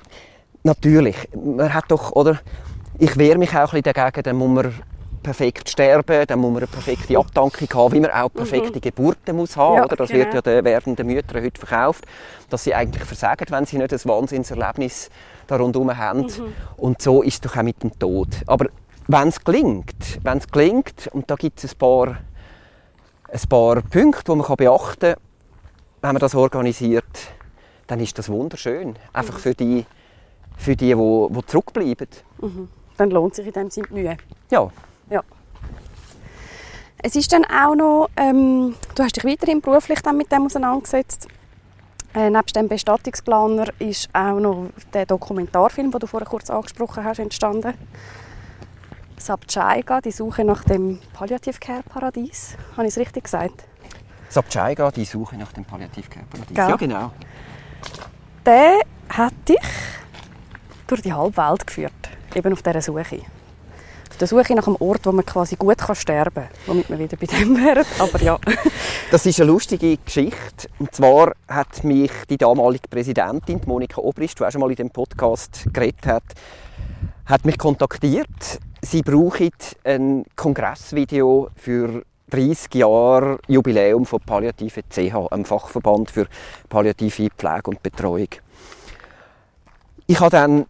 natürlich, 0.63 1.15
man 1.33 1.73
hat 1.73 1.85
doch, 1.87 2.11
oder, 2.11 2.39
ich 2.99 3.17
wehre 3.17 3.37
mich 3.37 3.49
auch 3.51 3.73
ein 3.73 3.81
bisschen 3.81 3.93
dagegen, 3.93 4.23
dann 4.23 4.35
muss 4.35 4.49
man 4.49 4.73
perfekt 5.27 5.69
sterben, 5.69 6.25
dann 6.25 6.39
muss 6.39 6.53
man 6.53 6.59
eine 6.59 6.67
perfekte 6.67 7.17
Abdankung 7.17 7.67
haben, 7.73 7.93
wie 7.93 7.99
man 7.99 8.11
auch 8.11 8.29
perfekte 8.29 8.77
mhm. 8.77 8.81
Geburten 8.81 9.35
muss 9.35 9.57
haben. 9.57 9.75
Ja, 9.75 9.83
oder? 9.83 9.97
Das 9.97 10.09
genau. 10.09 10.23
wird 10.23 10.33
ja 10.35 10.41
den 10.41 10.63
werdenden 10.63 11.05
Müttern 11.05 11.43
heute 11.43 11.59
verkauft, 11.59 12.05
dass 12.49 12.63
sie 12.63 12.73
eigentlich 12.73 13.03
versagen, 13.03 13.45
wenn 13.49 13.65
sie 13.65 13.77
nicht 13.77 13.91
ein 13.91 13.99
Wahnsinnserlebnis 14.05 15.09
da 15.47 15.57
rundherum 15.57 15.97
haben. 15.97 16.21
Mhm. 16.21 16.53
Und 16.77 17.01
so 17.01 17.23
ist 17.23 17.33
es 17.33 17.41
doch 17.41 17.57
auch 17.57 17.63
mit 17.63 17.83
dem 17.83 17.99
Tod. 17.99 18.29
Aber 18.45 18.67
wenn 19.07 19.27
es 19.27 19.43
gelingt, 19.43 20.19
wenn 20.23 20.37
es 20.37 20.47
gelingt, 20.47 21.09
und 21.11 21.29
da 21.29 21.35
gibt 21.35 21.61
es 21.61 21.73
ein 21.73 21.77
paar, 21.77 22.19
ein 23.29 23.49
paar 23.49 23.81
Punkte, 23.81 24.31
die 24.31 24.35
man 24.37 24.55
beachten 24.55 25.13
kann, 25.13 25.21
wenn 25.99 26.13
man 26.13 26.21
das 26.21 26.35
organisiert, 26.35 27.03
dann 27.87 27.99
ist 27.99 28.17
das 28.17 28.29
wunderschön. 28.29 28.95
Einfach 29.11 29.33
mhm. 29.33 29.39
für 29.39 29.55
die, 29.55 29.85
für 30.55 30.77
die, 30.77 30.95
die, 30.95 31.33
die 31.33 31.45
zurückbleiben. 31.47 32.07
Mhm. 32.39 32.69
Dann 32.95 33.11
lohnt 33.11 33.35
sich 33.35 33.45
in 33.45 33.51
dem 33.51 33.69
Sinne 33.69 33.87
die 33.89 33.93
Mühe. 33.93 34.17
Ja. 34.51 34.71
Ja. 35.09 35.23
Es 37.03 37.15
ist 37.15 37.31
dann 37.31 37.45
auch 37.45 37.75
noch, 37.75 38.09
ähm, 38.15 38.75
du 38.95 39.03
hast 39.03 39.15
dich 39.15 39.23
weiterhin 39.23 39.61
beruflich 39.61 40.01
dann 40.01 40.17
mit 40.17 40.31
dem 40.31 40.45
auseinandergesetzt. 40.45 41.27
Äh, 42.15 42.31
nebst 42.31 42.55
dem 42.55 42.67
Bestattungsplaner 42.67 43.67
ist 43.79 44.09
auch 44.13 44.39
noch 44.39 44.71
der 44.93 45.05
Dokumentarfilm, 45.05 45.91
den 45.91 45.99
du 45.99 46.07
vorher 46.07 46.27
kurz 46.27 46.49
angesprochen 46.49 47.03
hast, 47.03 47.19
entstanden. 47.19 47.75
Sabchaiga, 49.17 50.01
die 50.01 50.11
Suche 50.11 50.43
nach 50.43 50.63
dem 50.63 50.99
Palliativ-Care-Paradies. 51.13 52.55
Habe 52.75 52.87
ich 52.87 52.93
es 52.93 52.97
richtig 52.97 53.25
gesagt? 53.25 53.65
Sabchaiga, 54.29 54.91
die 54.91 55.05
Suche 55.05 55.37
nach 55.37 55.51
dem 55.53 55.65
Palliativ-Care-Paradies. 55.65 56.57
Ja, 56.57 56.75
genau. 56.75 57.11
Der 58.45 58.79
hat 59.09 59.33
dich 59.47 59.57
durch 60.87 61.01
die 61.01 61.13
halbe 61.13 61.37
Welt 61.37 61.67
geführt, 61.67 61.93
eben 62.33 62.53
auf 62.53 62.61
dieser 62.61 62.81
Suche. 62.81 63.21
Auf 64.09 64.17
der 64.17 64.27
Suche 64.27 64.55
nach 64.55 64.67
einem 64.67 64.77
Ort, 64.79 65.05
wo 65.05 65.11
man 65.11 65.25
quasi 65.25 65.55
gut 65.55 65.77
sterben 65.93 66.33
kann, 66.33 66.49
womit 66.65 66.89
wir 66.89 66.97
wieder 66.97 67.17
bei 67.17 67.27
dem 67.27 67.55
wären, 67.57 67.85
aber 67.99 68.21
ja. 68.21 68.39
Das 69.11 69.25
ist 69.25 69.39
eine 69.39 69.51
lustige 69.51 69.97
Geschichte. 69.97 70.69
Und 70.79 70.93
zwar 70.93 71.33
hat 71.47 71.83
mich 71.83 72.11
die 72.29 72.37
damalige 72.37 72.87
Präsidentin, 72.89 73.61
Monika 73.65 74.01
Obrist, 74.01 74.39
die 74.39 74.45
auch 74.45 74.51
schon 74.51 74.61
mal 74.61 74.69
in 74.69 74.75
dem 74.75 74.89
Podcast 74.89 75.65
geredet 75.71 76.05
hat, 76.05 76.23
hat 77.25 77.45
mich 77.45 77.57
kontaktiert. 77.57 78.59
Sie 78.81 79.01
brauchen 79.01 79.51
ein 79.83 80.25
Kongressvideo 80.35 81.49
für 81.55 82.03
30 82.29 82.75
Jahre 82.75 83.39
Jubiläum 83.47 84.05
von 84.05 84.19
Palliative 84.19 84.83
CH, 84.89 85.31
einem 85.31 85.45
Fachverband 85.45 86.11
für 86.11 86.27
palliative 86.69 87.29
Pflege 87.37 87.69
und 87.69 87.81
Betreuung. 87.81 88.29
Ich 90.07 90.19
habe 90.19 90.31
dann 90.31 90.65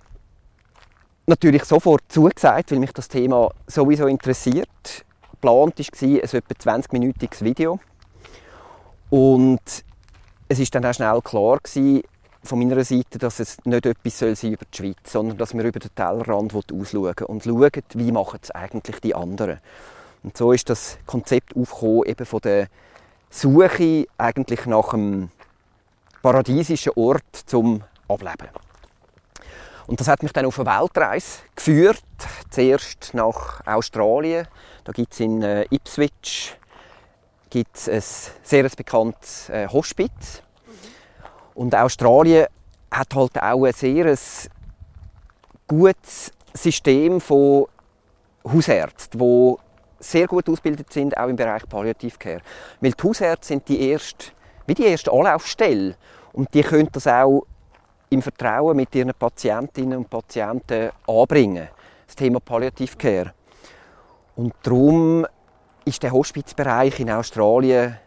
natürlich 1.27 1.65
sofort 1.65 2.03
zugesagt, 2.07 2.71
weil 2.71 2.79
mich 2.79 2.93
das 2.93 3.09
Thema 3.09 3.51
sowieso 3.67 4.07
interessiert. 4.07 5.05
Geplant 5.31 5.77
war 5.77 6.07
ein 6.07 6.15
etwa 6.17 6.39
20-minütiges 6.39 7.43
Video. 7.43 7.79
Und 9.09 9.61
es 10.47 10.59
war 10.59 10.65
dann 10.71 10.85
auch 10.85 10.93
schnell 10.93 11.21
klar 11.21 11.59
gewesen, 11.59 12.01
von 12.43 12.59
meiner 12.59 12.83
Seite, 12.83 13.17
dass 13.17 13.39
es 13.39 13.57
nicht 13.65 13.85
etwas 13.85 14.19
soll 14.19 14.35
sein 14.35 14.53
über 14.53 14.65
die 14.71 14.77
Schweiz, 14.77 14.97
sondern 15.05 15.37
dass 15.37 15.53
wir 15.53 15.63
über 15.63 15.79
den 15.79 15.93
Tellerrand 15.93 16.53
ausschauen 16.53 17.13
und 17.27 17.43
schauen, 17.43 17.71
wie 17.93 18.11
machen 18.11 18.39
es 18.41 18.51
eigentlich 18.51 19.01
die 19.01 19.13
anderen. 19.13 19.59
Und 20.23 20.37
so 20.37 20.53
ist 20.53 20.69
das 20.69 20.97
Konzept 21.05 21.55
aufgekommen, 21.57 22.03
eben 22.05 22.25
von 22.25 22.39
der 22.41 22.67
Suche 23.29 24.05
eigentlich 24.17 24.65
nach 24.65 24.93
einem 24.93 25.29
paradiesischen 26.21 26.93
Ort 26.95 27.35
zum 27.45 27.83
Ableben. 28.07 28.66
Und 29.87 29.99
das 30.01 30.09
hat 30.09 30.21
mich 30.21 30.33
dann 30.33 30.45
auf 30.45 30.59
eine 30.59 30.69
Weltreise 30.69 31.39
geführt. 31.55 32.03
Zuerst 32.49 33.13
nach 33.13 33.65
Australien. 33.65 34.47
Da 34.83 34.91
gibt 34.91 35.13
es 35.13 35.19
in 35.19 35.41
äh, 35.41 35.65
Ipswich 35.71 36.57
gibt's 37.49 37.87
ein 37.87 38.03
sehr 38.43 38.69
bekanntes 38.69 39.49
äh, 39.49 39.67
Hospiz. 39.69 40.43
Mhm. 40.65 40.71
Und 41.55 41.75
Australien 41.75 42.47
hat 42.91 43.15
halt 43.15 43.41
auch 43.41 43.65
ein 43.65 43.73
sehr 43.73 44.15
gutes 45.67 46.31
System 46.53 47.21
von 47.21 47.67
Hausärzten, 48.43 49.19
die 49.19 49.55
sehr 49.99 50.27
gut 50.27 50.49
ausgebildet 50.49 50.91
sind, 50.91 51.17
auch 51.17 51.27
im 51.27 51.35
Bereich 51.35 51.67
Palliativcare. 51.67 52.41
Weil 52.81 52.91
die 52.91 53.03
Hausärzte 53.03 53.47
sind 53.47 53.67
die 53.67 53.89
erste, 53.89 54.27
wie 54.65 54.73
die 54.73 54.85
erste 54.85 55.11
Anlaufstelle 55.11 55.95
und 56.33 56.53
die 56.53 56.61
können 56.61 56.89
das 56.91 57.07
auch 57.07 57.45
im 58.09 58.21
Vertrauen 58.21 58.77
mit 58.77 58.93
ihren 58.95 59.13
Patientinnen 59.13 59.97
und 59.97 60.09
Patienten 60.09 60.91
anbringen. 61.07 61.67
Das 62.05 62.15
Thema 62.15 62.39
Palliative 62.39 63.33
Und 64.35 64.53
darum 64.63 65.25
ist 65.83 66.03
der 66.03 66.11
Hospizbereich 66.11 66.99
in 66.99 67.11
Australien 67.11 67.97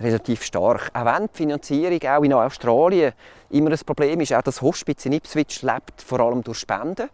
relativ 0.00 0.42
stark. 0.42 0.90
Auch 0.92 1.04
wenn 1.04 1.28
die 1.28 1.36
Finanzierung 1.36 2.00
auch 2.02 2.22
in 2.22 2.32
Australien 2.32 3.12
immer 3.50 3.70
ein 3.70 3.78
Problem 3.86 4.20
ist, 4.20 4.32
auch 4.32 4.42
das 4.42 4.60
Hospiz 4.60 5.06
in 5.06 5.12
Ipswich 5.12 5.62
lebt 5.62 6.02
vor 6.02 6.20
allem 6.20 6.42
durch 6.42 6.58
Spenden. 6.58 7.08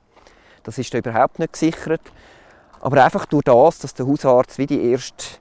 Das 0.63 0.79
ist 0.79 0.93
da 0.93 0.99
überhaupt 0.99 1.39
nicht 1.39 1.53
gesichert. 1.53 2.01
Aber 2.81 3.05
einfach 3.05 3.27
durch 3.27 3.45
das, 3.45 3.79
dass 3.81 3.95
der 3.95 4.07
Hausarzt 4.07 4.57
wie 4.59 4.67
die 4.67 4.91
erste, 4.91 5.39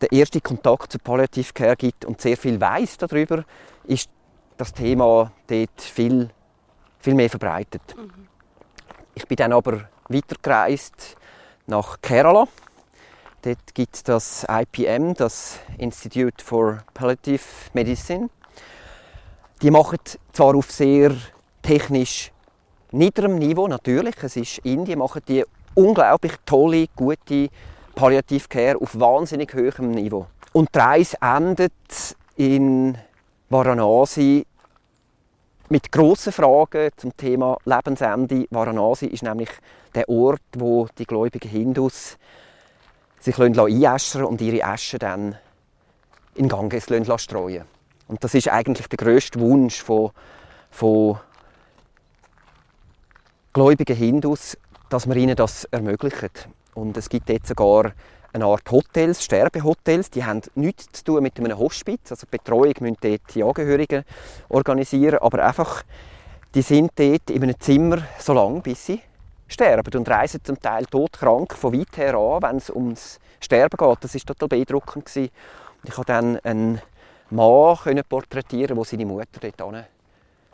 der 0.00 0.10
erste 0.10 0.40
Kontakt 0.40 0.90
zur 0.90 1.00
Palliative 1.00 1.76
gibt 1.76 2.04
und 2.04 2.20
sehr 2.20 2.36
viel 2.36 2.60
weiß 2.60 2.98
darüber, 2.98 3.44
ist 3.84 4.10
das 4.56 4.72
Thema 4.72 5.32
dort 5.46 5.80
viel, 5.80 6.30
viel 7.00 7.14
mehr 7.14 7.30
verbreitet. 7.30 7.82
Mhm. 7.96 8.28
Ich 9.14 9.26
bin 9.26 9.36
dann 9.36 9.52
aber 9.52 9.88
weitergereist 10.08 11.16
nach 11.66 12.00
Kerala. 12.00 12.46
Dort 13.42 13.74
gibt 13.74 13.94
es 13.94 14.02
das 14.02 14.46
IPM, 14.48 15.14
das 15.14 15.58
Institute 15.78 16.42
for 16.42 16.82
Palliative 16.94 17.42
Medicine. 17.74 18.30
Die 19.62 19.70
machen 19.70 19.98
zwar 20.32 20.54
auf 20.54 20.70
sehr 20.70 21.12
technisch 21.62 22.32
niederem 22.90 23.36
Niveau, 23.36 23.68
natürlich, 23.68 24.14
es 24.22 24.36
ist 24.36 24.58
Indien, 24.58 24.98
machen 24.98 25.22
die 25.28 25.44
unglaublich 25.74 26.32
tolle, 26.46 26.86
gute 26.96 27.48
Palliative 27.94 28.48
Care 28.48 28.80
auf 28.80 28.98
wahnsinnig 28.98 29.52
hohem 29.54 29.90
Niveau. 29.90 30.26
Und 30.52 30.74
die 30.74 30.78
Reise 30.78 31.16
endet 31.20 31.72
in 32.36 32.96
Varanasi 33.54 34.44
mit 35.68 35.92
grossen 35.92 36.32
Fragen 36.32 36.90
zum 36.96 37.16
Thema 37.16 37.56
Lebensende. 37.64 38.46
Varanasi 38.50 39.06
ist 39.06 39.22
nämlich 39.22 39.48
der 39.94 40.08
Ort, 40.08 40.42
wo 40.56 40.88
die 40.98 41.04
gläubigen 41.04 41.48
Hindus 41.48 42.18
sich 43.20 43.38
einäschern 43.38 44.24
und 44.24 44.40
ihre 44.40 44.66
Asche 44.66 44.98
dann 44.98 45.38
in 46.34 46.48
Ganges 46.48 46.86
streuen 46.86 47.64
Und 48.08 48.24
das 48.24 48.34
ist 48.34 48.48
eigentlich 48.48 48.88
der 48.88 48.96
grösste 48.96 49.38
Wunsch 49.38 49.80
von, 49.84 50.10
von 50.72 51.20
gläubigen 53.52 53.96
Hindus, 53.96 54.58
dass 54.88 55.06
man 55.06 55.16
ihnen 55.16 55.36
das 55.36 55.62
ermöglicht. 55.66 56.48
Und 56.74 56.96
es 56.96 57.08
gibt 57.08 57.28
jetzt 57.28 57.46
sogar 57.46 57.92
eine 58.34 58.46
Art 58.46 58.68
Hotels, 58.70 59.24
Sterbehotels, 59.24 60.10
die 60.10 60.24
haben 60.24 60.42
nichts 60.56 60.90
zu 60.92 61.04
tun 61.04 61.22
mit 61.22 61.38
einem 61.38 61.56
Hospiz, 61.56 62.10
also 62.10 62.26
die 62.26 62.36
Betreuung 62.36 62.74
müssen 62.80 62.96
dort 63.00 63.34
die 63.34 63.44
Angehörigen 63.44 64.04
organisieren, 64.48 65.20
aber 65.20 65.46
einfach, 65.46 65.84
die 66.54 66.62
sind 66.62 66.90
dort 66.96 67.30
in 67.30 67.42
einem 67.42 67.58
Zimmer 67.60 68.02
so 68.18 68.32
lange, 68.32 68.60
bis 68.60 68.86
sie 68.86 69.00
sterben 69.46 69.96
und 69.96 70.08
reisen 70.08 70.40
zum 70.42 70.60
Teil 70.60 70.84
todkrank 70.86 71.54
von 71.54 71.78
weit 71.78 71.96
her 71.96 72.14
an, 72.14 72.42
wenn 72.42 72.56
es 72.56 72.70
ums 72.70 73.20
Sterben 73.40 73.76
geht. 73.76 73.98
Das 74.00 74.14
war 74.14 74.20
total 74.20 74.48
beeindruckend. 74.48 75.10
Und 75.16 75.30
ich 75.84 75.90
konnte 75.90 76.12
dann 76.12 76.38
einen 76.40 76.80
Mann 77.30 78.02
porträtieren, 78.08 78.76
der 78.76 78.84
seine 78.84 79.06
Mutter 79.06 79.40
dort 79.40 79.86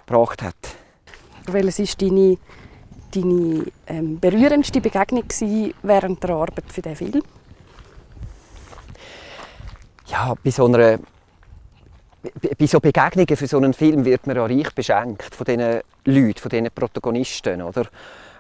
gebracht 0.06 0.42
hat. 0.42 0.54
Welches 1.46 1.78
ist 1.78 2.02
deine, 2.02 2.36
deine 3.14 3.64
ähm, 3.86 4.20
berührendste 4.20 4.80
Begegnung 4.80 5.24
während 5.82 6.22
der 6.22 6.30
Arbeit 6.30 6.64
für 6.68 6.82
diesen 6.82 6.96
Film? 6.96 7.22
Ja, 10.11 10.35
bei 10.42 10.51
so 10.51 10.66
einer 10.66 10.99
bei 12.59 12.66
so 12.66 12.81
Begegnungen 12.81 13.37
für 13.37 13.46
so 13.46 13.57
einen 13.57 13.73
Film 13.73 14.05
wird 14.05 14.27
man 14.27 14.37
ja 14.37 14.44
reich 14.44 14.75
beschenkt 14.75 15.35
von 15.35 15.46
diesen 15.46 15.81
Leuten, 16.05 16.38
von 16.38 16.51
diesen 16.51 16.68
Protagonisten, 16.70 17.62
oder? 17.62 17.87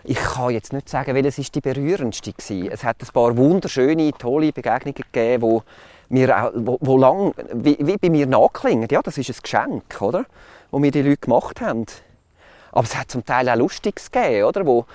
Ich 0.04 0.18
kann 0.18 0.50
jetzt 0.50 0.72
nicht 0.72 0.88
sagen, 0.88 1.14
welches 1.14 1.38
ist 1.38 1.54
die 1.54 1.60
berührendste 1.60 2.32
war. 2.32 2.72
Es 2.72 2.84
hat 2.84 2.96
ein 3.00 3.08
paar 3.12 3.36
wunderschöne, 3.36 4.12
tolle 4.12 4.52
Begegnungen 4.52 4.94
gegeben, 4.94 5.42
wo 5.42 5.62
mir 6.08 6.44
auch, 6.44 6.52
wo, 6.54 6.78
wo 6.80 6.96
lang, 6.98 7.34
wie, 7.54 7.76
wie, 7.80 7.96
bei 7.96 8.10
mir 8.10 8.26
nachklingen. 8.26 8.88
Ja, 8.90 9.00
das 9.02 9.18
ist 9.18 9.30
ein 9.30 9.42
Geschenk, 9.42 10.00
oder? 10.00 10.24
Wo 10.70 10.78
mir 10.78 10.90
die 10.90 11.02
Leute 11.02 11.18
gemacht 11.18 11.60
haben. 11.60 11.86
Aber 12.72 12.84
es 12.84 12.96
hat 12.96 13.10
zum 13.10 13.24
Teil 13.24 13.48
auch 13.48 13.56
Lustiges 13.56 14.10
gegeben, 14.10 14.44
oder? 14.44 14.66
Wo 14.66 14.86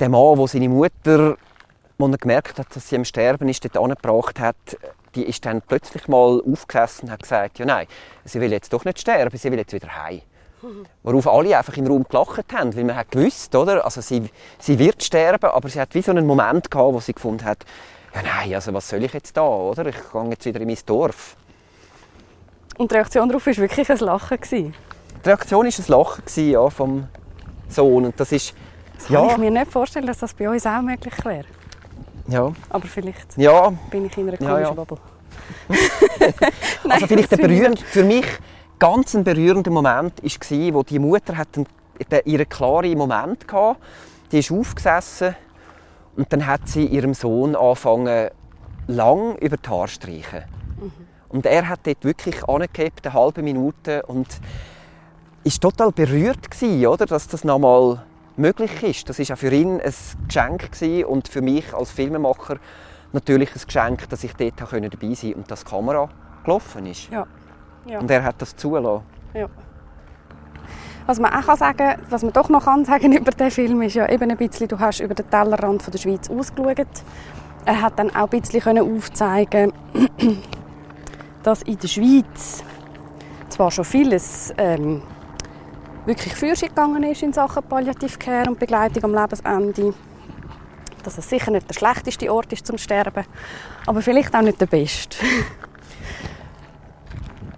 der 0.00 0.08
Mann, 0.08 0.36
der 0.36 0.48
seine 0.48 0.68
Mutter, 0.68 1.36
als 2.02 2.12
er 2.12 2.18
gemerkt 2.18 2.58
hat, 2.58 2.74
dass 2.74 2.88
sie 2.88 2.96
am 2.96 3.04
Sterben 3.04 3.48
ist, 3.48 3.64
dort 3.64 3.76
angebracht 3.76 4.40
hat, 4.40 4.56
die 5.14 5.24
ist 5.24 5.44
dann 5.44 5.62
plötzlich 5.62 6.08
mal 6.08 6.42
aufgesessen 6.50 7.06
und 7.06 7.12
hat 7.12 7.22
gesagt, 7.22 7.58
ja 7.58 7.66
nein, 7.66 7.86
sie 8.24 8.40
will 8.40 8.52
jetzt 8.52 8.72
doch 8.72 8.84
nicht 8.84 9.00
sterben, 9.00 9.36
sie 9.36 9.50
will 9.50 9.58
jetzt 9.58 9.72
wieder 9.72 9.88
heim. 10.02 10.22
Worauf 11.02 11.26
alle 11.26 11.56
einfach 11.56 11.76
im 11.76 11.86
Raum 11.86 12.04
gelacht 12.08 12.52
haben, 12.52 12.74
weil 12.76 12.84
man 12.84 12.96
hat 12.96 13.10
gewusst, 13.10 13.54
oder? 13.54 13.84
Also 13.84 14.00
sie, 14.00 14.30
sie 14.58 14.78
wird 14.78 15.02
sterben, 15.02 15.50
aber 15.50 15.68
sie 15.68 15.80
hat 15.80 15.94
wie 15.94 16.02
so 16.02 16.10
einen 16.10 16.26
Moment 16.26 16.70
gehabt, 16.70 16.94
wo 16.94 17.00
sie 17.00 17.12
gefunden 17.12 17.44
hat, 17.44 17.64
ja 18.14 18.22
nein, 18.22 18.54
also 18.54 18.72
was 18.72 18.88
soll 18.88 19.02
ich 19.02 19.12
jetzt 19.12 19.36
da, 19.36 19.42
oder? 19.42 19.86
Ich 19.86 19.96
gehe 20.12 20.30
jetzt 20.30 20.44
wieder 20.44 20.60
in 20.60 20.68
mein 20.68 20.78
Dorf. 20.86 21.36
Und 22.78 22.90
die 22.90 22.94
Reaktion 22.94 23.28
darauf 23.28 23.46
war 23.46 23.56
wirklich 23.56 23.90
ein 23.90 23.98
Lachen? 23.98 24.40
Gewesen. 24.40 24.74
Die 25.24 25.28
Reaktion 25.28 25.66
war 25.66 25.72
ein 25.72 25.84
Lachen 25.88 26.24
gewesen, 26.24 26.50
ja, 26.50 26.70
vom 26.70 27.08
Sohn. 27.68 28.06
Und 28.06 28.18
das 28.18 28.32
ist, 28.32 28.54
das 28.96 29.08
ja, 29.08 29.20
kann 29.20 29.30
ich 29.30 29.36
mir 29.38 29.50
nicht 29.50 29.70
vorstellen, 29.70 30.06
dass 30.06 30.18
das 30.18 30.34
bei 30.34 30.48
uns 30.48 30.66
auch 30.66 30.80
möglich 30.80 31.14
wäre. 31.24 31.44
Ja, 32.32 32.52
Aber 32.70 32.86
vielleicht 32.86 33.36
ja, 33.36 33.72
bin 33.90 34.06
ich 34.06 34.16
in 34.16 34.28
einer 34.28 34.40
Ja, 34.40 34.48
komischen 34.48 34.64
ja. 34.64 34.72
Bubble. 34.72 34.98
also 36.88 37.06
vielleicht 37.06 37.32
der 37.32 37.36
berührend, 37.36 37.78
für 37.78 38.04
mich 38.04 38.26
ganz 38.78 39.14
ein 39.14 39.24
berührender 39.24 39.70
Moment 39.70 40.22
war, 40.22 40.74
wo 40.74 40.82
die 40.82 40.98
Mutter 40.98 41.36
hat 41.36 41.48
einen, 41.56 41.66
ihren 42.24 42.48
klaren 42.48 42.98
Moment 42.98 43.46
hatte. 43.52 43.78
Die 44.30 44.38
ist 44.38 44.50
aufgesessen 44.50 45.36
und 46.16 46.32
dann 46.32 46.46
hat 46.46 46.68
sie 46.68 46.86
ihrem 46.86 47.14
Sohn 47.14 47.54
angefangen, 47.54 48.30
lang 48.88 49.36
über 49.36 49.56
die 49.56 49.68
Haare 49.68 49.88
zu 49.88 49.94
streichen. 49.94 50.44
Und 51.28 51.46
er 51.46 51.68
hat 51.68 51.80
dort 51.84 52.04
wirklich 52.04 52.46
angehebt, 52.46 53.06
eine 53.06 53.14
halbe 53.14 53.42
Minute 53.42 54.02
und 54.06 54.26
ist 55.44 55.62
total 55.62 55.90
berührt 55.90 56.50
gewesen, 56.50 56.86
oder, 56.86 57.06
dass 57.06 57.26
das 57.26 57.42
nochmal 57.42 58.02
möglich 58.36 58.82
ist. 58.82 59.08
Das 59.08 59.18
ist 59.18 59.30
auch 59.32 59.38
für 59.38 59.52
ihn 59.52 59.80
ein 59.80 59.94
Geschenk 60.26 60.72
gewesen 60.72 61.04
und 61.04 61.28
für 61.28 61.42
mich 61.42 61.72
als 61.74 61.90
Filmemacher 61.90 62.56
natürlich 63.12 63.54
ein 63.54 63.62
Geschenk, 63.64 64.08
dass 64.08 64.24
ich 64.24 64.34
dort 64.34 64.60
dabei 64.60 64.80
sein 64.80 64.90
konnte 64.90 65.34
und 65.34 65.50
dass 65.50 65.64
die 65.64 65.70
Kamera 65.70 66.08
gelaufen 66.44 66.86
ist. 66.86 67.10
Ja. 67.10 67.26
Ja. 67.86 67.98
Und 67.98 68.10
er 68.10 68.22
hat 68.22 68.40
das 68.40 68.56
zulassen. 68.56 69.04
Ja. 69.34 69.48
Was 71.06 71.18
man 71.18 71.32
auch 71.34 71.44
kann 71.44 71.56
sagen 71.56 72.00
was 72.08 72.22
man 72.22 72.32
doch 72.32 72.48
noch 72.48 72.64
kann 72.64 72.84
sagen 72.84 73.12
über 73.16 73.32
den 73.32 73.50
Film, 73.50 73.82
ist 73.82 73.94
ja 73.94 74.08
eben 74.08 74.30
ein 74.30 74.36
bisschen, 74.36 74.68
du 74.68 74.78
hast 74.78 75.00
über 75.00 75.14
den 75.14 75.28
Tellerrand 75.28 75.82
von 75.82 75.90
der 75.90 75.98
Schweiz 75.98 76.30
ausgeschaut. 76.30 76.86
Er 77.64 77.80
hat 77.80 77.98
dann 77.98 78.10
auch 78.14 78.30
ein 78.30 78.40
bisschen 78.40 78.60
können 78.60 78.96
aufzeigen 78.96 79.72
dass 81.42 81.62
in 81.62 81.78
der 81.78 81.88
Schweiz 81.88 82.62
zwar 83.48 83.70
schon 83.70 83.84
vieles 83.84 84.54
ähm, 84.58 85.02
wirklich 86.06 86.34
sich 86.34 86.68
gegangen 86.68 87.02
ist 87.04 87.22
in 87.22 87.32
Sachen 87.32 87.62
Palliative 87.62 88.48
und 88.48 88.58
Begleitung 88.58 89.04
am 89.04 89.14
Lebensende. 89.14 89.94
Dass 91.02 91.18
es 91.18 91.28
sicher 91.28 91.50
nicht 91.50 91.68
der 91.68 91.74
schlechteste 91.74 92.32
Ort 92.32 92.52
ist 92.52 92.66
zum 92.66 92.78
Sterben, 92.78 93.24
aber 93.86 94.02
vielleicht 94.02 94.34
auch 94.34 94.42
nicht 94.42 94.60
der 94.60 94.66
beste. 94.66 95.16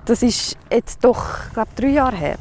Das 0.06 0.22
ist 0.22 0.58
jetzt 0.70 1.02
doch, 1.02 1.50
glaube 1.54 1.70
drei 1.74 1.88
Jahre 1.88 2.16
her. 2.16 2.36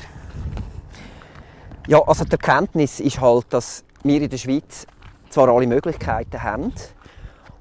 Ja, 1.88 2.02
also 2.02 2.26
die 2.26 2.32
Erkenntnis 2.32 3.00
ist 3.00 3.22
halt, 3.22 3.46
dass 3.52 3.86
wir 4.04 4.22
in 4.22 4.30
der 4.30 4.38
Schweiz 4.38 4.86
zwar 5.30 5.48
alle 5.48 5.66
Möglichkeiten 5.66 6.44
haben 6.44 6.74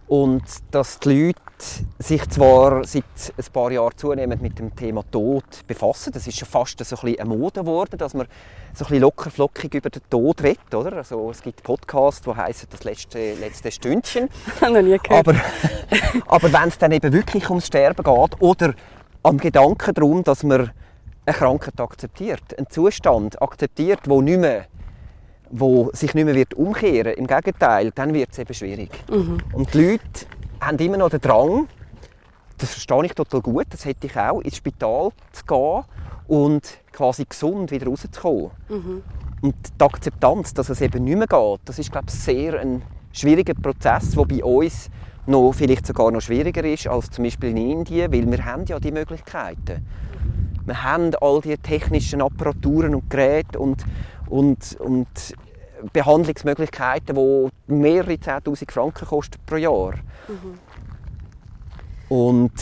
und 0.09 0.43
dass 0.73 0.99
die 0.99 1.27
Leute 1.27 1.41
sich 1.99 2.29
zwar 2.31 2.85
seit 2.85 3.05
ein 3.37 3.53
paar 3.53 3.71
Jahren 3.71 3.97
zunehmend 3.97 4.43
mit 4.43 4.59
dem 4.59 4.75
Thema 4.75 5.03
Tod 5.11 5.45
befassen. 5.67 6.13
Das 6.13 6.27
ist 6.27 6.39
schon 6.39 6.49
fast 6.49 6.79
so 6.79 6.97
ein 6.97 7.01
bisschen 7.01 7.21
eine 7.21 7.29
Mode 7.29 7.61
geworden, 7.61 7.99
dass 7.99 8.15
man 8.15 8.27
so 8.75 8.85
ein 8.85 8.89
bisschen 8.89 9.01
lockerflockig 9.03 9.75
über 9.75 9.91
den 9.91 10.03
Tod 10.09 10.43
redet. 10.43 10.75
Oder? 10.75 10.95
Also, 10.95 11.31
es 11.31 11.43
gibt 11.43 11.63
Podcasts, 11.63 12.23
die 12.23 12.35
heißen 12.35 12.69
«Das 12.71 12.85
letzte, 12.85 13.35
letzte 13.35 13.71
Stündchen». 13.71 14.29
Habe 14.61 14.73
noch 14.75 14.83
nie 14.83 14.99
gehört. 14.99 15.29
Aber, 15.29 15.35
aber 16.27 16.53
wenn 16.53 16.69
es 16.69 16.79
dann 16.79 16.93
eben 16.93 17.13
wirklich 17.13 17.49
ums 17.49 17.67
Sterben 17.67 18.03
geht 18.03 18.41
oder 18.41 18.75
am 19.23 19.39
Gedanken 19.39 19.95
darum, 19.95 20.25
dass 20.25 20.43
man 20.43 20.71
eine 21.25 21.37
Krankheit 21.37 21.81
akzeptiert, 21.81 22.59
einen 22.59 22.69
Zustand 22.69 23.41
akzeptiert, 23.41 24.01
wo, 24.07 24.21
nicht 24.21 24.41
mehr, 24.41 24.67
wo 25.51 25.91
sich 25.93 26.15
nicht 26.15 26.25
mehr 26.25 26.35
wird 26.35 26.55
umkehren 26.55 27.15
Im 27.15 27.27
Gegenteil, 27.27 27.93
dann 27.95 28.13
wird 28.15 28.31
es 28.33 28.39
eben 28.39 28.55
schwierig. 28.55 28.91
Und 29.53 29.73
die 29.75 29.91
Leute 29.91 30.27
haben 30.67 30.79
immer 30.79 30.97
noch 30.97 31.11
den 31.11 31.21
Drang, 31.21 31.69
das 32.59 32.71
verstehe 32.71 33.07
ich 33.07 33.15
total 33.15 33.41
gut, 33.41 33.67
das 33.71 33.85
hätte 33.85 34.07
ich 34.07 34.17
auch, 34.17 34.41
ins 34.41 34.57
Spital 34.57 35.11
zu 35.33 35.45
gehen 35.45 35.85
und 36.29 36.79
quasi 36.93 37.25
gesund 37.25 37.71
wieder 37.71 37.87
rauszukommen. 37.87 38.51
Und 39.41 39.55
die 39.79 39.85
Akzeptanz, 39.85 40.55
dass 40.55 40.69
es 40.69 40.81
eben 40.81 41.05
nicht 41.05 41.19
mehr 41.19 41.27
geht, 41.27 41.61
das 41.65 41.79
ist, 41.79 41.91
glaube 41.91 42.07
ich, 42.09 42.15
sehr 42.15 42.61
ein 42.61 42.83
schwieriger 43.13 43.55
Prozess, 43.55 44.13
der 44.13 44.25
bei 44.25 44.45
uns 44.45 44.89
noch, 45.27 45.53
vielleicht 45.53 45.87
sogar 45.87 46.11
noch 46.11 46.21
schwieriger 46.21 46.65
ist 46.65 46.87
als 46.87 47.11
zum 47.11 47.25
Beispiel 47.25 47.51
in 47.51 47.57
Indien, 47.57 48.13
weil 48.13 48.31
wir 48.31 48.45
haben 48.45 48.65
ja 48.67 48.79
die 48.79 48.93
Möglichkeiten. 48.93 49.87
Wir 50.65 50.83
haben 50.83 51.13
all 51.21 51.41
die 51.41 51.57
technischen 51.59 52.23
Apparaturen 52.23 52.95
und 52.95 53.11
Geräte 53.11 53.59
und, 53.59 53.85
und, 54.29 54.77
und 54.81 55.35
Behandlungsmöglichkeiten, 55.93 57.17
die 57.17 57.73
mehrere 57.73 58.13
10'000 58.13 58.71
Franken 58.71 59.07
kosten 59.07 59.39
pro 59.47 59.57
Jahr. 59.57 59.95
Und 62.09 62.53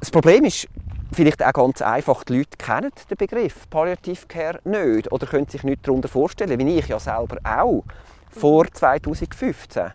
das 0.00 0.10
Problem 0.10 0.44
ist 0.44 0.68
vielleicht 1.12 1.44
auch 1.44 1.52
ganz 1.52 1.82
einfach, 1.82 2.24
die 2.24 2.38
Leute 2.38 2.56
kennen 2.56 2.90
den 3.10 3.16
Begriff 3.16 3.68
Palliative 3.70 4.26
Care 4.26 4.60
nicht 4.64 5.10
oder 5.10 5.26
können 5.26 5.48
sich 5.48 5.62
nicht 5.62 5.86
darunter 5.86 6.08
vorstellen, 6.08 6.58
wie 6.58 6.78
ich 6.78 6.88
ja 6.88 6.98
selber 6.98 7.38
auch, 7.44 7.84
vor 8.30 8.66
2015. 8.70 9.92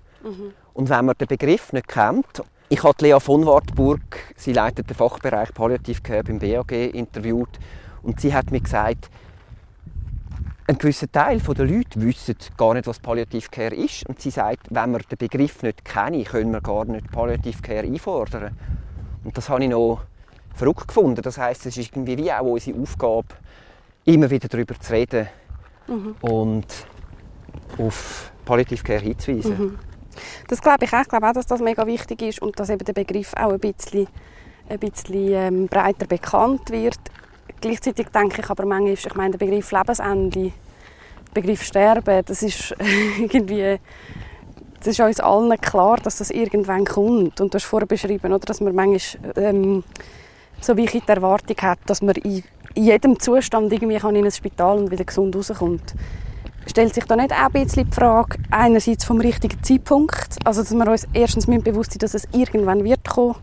Und 0.74 0.90
wenn 0.90 1.06
man 1.06 1.16
den 1.18 1.28
Begriff 1.28 1.74
nicht 1.74 1.88
kennt, 1.88 2.44
ich 2.70 2.84
habe 2.84 2.96
Lea 3.02 3.20
von 3.20 3.46
Wartburg, 3.46 4.34
sie 4.36 4.54
leitet 4.54 4.90
den 4.90 4.96
Fachbereich 4.96 5.54
Palliative 5.54 6.02
Care 6.02 6.24
beim 6.24 6.40
BAG, 6.40 6.72
interviewt 6.72 7.60
und 8.02 8.20
sie 8.20 8.34
hat 8.34 8.52
mir 8.52 8.62
gesagt, 8.62 9.10
ein 10.68 10.78
gewisser 10.78 11.12
Teil 11.12 11.40
der 11.40 11.66
Leute 11.66 12.02
wissen 12.02 12.36
gar 12.58 12.74
nicht, 12.74 12.88
was 12.88 13.00
Palliative 13.00 13.50
Care 13.50 13.76
ist. 13.76 14.08
Und 14.08 14.22
sie 14.22 14.30
sagt, 14.30 14.68
wenn 14.70 14.92
wir 14.92 15.00
den 15.00 15.18
Begriff 15.18 15.62
nicht 15.62 15.84
kennen, 15.84 16.24
können 16.24 16.52
wir 16.52 16.62
gar 16.62 16.86
nicht 16.86 17.12
Palliative 17.12 17.62
Care 17.62 17.86
einfordern. 17.86 18.58
Und 19.24 19.38
das 19.38 19.50
habe 19.50 19.64
ich 19.64 19.70
noch 19.70 20.04
verrückt 20.54 20.88
gefunden. 20.88 21.22
Das 21.22 21.38
heißt, 21.38 21.66
es 21.66 21.78
ist 21.78 21.92
irgendwie 21.92 22.18
wie 22.18 22.32
auch 22.32 22.44
unsere 22.44 22.80
Aufgabe, 22.80 23.28
immer 24.06 24.30
wieder 24.30 24.48
darüber 24.48 24.80
zu 24.80 24.94
reden 24.94 25.28
und 26.22 26.66
auf 27.78 28.32
Palliative 28.46 28.84
Care 28.84 29.00
hinzuweisen. 29.00 29.78
Das 30.48 30.62
glaube 30.62 30.86
ich 30.86 30.94
auch. 30.94 31.02
Ich 31.02 31.08
glaube 31.08 31.28
auch, 31.28 31.34
dass 31.34 31.48
das 31.48 31.60
mega 31.60 31.86
wichtig 31.88 32.22
ist 32.22 32.42
und 32.42 32.60
dass 32.60 32.70
eben 32.70 32.86
der 32.86 32.94
Begriff 32.94 33.34
auch 33.36 33.52
ein 33.52 33.60
bisschen, 33.60 34.08
ein 34.70 34.80
bisschen 34.80 35.34
ähm, 35.34 35.68
breiter 35.68 36.06
bekannt 36.06 36.70
wird. 36.70 37.00
Gleichzeitig 37.62 38.08
denke 38.10 38.42
ich 38.42 38.50
aber 38.50 38.66
manchmal, 38.66 38.94
ich 38.94 39.16
meine, 39.16 39.32
der 39.32 39.46
Begriff 39.46 39.72
Lebensende, 39.72 40.52
der 41.28 41.32
Begriff 41.34 41.64
Sterben, 41.64 42.24
das 42.26 42.44
ist 42.44 42.76
irgendwie, 43.20 43.80
das 44.80 44.88
ist 44.88 45.00
uns 45.00 45.20
allen 45.20 45.60
klar, 45.62 45.98
dass 45.98 46.18
das 46.18 46.30
irgendwann 46.30 46.86
kommt. 46.86 47.40
Und 47.40 47.54
du 47.54 47.56
hast 47.56 47.66
vorher 47.66 47.88
beschrieben, 47.88 48.34
oder, 48.34 48.46
dass 48.46 48.62
man 48.62 48.76
manchmal 48.76 49.34
ähm, 49.38 49.84
so 50.64 50.78
wie 50.78 50.86
ich 50.86 50.92
die 50.92 51.02
Erwartung 51.08 51.58
hat, 51.62 51.80
dass 51.86 52.02
man 52.02 52.16
in, 52.16 52.44
in 52.74 52.84
jedem 52.84 53.20
Zustand 53.20 53.72
irgendwie 53.72 53.98
kann 53.98 54.16
in 54.16 54.26
ein 54.26 54.32
Spital 54.32 54.78
und 54.78 54.92
wieder 54.92 55.04
gesund 55.04 55.36
rauskommt. 55.36 55.94
Stellt 56.66 56.94
sich 56.94 57.04
da 57.06 57.16
nicht 57.16 57.32
auch 57.32 57.38
ein 57.38 57.52
bisschen 57.52 57.90
die 57.90 57.96
Frage, 57.96 58.38
einerseits 58.50 59.06
vom 59.06 59.20
richtigen 59.20 59.62
Zeitpunkt, 59.64 60.38
also 60.46 60.62
dass 60.62 60.74
wir 60.74 60.88
uns 60.88 61.08
erstens 61.14 61.48
bewusst 61.64 61.92
sein, 61.92 62.00
dass 62.00 62.14
es 62.14 62.28
irgendwann 62.32 62.84
wird 62.84 63.08
kommen 63.08 63.36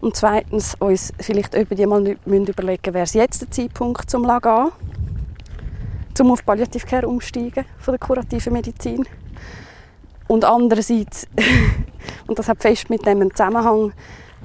und 0.00 0.16
zweitens 0.16 0.76
uns 0.78 1.12
vielleicht 1.20 1.54
über 1.54 1.74
mal 1.88 2.16
überlegen, 2.48 2.94
wäre 2.94 3.04
es 3.04 3.14
jetzt 3.14 3.42
der 3.42 3.50
Zeitpunkt 3.50 4.08
zum 4.08 4.24
gehen, 4.24 4.70
zum 6.14 6.30
auf 6.30 6.44
Palliative 6.44 6.86
Care 6.86 7.08
umsteigen 7.08 7.64
von 7.78 7.92
der 7.92 7.98
kurativen 7.98 8.52
Medizin. 8.52 9.06
Und 10.28 10.44
andererseits, 10.44 11.26
und 12.26 12.38
das 12.38 12.48
hat 12.48 12.62
fest 12.62 12.88
mit 12.88 13.04
dem 13.04 13.34
Zusammenhang, 13.34 13.92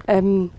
ähm, 0.07 0.51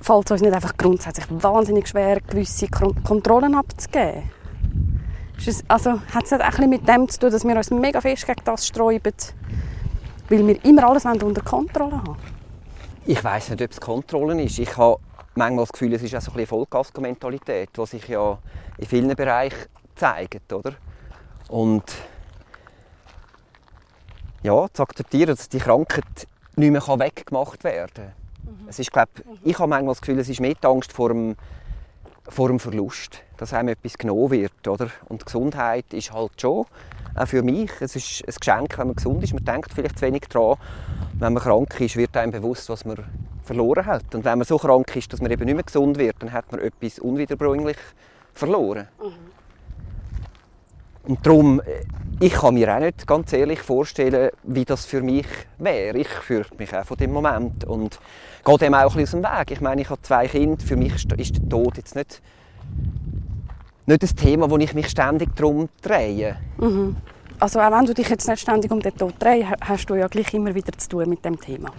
fällt 0.00 0.24
es 0.26 0.30
uns 0.32 0.40
nicht 0.42 0.52
einfach 0.52 0.76
grundsätzlich 0.76 1.26
wahnsinnig 1.30 1.88
schwer, 1.88 2.20
gewisse 2.20 2.66
Kon- 2.68 3.02
Kontrollen 3.04 3.54
abzugeben. 3.54 4.24
Es- 5.46 5.64
Also 5.68 6.00
hat 6.14 6.24
es 6.24 6.30
nicht 6.30 6.40
auch 6.40 6.44
ein 6.46 6.50
bisschen 6.50 6.70
mit 6.70 6.88
dem 6.88 7.08
zu 7.08 7.18
tun, 7.20 7.30
dass 7.30 7.44
wir 7.44 7.56
uns 7.56 7.70
mega 7.70 8.00
fest 8.00 8.26
gegen 8.26 8.44
das 8.44 8.66
sträuben, 8.66 9.14
weil 10.28 10.46
wir 10.46 10.64
immer 10.64 10.88
alles 10.88 11.04
unter 11.04 11.42
Kontrolle 11.42 11.96
haben 11.96 12.16
Ich 13.06 13.22
weiß 13.22 13.50
nicht, 13.50 13.62
ob 13.62 13.70
es 13.70 13.80
Kontrollen 13.80 14.38
ist. 14.38 14.58
Ich 14.58 14.76
habe 14.76 14.98
manchmal 15.34 15.64
das 15.64 15.72
Gefühl, 15.72 15.94
es 15.94 16.02
ist 16.02 16.14
auch 16.14 16.20
so 16.20 16.30
ein 16.30 16.34
bisschen 16.34 16.48
Vollgas-Mentalität, 16.48 17.70
die 17.76 17.86
sich 17.86 18.06
ja 18.08 18.38
in 18.78 18.86
vielen 18.86 19.14
Bereichen 19.16 19.66
zeigt, 19.96 20.52
oder? 20.52 20.74
Und 21.48 21.84
ja, 24.42 24.66
zu 24.72 24.82
akzeptieren, 24.82 25.28
dass 25.36 25.48
die 25.48 25.58
Krankheit 25.58 26.04
nicht 26.56 26.70
mehr 26.70 26.80
weggemacht 26.82 27.62
werden 27.64 27.90
kann. 27.94 28.12
Mhm. 28.44 28.68
Es 28.68 28.78
ist, 28.78 28.92
glaub, 28.92 29.08
ich 29.42 29.58
habe 29.58 29.68
manchmal 29.68 29.94
das 29.94 30.00
Gefühl, 30.00 30.18
es 30.18 30.28
ist 30.28 30.40
mehr 30.40 30.54
die 30.54 30.66
Angst 30.66 30.92
vor 30.92 31.08
dem, 31.08 31.36
vor 32.30 32.48
dem 32.48 32.60
Verlust, 32.60 33.22
dass 33.36 33.52
einem 33.52 33.68
etwas 33.70 33.98
genommen 33.98 34.30
wird. 34.30 34.66
Oder? 34.66 34.88
Und 35.08 35.26
Gesundheit 35.26 35.92
ist 35.92 36.12
halt 36.12 36.40
schon, 36.40 36.66
auch 37.14 37.26
für 37.26 37.42
mich, 37.42 37.70
es 37.80 37.96
ist 37.96 38.22
ein 38.26 38.34
Geschenk, 38.38 38.78
wenn 38.78 38.86
man 38.86 38.96
gesund 38.96 39.22
ist. 39.22 39.34
Man 39.34 39.44
denkt 39.44 39.72
vielleicht 39.74 39.98
zu 39.98 40.06
wenig 40.06 40.22
daran. 40.28 40.56
Wenn 41.18 41.32
man 41.32 41.42
krank 41.42 41.80
ist, 41.80 41.96
wird 41.96 42.16
einem 42.16 42.32
bewusst, 42.32 42.68
was 42.68 42.84
man 42.84 42.98
verloren 43.42 43.84
hat. 43.84 44.14
Und 44.14 44.24
wenn 44.24 44.38
man 44.38 44.46
so 44.46 44.58
krank 44.58 44.94
ist, 44.94 45.12
dass 45.12 45.20
man 45.20 45.30
eben 45.30 45.44
nicht 45.44 45.54
mehr 45.54 45.64
gesund 45.64 45.98
wird, 45.98 46.16
dann 46.20 46.32
hat 46.32 46.50
man 46.52 46.60
etwas 46.60 46.98
unwiederbringlich 47.00 47.76
verloren. 48.32 48.88
Mhm. 49.00 49.39
Und 51.10 51.26
darum, 51.26 51.60
äh, 51.60 51.82
ich 52.20 52.34
kann 52.34 52.54
mir 52.54 52.72
auch 52.72 52.78
nicht 52.78 53.04
ganz 53.04 53.32
ehrlich 53.32 53.60
vorstellen, 53.60 54.30
wie 54.44 54.64
das 54.64 54.84
für 54.84 55.02
mich 55.02 55.26
wäre. 55.58 55.98
Ich 55.98 56.06
fürchte 56.06 56.56
mich 56.56 56.72
auch 56.72 56.84
von 56.84 56.96
dem 56.96 57.12
Moment 57.12 57.64
und 57.64 57.98
gehe 58.44 58.58
dem 58.58 58.74
auch 58.74 58.94
ein 58.94 59.02
bisschen 59.02 59.24
aus 59.24 59.30
dem 59.32 59.38
Weg. 59.38 59.50
Ich 59.50 59.60
meine, 59.60 59.82
ich 59.82 59.90
habe 59.90 60.00
zwei 60.02 60.28
Kinder, 60.28 60.64
für 60.64 60.76
mich 60.76 60.94
ist 61.16 61.36
der 61.36 61.48
Tod 61.48 61.78
jetzt 61.78 61.96
nicht, 61.96 62.22
nicht 63.86 64.02
das 64.04 64.14
Thema, 64.14 64.48
wo 64.48 64.56
ich 64.58 64.72
mich 64.72 64.88
ständig 64.88 65.34
darum 65.34 65.68
drehe. 65.82 66.36
Mhm. 66.58 66.96
Also 67.40 67.58
auch 67.58 67.72
wenn 67.72 67.86
du 67.86 67.94
dich 67.94 68.08
jetzt 68.08 68.28
nicht 68.28 68.40
ständig 68.40 68.70
um 68.70 68.78
den 68.78 68.94
Tod 68.94 69.14
drehst, 69.18 69.48
hast 69.62 69.86
du 69.86 69.96
ja 69.96 70.06
gleich 70.06 70.32
immer 70.32 70.54
wieder 70.54 70.72
zu 70.78 70.90
tun 70.90 71.08
mit 71.08 71.24
dem 71.24 71.40
Thema. 71.40 71.70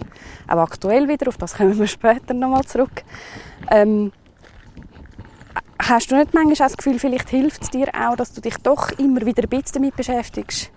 Auch 0.49 0.57
aktuell 0.57 1.07
wieder, 1.07 1.29
auf 1.29 1.37
das 1.37 1.53
kommen 1.53 1.79
wir 1.79 1.87
später 1.87 2.33
nochmal 2.33 2.63
zurück. 2.63 3.03
Ähm, 3.69 4.11
Hast 5.83 6.11
du 6.11 6.15
nicht 6.15 6.33
manchmal 6.35 6.69
das 6.69 6.77
Gefühl, 6.77 6.99
vielleicht 6.99 7.29
hilft 7.29 7.63
es 7.63 7.69
dir 7.71 7.87
auch, 7.87 8.15
dass 8.15 8.31
du 8.33 8.39
dich 8.39 8.55
doch 8.57 8.91
immer 8.99 9.25
wieder 9.25 9.41
ein 9.43 9.49
bisschen 9.49 9.81
damit 9.81 9.95
beschäftigst, 9.95 10.69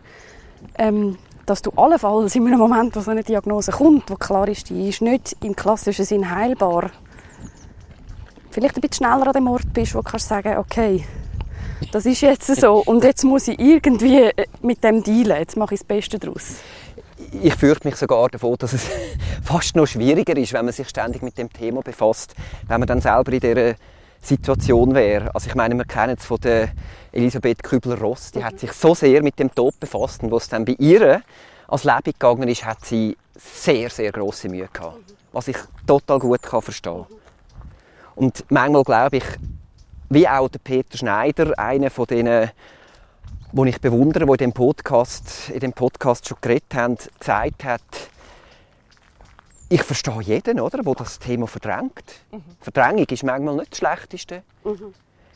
ähm, 0.78 1.18
dass 1.44 1.60
du 1.60 1.70
allenfalls 1.76 2.34
in 2.34 2.46
einem 2.46 2.58
Moment, 2.58 2.96
wo 2.96 3.00
so 3.00 3.10
eine 3.10 3.22
Diagnose 3.22 3.70
kommt, 3.70 4.10
wo 4.10 4.14
klar 4.14 4.48
ist, 4.48 4.70
die 4.70 4.88
ist 4.88 5.02
nicht 5.02 5.36
im 5.42 5.54
klassischen 5.54 6.06
Sinn 6.06 6.34
heilbar, 6.34 6.90
vielleicht 8.50 8.76
ein 8.76 8.80
bisschen 8.80 9.04
schneller 9.04 9.26
an 9.26 9.34
dem 9.34 9.46
Ort 9.46 9.74
bist, 9.74 9.94
wo 9.94 9.98
du 9.98 10.04
kannst 10.04 10.28
sagen, 10.28 10.56
okay, 10.56 11.04
das 11.92 12.06
ist 12.06 12.22
jetzt 12.22 12.46
so 12.46 12.82
und 12.86 13.04
jetzt 13.04 13.24
muss 13.24 13.46
ich 13.48 13.58
irgendwie 13.58 14.22
äh, 14.22 14.46
mit 14.62 14.82
dem 14.82 15.02
dealen, 15.02 15.36
jetzt 15.36 15.58
mache 15.58 15.74
ich 15.74 15.80
das 15.80 15.86
Beste 15.86 16.18
daraus. 16.18 16.54
Ich 17.42 17.54
fürchte 17.56 17.88
mich 17.88 17.96
sogar 17.96 18.30
davon, 18.30 18.56
dass 18.58 18.72
es 18.72 18.86
fast 19.42 19.76
noch 19.76 19.86
schwieriger 19.86 20.36
ist, 20.38 20.54
wenn 20.54 20.64
man 20.64 20.72
sich 20.72 20.88
ständig 20.88 21.20
mit 21.20 21.36
dem 21.36 21.52
Thema 21.52 21.82
befasst, 21.82 22.34
wenn 22.68 22.80
man 22.80 22.86
dann 22.86 23.02
selber 23.02 23.32
in 23.32 23.40
dieser 23.40 23.74
Situation 24.24 24.94
wäre. 24.94 25.34
Also 25.34 25.48
ich 25.48 25.54
meine, 25.54 25.74
wir 25.74 25.84
kennen 25.84 26.16
es 26.18 26.24
von 26.24 26.40
der 26.40 26.70
Elisabeth 27.12 27.62
Kübler-Ross, 27.62 28.32
die 28.32 28.44
hat 28.44 28.58
sich 28.58 28.72
so 28.72 28.94
sehr 28.94 29.22
mit 29.22 29.38
dem 29.38 29.54
Tod 29.54 29.78
befasst 29.78 30.22
und 30.22 30.32
was 30.32 30.48
dann 30.48 30.64
bei 30.64 30.74
ihr 30.78 31.22
als 31.68 31.84
Leben 31.84 32.02
gegangen 32.04 32.48
ist, 32.48 32.64
hat 32.64 32.84
sie 32.84 33.16
sehr, 33.34 33.90
sehr 33.90 34.12
große 34.12 34.48
Mühe 34.48 34.68
gehabt. 34.72 34.98
Was 35.32 35.48
ich 35.48 35.56
total 35.86 36.18
gut 36.18 36.42
kann 36.42 36.62
verstehen. 36.62 37.06
Und 38.14 38.44
manchmal 38.48 38.84
glaube 38.84 39.16
ich, 39.16 39.24
wie 40.08 40.28
auch 40.28 40.48
der 40.48 40.60
Peter 40.60 40.96
Schneider, 40.96 41.58
einer 41.58 41.90
von 41.90 42.06
denen, 42.06 42.50
die 43.52 43.68
ich 43.68 43.80
bewundere, 43.80 44.26
die 44.26 44.32
in 44.32 44.36
dem 44.36 44.52
Podcast, 44.52 45.50
in 45.50 45.60
dem 45.60 45.72
Podcast 45.72 46.28
schon 46.28 46.38
geredet 46.40 46.74
haben, 46.74 46.96
gesagt 47.18 47.64
hat, 47.64 47.80
ich 49.68 49.82
verstehe 49.82 50.20
jeden, 50.22 50.60
oder, 50.60 50.82
der 50.82 50.94
das 50.94 51.18
Thema 51.18 51.46
verdrängt. 51.46 52.20
Mhm. 52.30 52.42
Verdrängung 52.60 53.06
ist 53.06 53.24
manchmal 53.24 53.56
nicht 53.56 53.72
das 53.72 53.78
Schlechteste. 53.78 54.42
Mhm. 54.64 54.94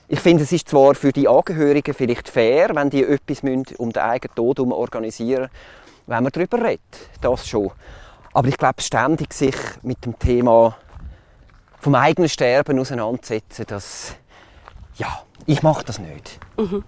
Ich 0.08 0.20
finde, 0.20 0.44
es 0.44 0.52
ist 0.52 0.68
zwar 0.68 0.94
für 0.94 1.12
die 1.12 1.28
Angehörigen 1.28 1.94
vielleicht 1.94 2.28
fair, 2.28 2.70
wenn 2.74 2.88
die 2.88 3.04
etwas 3.04 3.42
um 3.42 3.92
den 3.92 4.02
eigenen 4.02 4.34
Tod 4.34 4.58
organisieren 4.60 5.50
wenn 6.08 6.22
man 6.22 6.32
darüber 6.32 6.62
redet. 6.62 6.80
Das 7.20 7.46
schon. 7.46 7.70
Aber 8.32 8.48
ich 8.48 8.56
glaube, 8.56 8.80
ständig 8.82 9.32
sich 9.32 9.54
mit 9.82 10.04
dem 10.04 10.18
Thema 10.18 10.76
vom 11.80 11.94
eigenen 11.94 12.28
Sterben 12.28 12.78
auseinandersetzen, 12.78 13.64
das, 13.68 14.16
ja, 14.96 15.22
ich 15.46 15.62
mache 15.62 15.84
das 15.84 15.98
nicht. 15.98 16.40
Mhm. 16.56 16.82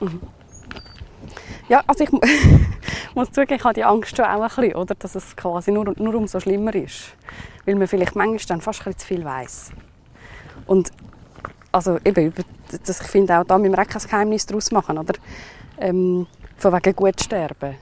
Mhm. 0.00 0.20
Ja, 1.68 1.82
also 1.86 2.04
ich 2.04 2.10
muss 3.14 3.30
zugeben, 3.30 3.54
ich 3.54 3.64
habe 3.64 3.74
die 3.74 3.84
Angst 3.84 4.16
schon 4.16 4.24
auch 4.24 4.40
ein 4.40 4.48
bisschen, 4.48 4.74
oder? 4.74 4.94
dass 4.94 5.14
es 5.14 5.36
quasi 5.36 5.70
nur, 5.72 5.92
nur 5.96 6.14
umso 6.14 6.40
schlimmer 6.40 6.74
ist. 6.74 7.14
Weil 7.64 7.76
man 7.76 7.88
vielleicht 7.88 8.16
manchmal 8.16 8.38
dann 8.48 8.60
fast 8.60 8.80
ein 8.80 8.84
bisschen 8.84 8.98
zu 8.98 9.06
viel 9.06 9.24
weiss. 9.24 9.70
Und 10.66 10.90
also 11.70 11.98
eben, 12.04 12.32
das, 12.84 13.00
ich 13.00 13.06
finde 13.08 13.38
auch 13.38 13.44
da 13.44 13.58
müssen 13.58 13.72
wir 13.72 13.82
auch 13.82 13.86
kein 13.86 14.02
Geheimnis 14.02 14.46
daraus 14.46 14.70
machen, 14.70 14.98
oder? 14.98 15.14
Ähm, 15.78 16.26
von 16.56 16.72
wegen 16.72 16.94
gut 16.94 17.20
sterben. 17.20 17.76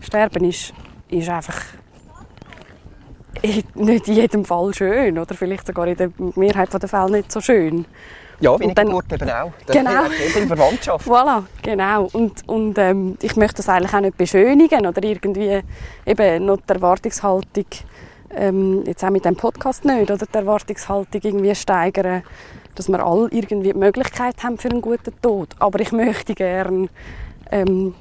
Sterben 0.00 0.44
ist, 0.44 0.72
ist 1.08 1.28
einfach 1.28 1.60
nicht 3.74 4.08
in 4.08 4.14
jedem 4.14 4.44
Fall 4.44 4.72
schön 4.74 5.18
oder 5.18 5.34
vielleicht 5.34 5.66
sogar 5.66 5.86
in 5.86 5.96
der 5.96 6.10
Mehrheit 6.36 6.72
der 6.72 6.88
Fälle 6.88 7.18
nicht 7.18 7.32
so 7.32 7.40
schön. 7.40 7.84
Ja, 8.40 8.58
wie 8.58 8.64
eine 8.64 8.74
dann, 8.74 8.86
Geburt 8.86 9.12
eben 9.12 9.30
auch. 9.30 9.52
Das 9.66 9.76
genau. 9.76 10.04
In 10.36 10.48
Verwandtschaft. 10.48 11.06
Voilà, 11.14 11.44
genau. 11.62 12.08
Und, 12.12 12.48
und 12.48 12.78
ähm, 12.78 13.16
ich 13.22 13.36
möchte 13.36 13.56
das 13.56 13.68
eigentlich 13.68 13.94
auch 13.94 14.00
nicht 14.00 14.16
beschönigen 14.16 14.86
oder 14.86 15.02
irgendwie 15.02 15.60
eben 16.06 16.44
noch 16.44 16.58
die 16.58 16.72
Erwartungshaltung, 16.72 17.66
ähm, 18.34 18.82
jetzt 18.86 19.04
auch 19.04 19.10
mit 19.10 19.24
dem 19.24 19.36
Podcast 19.36 19.84
nicht, 19.84 20.10
oder 20.10 20.26
die 20.26 20.34
Erwartungshaltung 20.34 21.20
irgendwie 21.22 21.54
steigern, 21.54 22.22
dass 22.74 22.88
wir 22.88 23.04
alle 23.04 23.28
irgendwie 23.30 23.72
die 23.72 23.78
Möglichkeit 23.78 24.42
haben 24.42 24.58
für 24.58 24.70
einen 24.70 24.82
guten 24.82 25.12
Tod. 25.22 25.50
Aber 25.58 25.78
ich 25.80 25.92
möchte 25.92 26.34
gerne 26.34 26.88
ähm, 27.50 27.94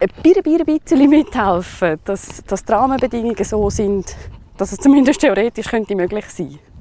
ein 0.00 0.08
bisschen 0.22 1.10
mithelfen, 1.10 1.98
dass, 2.04 2.42
dass 2.44 2.64
die 2.64 2.72
Rahmenbedingungen 2.72 3.44
so 3.44 3.68
sind, 3.70 4.16
dass 4.56 4.72
es 4.72 4.78
zumindest 4.78 5.20
theoretisch 5.20 5.68
könnte 5.68 5.94
möglich 5.94 6.24
sein 6.26 6.48
könnte 6.48 6.71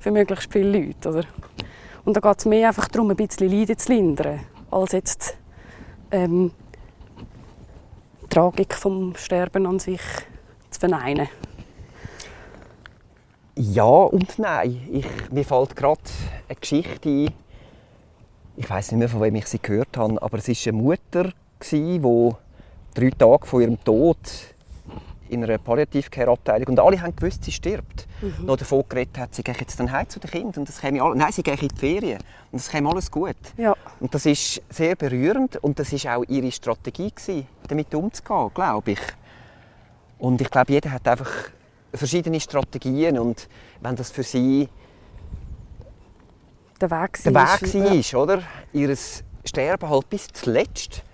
für 0.00 0.10
möglichst 0.10 0.52
viele 0.52 0.78
Leute. 0.78 1.08
Oder? 1.10 1.24
Und 2.04 2.16
da 2.16 2.20
geht 2.20 2.38
es 2.38 2.46
mehr 2.46 2.68
einfach 2.68 2.88
darum, 2.88 3.10
ein 3.10 3.16
bisschen 3.16 3.48
Leiden 3.48 3.78
zu 3.78 3.92
lindern, 3.92 4.40
als 4.70 4.92
jetzt 4.92 5.36
ähm, 6.10 6.50
die 8.22 8.28
Tragik 8.28 8.74
vom 8.74 9.14
Sterben 9.14 9.66
an 9.66 9.78
sich 9.78 10.00
zu 10.70 10.80
verneinen. 10.80 11.28
Ja 13.54 13.84
und 13.84 14.38
nein. 14.38 14.80
Ich, 14.90 15.06
mir 15.30 15.44
fällt 15.44 15.76
gerade 15.76 16.00
eine 16.48 16.56
Geschichte 16.56 17.08
ein. 17.08 17.30
Ich 18.56 18.68
weiß 18.68 18.92
nicht 18.92 18.98
mehr, 18.98 19.08
von 19.08 19.20
wem 19.20 19.34
ich 19.36 19.46
sie 19.46 19.60
gehört 19.60 19.96
habe, 19.96 20.20
aber 20.22 20.38
es 20.38 20.48
war 20.48 20.72
eine 20.72 20.82
Mutter, 20.82 21.32
die 21.70 22.00
drei 22.94 23.10
Tage 23.10 23.46
vor 23.46 23.60
ihrem 23.60 23.82
Tod 23.84 24.18
in 25.30 25.44
einer 25.44 25.58
Palliativcare-Abteilung 25.58 26.68
und 26.68 26.80
alle 26.80 27.00
haben 27.00 27.14
gewusst, 27.14 27.44
sie 27.44 27.52
stirbt. 27.52 28.06
Mhm. 28.20 28.46
Noch 28.46 28.56
davon 28.56 28.84
geredet 28.88 29.16
hat, 29.18 29.34
sie 29.34 29.42
geht 29.42 29.60
jetzt 29.60 29.78
dann 29.78 29.90
heim 29.90 30.08
zu 30.08 30.18
den 30.18 30.30
Kindern 30.30 30.60
und 30.60 30.68
das 30.68 30.80
käme 30.80 31.02
alles, 31.02 31.16
nein, 31.16 31.32
sie 31.32 31.42
geht 31.42 31.62
in 31.62 31.68
die 31.68 31.76
Ferien 31.76 32.18
und 32.50 32.58
es 32.58 32.68
käme 32.68 32.90
alles 32.90 33.10
gut. 33.10 33.36
Ja. 33.56 33.76
Und 34.00 34.14
das 34.14 34.26
ist 34.26 34.60
sehr 34.68 34.96
berührend 34.96 35.56
und 35.56 35.78
das 35.78 35.92
ist 35.92 36.06
auch 36.06 36.24
ihre 36.28 36.50
Strategie 36.50 37.10
gewesen, 37.10 37.46
damit 37.68 37.94
umzugehen, 37.94 38.50
glaube 38.52 38.92
ich. 38.92 39.00
Und 40.18 40.40
ich 40.40 40.50
glaube, 40.50 40.72
jeder 40.72 40.90
hat 40.92 41.06
einfach 41.06 41.30
verschiedene 41.94 42.40
Strategien 42.40 43.18
und 43.18 43.48
wenn 43.80 43.96
das 43.96 44.10
für 44.10 44.22
sie 44.22 44.68
der 46.80 46.90
Weg, 46.90 47.22
der 47.22 47.34
Weg 47.34 47.74
war, 47.74 47.92
ja. 47.92 48.18
oder? 48.18 48.42
Ihres 48.72 49.22
Sterben 49.44 49.88
halt 49.88 50.08
bis 50.10 50.28
zuletzt 50.28 51.04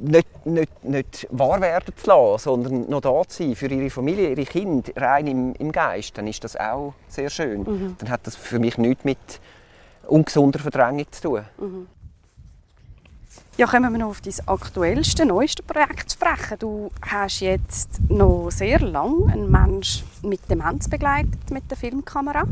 nicht, 0.00 0.46
nicht, 0.46 0.84
nicht 0.84 1.26
wahr 1.30 1.60
werden 1.60 1.94
zu 1.96 2.06
lassen, 2.08 2.42
sondern 2.42 2.90
noch 2.90 3.00
da 3.00 3.22
zu 3.26 3.42
sein 3.42 3.54
für 3.54 3.66
ihre 3.66 3.90
Familie, 3.90 4.30
ihre 4.30 4.44
Kinder, 4.44 4.90
rein 4.96 5.26
im, 5.26 5.54
im 5.54 5.72
Geist, 5.72 6.16
dann 6.18 6.26
ist 6.26 6.44
das 6.44 6.56
auch 6.56 6.94
sehr 7.08 7.30
schön. 7.30 7.62
Mhm. 7.62 7.96
Dann 7.98 8.10
hat 8.10 8.26
das 8.26 8.36
für 8.36 8.58
mich 8.58 8.78
nichts 8.78 9.04
mit 9.04 9.18
ungesunder 10.06 10.58
Verdrängung 10.58 11.06
zu 11.10 11.22
tun. 11.22 11.42
Mhm. 11.58 11.86
Ja, 13.58 13.66
kommen 13.66 13.90
wir 13.90 13.98
noch 13.98 14.10
auf 14.10 14.20
dein 14.20 14.34
aktuellste, 14.44 15.24
neueste 15.24 15.62
Projekt 15.62 16.10
zu 16.10 16.18
sprechen. 16.18 16.58
Du 16.58 16.90
hast 17.00 17.40
jetzt 17.40 18.00
noch 18.10 18.50
sehr 18.50 18.80
lange 18.80 19.32
einen 19.32 19.50
Menschen 19.50 20.06
mit 20.22 20.40
Demenz 20.50 20.88
begleitet 20.88 21.50
mit 21.50 21.70
der 21.70 21.78
Filmkamera. 21.78 22.44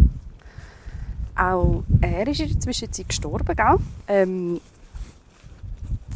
Auch 1.37 1.83
er 2.01 2.27
ist 2.27 2.41
in 2.41 2.49
der 2.49 2.61
Zwischenzeit 2.61 3.09
gestorben, 3.09 3.55
gell? 3.55 3.77
Ähm, 4.09 4.61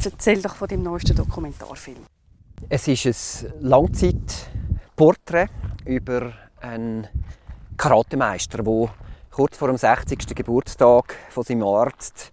Erzähl 0.01 0.41
doch 0.41 0.55
von 0.55 0.67
deinem 0.67 0.83
neuesten 0.83 1.15
Dokumentarfilm. 1.15 2.05
Es 2.69 2.87
ist 2.87 3.45
ein 3.45 3.53
Langzeitporträt 3.61 5.49
über 5.85 6.31
einen 6.61 7.07
Karatemeister, 7.75 8.63
der 8.63 8.93
kurz 9.29 9.57
vor 9.57 9.67
dem 9.67 9.77
60. 9.77 10.35
Geburtstag 10.35 11.15
von 11.29 11.43
seinem 11.43 11.63
Arzt 11.63 12.31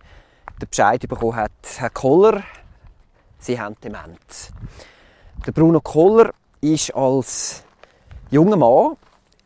den 0.61 0.69
Bescheid 0.69 1.07
bekommen 1.09 1.37
hat, 1.37 1.51
Herr 1.77 1.91
Koller, 1.91 2.43
Sie 3.39 3.61
haben 3.61 3.77
Demenz. 3.83 4.53
Der 5.47 5.53
Bruno 5.53 5.81
Koller 5.81 6.33
ist 6.61 6.95
als 6.95 7.64
junger 8.31 8.57
Mann 8.57 8.97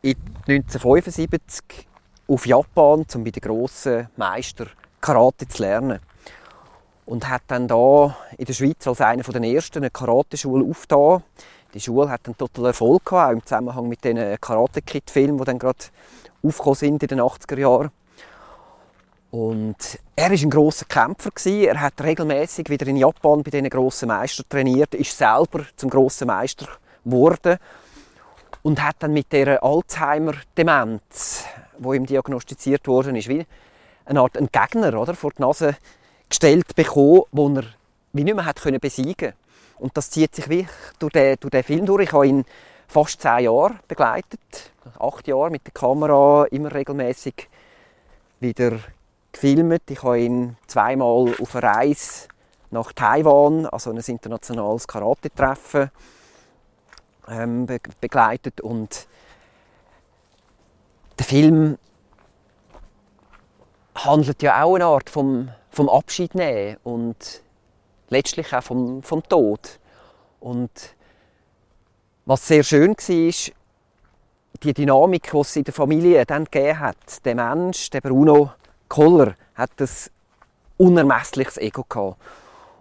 in 0.01 0.15
1975 0.47 1.87
auf 2.27 2.45
Japan, 2.45 3.05
um 3.13 3.23
bei 3.23 3.31
den 3.31 3.41
grossen 3.41 4.09
Meister 4.15 4.67
Karate 5.01 5.47
zu 5.47 5.63
lernen. 5.63 5.99
Und 7.05 7.27
hat 7.27 7.43
dann 7.47 7.67
da 7.67 8.15
in 8.37 8.45
der 8.45 8.53
Schweiz 8.53 8.87
als 8.87 9.01
einer 9.01 9.23
der 9.23 9.43
ersten 9.43 9.79
eine 9.79 9.89
Karate-Schule 9.89 10.65
aufgetan. 10.65 11.23
Die 11.73 11.79
Schule 11.79 12.09
hat 12.09 12.21
einen 12.25 12.37
totalen 12.37 12.67
Erfolg 12.67 13.05
gehabt, 13.05 13.29
auch 13.29 13.33
im 13.33 13.45
Zusammenhang 13.45 13.87
mit 13.87 14.03
den 14.03 14.39
Karate 14.39 14.81
Kid-Filmen, 14.81 15.37
die 15.37 15.43
dann 15.43 15.59
gerade 15.59 15.79
aufgekommen 16.43 16.75
sind 16.75 17.03
in 17.03 17.07
den 17.07 17.21
80er 17.21 17.57
Jahren. 17.57 17.91
Und 19.31 19.99
er 20.15 20.29
war 20.29 20.37
ein 20.37 20.49
grosser 20.49 20.85
Kämpfer. 20.85 21.31
Er 21.45 21.79
hat 21.79 22.01
regelmäßig 22.01 22.69
wieder 22.69 22.85
in 22.87 22.97
Japan 22.97 23.43
bei 23.43 23.51
diesen 23.51 23.69
grossen 23.69 24.09
Meistern 24.09 24.45
trainiert, 24.49 24.93
ist 24.93 25.17
selber 25.17 25.65
zum 25.77 25.89
grossen 25.89 26.27
Meister 26.27 26.67
geworden 27.05 27.57
und 28.61 28.83
hat 28.83 28.97
dann 28.99 29.13
mit 29.13 29.31
der 29.31 29.63
Alzheimer-Demenz, 29.63 31.45
wo 31.79 31.93
ihm 31.93 32.05
diagnostiziert 32.05 32.87
worden 32.87 33.15
ist, 33.15 33.29
wie 33.29 33.45
eine 34.05 34.19
Art 34.19 34.37
ein 34.37 34.49
Gegner 34.51 34.99
oder, 34.99 35.15
vor 35.15 35.31
die 35.31 35.41
Nase 35.41 35.77
gestellt 36.31 36.75
bekommen, 36.75 37.23
den 37.31 37.57
er 37.57 37.63
wie 38.13 38.23
nicht 38.23 38.35
mehr 38.35 38.45
hat 38.45 38.61
besiegen 38.81 39.33
Und 39.77 39.95
das 39.95 40.09
zieht 40.09 40.35
sich 40.35 40.49
wie 40.49 40.67
durch 40.97 41.13
den, 41.13 41.37
durch 41.39 41.51
den 41.51 41.63
Film 41.63 41.85
durch. 41.85 42.03
Ich 42.03 42.13
habe 42.13 42.27
ihn 42.27 42.45
fast 42.87 43.21
zehn 43.21 43.45
Jahre 43.45 43.75
begleitet, 43.87 44.71
acht 44.99 45.27
Jahre 45.27 45.51
mit 45.51 45.65
der 45.65 45.73
Kamera, 45.73 46.45
immer 46.51 46.73
regelmäßig 46.73 47.49
wieder 48.39 48.79
gefilmt. 49.31 49.89
Ich 49.89 50.03
habe 50.03 50.19
ihn 50.19 50.57
zweimal 50.67 51.33
auf 51.39 51.55
einer 51.55 51.67
Reise 51.67 52.27
nach 52.71 52.91
Taiwan, 52.93 53.65
also 53.65 53.91
ein 53.91 53.97
internationales 53.97 54.87
Karate-Treffen, 54.87 55.91
ähm, 57.27 57.65
be 57.65 57.79
begleitet. 57.99 58.61
Und 58.61 59.07
der 61.19 61.25
Film 61.25 61.77
handelt 63.95 64.41
ja 64.41 64.63
auch 64.63 64.75
eine 64.75 64.85
Art 64.85 65.09
vom, 65.09 65.49
vom 65.69 65.89
Abschied 65.89 66.35
nehmen 66.35 66.77
und 66.83 67.41
letztlich 68.09 68.53
auch 68.53 68.63
vom, 68.63 69.03
vom 69.03 69.23
Tod. 69.23 69.79
Und 70.39 70.71
was 72.25 72.47
sehr 72.47 72.63
schön 72.63 72.91
war, 72.91 73.53
die 74.63 74.73
Dynamik, 74.73 75.31
die 75.31 75.37
es 75.37 75.55
in 75.55 75.63
der 75.63 75.73
Familie 75.73 76.25
dann 76.25 76.45
gegeben 76.45 76.79
hat. 76.79 77.25
Der 77.25 77.35
Mensch, 77.35 77.89
der 77.89 78.01
Bruno, 78.01 78.51
Koller 78.87 79.35
hat 79.55 79.71
ein 79.79 79.89
unermessliches 80.77 81.57
Ego 81.57 81.85
gehabt. 81.87 82.17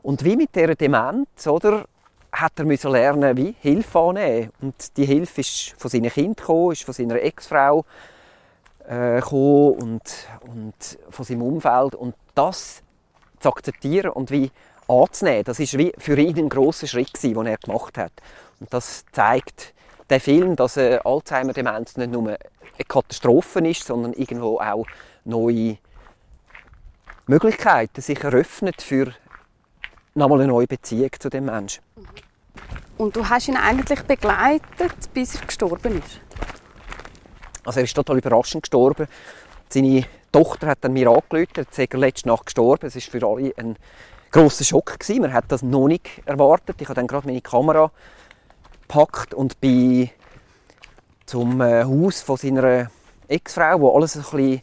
Und 0.03 0.25
wie 0.25 0.37
mit 0.37 0.55
dieser 0.55 0.75
Demenz, 0.75 1.47
oder, 1.47 1.85
hat 2.33 2.53
er 2.59 2.65
müssen 2.65 2.93
lernen, 2.93 3.37
wie 3.37 3.55
Hilfe 3.61 3.99
annehmen. 3.99 4.51
Und 4.61 4.97
die 4.97 5.05
Hilfe 5.05 5.41
ist 5.41 5.75
von 5.77 5.91
seinen 5.91 6.11
Kindern 6.11 6.37
gekommen, 6.37 6.73
ist 6.73 6.85
von 6.85 6.95
seiner 6.95 7.17
Ex-Frau 7.17 7.85
äh, 8.91 9.23
und, 9.23 10.03
und 10.41 10.99
von 11.09 11.25
seinem 11.25 11.43
Umfeld. 11.43 11.95
Und 11.95 12.15
das 12.35 12.83
zu 13.39 13.49
akzeptieren 13.49 14.11
und 14.11 14.31
wie 14.31 14.51
anzunehmen, 14.89 15.45
das 15.45 15.61
ist 15.61 15.79
wie 15.79 15.93
für 15.97 16.19
ihn 16.19 16.37
ein 16.37 16.49
großer 16.49 16.87
Schritt 16.87 17.23
den 17.23 17.47
er 17.47 17.57
gemacht 17.57 17.97
hat. 17.97 18.13
Und 18.59 18.73
das 18.75 19.05
zeigt 19.13 19.73
der 20.11 20.21
Film, 20.21 20.57
dass 20.57 20.77
Alzheimer-Demenz 20.77 21.97
nicht 21.97 22.11
nur 22.11 22.29
eine 22.29 22.39
Katastrophe 22.87 23.61
ist, 23.61 23.87
sondern 23.87 24.13
irgendwo 24.13 24.59
auch 24.59 24.85
neue 25.25 25.79
Möglichkeiten 27.27 28.01
sich 28.01 28.23
eröffnet 28.25 28.83
für 28.83 29.15
nochmal 30.15 30.41
eine 30.41 30.49
neue 30.49 30.67
Beziehung 30.67 31.11
zu 31.19 31.31
dem 31.31 31.45
Menschen. 31.45 31.83
Und 32.99 33.15
du 33.15 33.29
hast 33.29 33.49
ihn 33.49 33.57
eigentlich 33.57 34.03
begleitet, 34.03 35.15
bis 35.15 35.37
er 35.37 35.47
gestorben 35.47 35.99
ist? 35.99 36.21
Also 37.71 37.79
er 37.79 37.85
ist 37.85 37.95
total 37.95 38.19
überraschend 38.19 38.65
gestorben. 38.65 39.07
Seine 39.69 40.05
Tochter 40.33 40.67
hat 40.67 40.79
dann 40.81 40.93
mir 40.93 41.07
angerufen, 41.07 41.47
er 41.55 41.85
ist 41.85 41.95
letzte 41.95 42.27
Nacht 42.27 42.47
gestorben. 42.47 42.85
Es 42.89 42.97
war 42.97 43.03
für 43.03 43.25
alle 43.25 43.53
ein 43.59 43.77
grosser 44.33 44.65
Schock 44.65 44.99
gewesen. 44.99 45.23
Man 45.23 45.33
hat 45.33 45.45
das 45.47 45.63
noch 45.63 45.87
nicht 45.87 46.09
erwartet. 46.27 46.81
Ich 46.81 46.89
habe 46.89 46.97
dann 46.97 47.07
gerade 47.07 47.29
meine 47.29 47.41
Kamera 47.41 47.93
gepackt 48.89 49.35
und 49.35 49.61
bin 49.61 50.11
zum 51.27 51.61
äh, 51.61 51.85
Haus 51.85 52.23
von 52.23 52.39
seiner 52.39 52.91
Ex-Frau, 53.29 53.83
wo 53.83 53.95
alles 53.95 54.17
ein 54.17 54.23
bisschen 54.23 54.63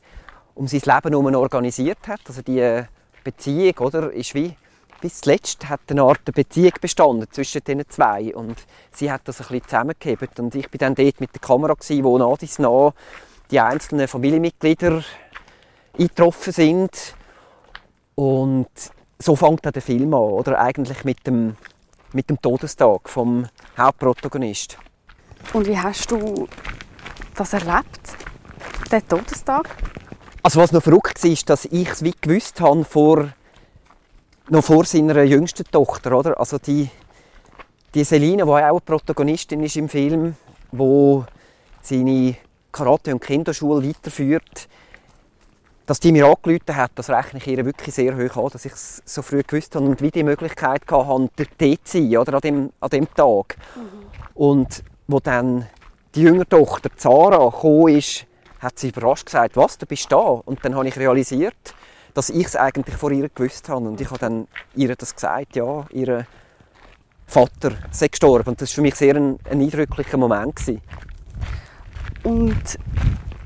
um 0.56 0.68
sein 0.68 0.82
Leben 0.84 1.10
herum 1.12 1.34
organisiert 1.34 2.10
hat. 2.10 2.20
Also 2.28 2.42
die 2.42 2.60
äh, 2.60 2.84
Beziehung, 3.24 3.78
oder, 3.78 4.12
ist 4.12 4.36
wie 4.36 4.54
bis 5.02 5.22
zuletzt 5.22 5.70
hat 5.70 5.82
eine 5.90 6.04
Art 6.04 6.26
Beziehung 6.26 6.74
bestanden 6.82 7.28
zwischen 7.32 7.64
den 7.64 7.84
zwei 7.88 8.36
und 8.36 8.58
sie 8.92 9.12
hat 9.12 9.22
das 9.26 9.40
ein 9.40 9.48
bisschen 9.48 9.64
zusammengehebt 9.64 10.40
und 10.40 10.56
ich 10.56 10.70
bin 10.70 10.80
dann 10.80 10.96
dort 10.96 11.20
mit 11.20 11.34
der 11.34 11.42
Kamera 11.42 11.74
gewesen, 11.74 12.04
wo 12.04 12.18
nach 12.18 12.38
dies 12.38 12.60
nach 12.60 12.94
die 13.52 13.60
einzelnen 13.60 14.08
Familienmitglieder 14.08 15.04
eingetroffen 15.98 16.54
sind 16.54 17.16
und 18.16 18.68
so 19.20 19.36
fängt 19.36 19.66
dann 19.66 19.74
der 19.74 19.82
Film 19.82 20.14
an, 20.14 20.20
oder 20.20 20.60
eigentlich 20.60 21.04
mit 21.04 21.26
dem, 21.26 21.56
mit 22.14 22.30
dem 22.30 22.42
Todestag 22.42 23.10
vom 23.10 23.48
Hauptprotagonist. 23.78 24.78
Und 25.54 25.68
wie 25.68 25.78
hast 25.78 26.12
du 26.12 26.48
das 27.36 27.54
erlebt, 27.54 28.02
den 28.92 29.08
Todestag? 29.08 29.70
Also 30.44 30.60
was 30.62 30.72
noch 30.72 30.84
verrückt 30.84 31.24
war, 31.24 31.32
ist, 31.32 31.50
dass 31.50 31.66
ich 31.66 31.90
es 31.90 32.04
wie 32.04 32.14
gewusst 32.20 32.62
habe 32.62 32.84
vor, 32.86 33.30
noch 34.50 34.64
vor 34.64 34.86
seiner 34.86 35.24
jüngsten 35.24 35.66
Tochter, 35.70 36.18
oder? 36.18 36.40
Also 36.40 36.58
die, 36.58 36.90
die 37.94 38.04
Selina, 38.04 38.46
die 38.46 38.66
auch 38.66 38.80
Protagonistin 38.84 39.64
ist 39.64 39.78
im 39.78 39.90
Film, 39.90 40.36
wo 40.72 41.26
seine 41.82 42.36
Karate- 42.72 43.14
und 43.14 43.22
Kinderschule 43.22 43.88
weiterführt, 43.88 44.68
dass 45.86 46.02
die 46.02 46.12
mir 46.12 46.28
angerufen 46.28 46.76
hat, 46.76 46.92
das 46.96 47.10
rechne 47.10 47.40
ich 47.40 47.48
ihr 47.48 47.66
wirklich 47.66 47.96
sehr 47.96 48.16
hoch 48.16 48.44
an, 48.44 48.50
dass 48.52 48.66
ich 48.66 48.74
es 48.74 49.02
so 49.06 49.22
früh 49.22 49.42
gewusst 49.42 49.74
habe 49.74 49.86
und 49.86 50.02
wie 50.02 50.12
die 50.12 50.24
Möglichkeit 50.24 50.82
hatte, 50.90 51.30
dort 51.58 51.88
zu 51.88 51.98
sein, 51.98 52.18
oder, 52.18 52.34
an, 52.34 52.42
dem, 52.42 52.74
an 52.82 52.90
dem 52.90 53.14
Tag. 53.14 53.56
Mhm. 53.76 53.82
Und 54.34 54.84
wo 55.08 55.22
dann 55.22 55.66
die 56.14 56.24
jüngere 56.24 56.48
Tochter 56.48 56.90
Zara 56.96 57.46
gekommen 57.50 57.96
ist, 57.96 58.26
hat 58.60 58.78
sie 58.78 58.90
überrascht 58.90 59.28
gesagt, 59.28 59.56
was, 59.56 59.78
du 59.78 59.86
bist 59.86 60.12
da? 60.12 60.18
Und 60.18 60.64
dann 60.66 60.76
habe 60.76 60.88
ich 60.88 60.98
realisiert, 60.98 61.74
dass 62.18 62.32
ich 62.32 62.48
es 62.48 62.56
eigentlich 62.56 62.96
vor 62.96 63.12
ihr 63.12 63.30
gewusst 63.30 63.70
habe. 63.70 63.88
Und 63.88 64.02
ich 64.02 64.08
habe 64.10 64.18
dann 64.18 64.48
ihr 64.76 64.96
das 64.96 65.14
gesagt, 65.14 65.56
ja, 65.56 65.86
ihr 65.92 66.26
Vater 67.28 67.74
sei 67.92 68.08
gestorben. 68.08 68.50
Und 68.50 68.62
das 68.62 68.72
war 68.72 68.76
für 68.76 68.82
mich 68.82 68.96
sehr 68.96 69.16
ein, 69.16 69.38
ein 69.48 69.62
eindrücklicher 69.62 70.18
Moment. 70.18 70.56
Gewesen. 70.56 70.82
Und 72.24 72.80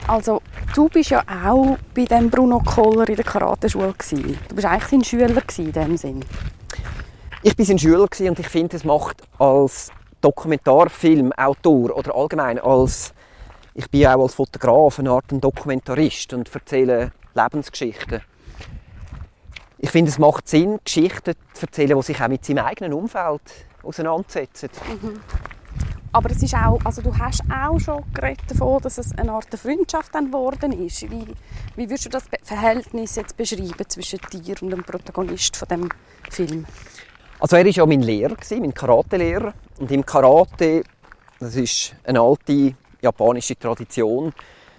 also, 0.08 0.42
du 0.74 0.88
bist 0.88 1.10
ja 1.10 1.22
auch 1.44 1.78
bei 1.94 2.06
dem 2.06 2.30
Bruno 2.30 2.60
Koller 2.60 3.10
in 3.10 3.18
der 3.18 3.26
Karateschule 3.26 3.92
gewesen. 3.92 4.40
Du 4.48 4.56
bist 4.56 4.66
eigentlich 4.66 4.90
sein 4.90 5.04
Schüler 5.04 5.44
in 5.58 5.72
dem 5.74 5.98
Sinn. 5.98 6.26
Ich 7.44 7.58
war 7.58 7.66
sein 7.66 7.78
Schüler 7.78 8.04
und 8.04 8.40
ich 8.40 8.48
finde, 8.48 8.78
es 8.78 8.86
macht 8.86 9.22
als 9.38 9.92
Dokumentarfilmautor 10.22 11.98
oder 11.98 12.16
allgemein 12.16 12.58
als 12.60 13.14
ich 13.74 13.90
bin 13.90 14.06
auch 14.08 14.22
als 14.22 14.36
Fotograf 14.36 15.00
eine 15.00 15.12
Art 15.12 15.26
Dokumentarist 15.30 16.34
und 16.34 16.54
erzähle 16.54 17.12
Lebensgeschichten. 17.34 18.22
Ich 19.84 19.90
finde, 19.90 20.12
es 20.12 20.20
macht 20.20 20.48
Sinn, 20.48 20.80
Geschichten 20.86 21.34
zu 21.54 21.66
erzählen, 21.66 21.98
die 21.98 22.04
sich 22.04 22.22
auch 22.22 22.28
mit 22.28 22.46
seinem 22.46 22.66
eigenen 22.66 22.94
Umfeld 22.94 23.42
auseinandersetzen. 23.82 24.70
Mhm. 24.88 25.20
Aber 26.12 26.30
es 26.30 26.44
ist 26.44 26.54
auch, 26.54 26.80
also 26.84 27.02
du 27.02 27.18
hast 27.18 27.42
auch 27.50 27.80
schon 27.80 28.04
geredet 28.14 28.44
davon, 28.48 28.80
dass 28.82 29.00
es 29.00 29.18
eine 29.18 29.32
Art 29.32 29.48
Freundschaft 29.56 30.14
geworden 30.14 30.74
ist. 30.86 31.02
Wie, 31.10 31.26
wie 31.76 31.90
würdest 31.90 32.06
du 32.06 32.10
das 32.10 32.26
Verhältnis 32.44 33.16
jetzt 33.16 33.36
beschreiben 33.36 33.74
zwischen 33.88 34.20
dir 34.32 34.56
und 34.62 34.70
dem 34.70 34.84
Protagonist 34.84 35.58
von 35.58 35.68
dem 35.68 35.90
Film? 36.30 36.66
Also 37.40 37.56
er 37.56 37.66
war 37.66 37.72
ja 37.72 37.86
mein 37.88 38.04
Lehrer, 38.04 38.36
mein 38.52 38.74
Karate-Lehrer. 38.74 39.54
Und 39.80 39.90
im 39.90 40.06
Karate, 40.06 40.84
das 41.40 41.56
ist 41.56 41.96
eine 42.04 42.22
alte 42.22 42.76
japanische 43.02 43.58
Tradition, 43.58 44.32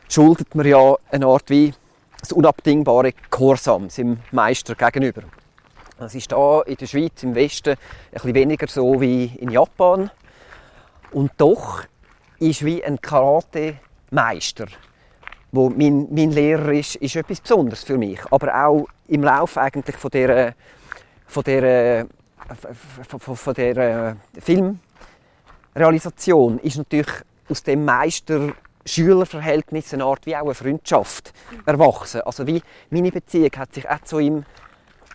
schuldet 0.08 0.54
man 0.54 0.66
ja 0.66 0.94
eine 1.10 1.26
Art 1.26 1.50
wie 1.50 1.74
das 2.22 2.32
unabdingbare 2.32 3.12
Gehorsam 3.30 3.90
seinem 3.90 4.20
Meister 4.30 4.74
gegenüber. 4.76 5.22
Das 5.98 6.14
ist 6.14 6.30
da 6.30 6.62
in 6.62 6.76
der 6.76 6.86
Schweiz 6.86 7.22
im 7.24 7.34
Westen 7.34 7.70
ein 7.70 7.76
bisschen 8.12 8.34
weniger 8.34 8.68
so 8.68 9.00
wie 9.00 9.26
in 9.26 9.50
Japan. 9.50 10.10
Und 11.10 11.32
doch 11.36 11.82
ist 12.38 12.64
wie 12.64 12.82
ein 12.82 13.00
Karate-Meister, 13.00 14.66
wo 15.50 15.68
mein, 15.68 16.06
mein 16.10 16.30
Lehrer 16.30 16.72
ist, 16.72 16.94
ist 16.96 17.16
etwas 17.16 17.40
Besonderes 17.40 17.82
für 17.82 17.98
mich. 17.98 18.20
Aber 18.30 18.66
auch 18.66 18.86
im 19.08 19.24
Laufe 19.24 19.60
eigentlich 19.60 19.96
von 19.96 20.12
der, 20.12 20.54
von 21.26 21.42
der, 21.42 22.06
von, 23.08 23.36
von 23.36 23.54
der 23.54 24.16
Filmrealisation 24.38 26.60
ist 26.60 26.78
natürlich 26.78 27.12
aus 27.48 27.64
dem 27.64 27.84
Meister-Schüler-Verhältnis 28.84 29.94
eine 29.94 30.04
Art 30.04 30.26
wie 30.26 30.36
auch 30.36 30.42
eine 30.42 30.54
Freundschaft 30.54 31.32
erwachsen. 31.66 32.22
Also 32.22 32.46
wie 32.46 32.62
meine 32.90 33.10
Beziehung 33.10 33.50
hat 33.56 33.74
sich 33.74 33.88
auch 33.88 34.00
zu 34.00 34.18
ihm 34.18 34.44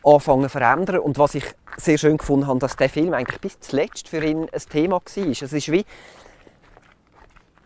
angefangen 0.04 0.44
zu 0.44 0.50
verändern 0.50 1.00
und 1.00 1.18
was 1.18 1.36
ich 1.36 1.46
sehr 1.78 1.98
schön 1.98 2.18
gefunden 2.18 2.48
habe, 2.48 2.60
dass 2.60 2.76
der 2.76 2.90
Film 2.90 3.14
eigentlich 3.14 3.42
bis 3.42 3.60
zuletzt 3.60 4.08
für 4.08 4.24
ihn 4.24 4.48
ein 4.52 4.62
Thema 4.70 4.96
war. 4.96 5.28
Es 5.28 5.42
ist 5.42 5.72
wie 5.72 5.86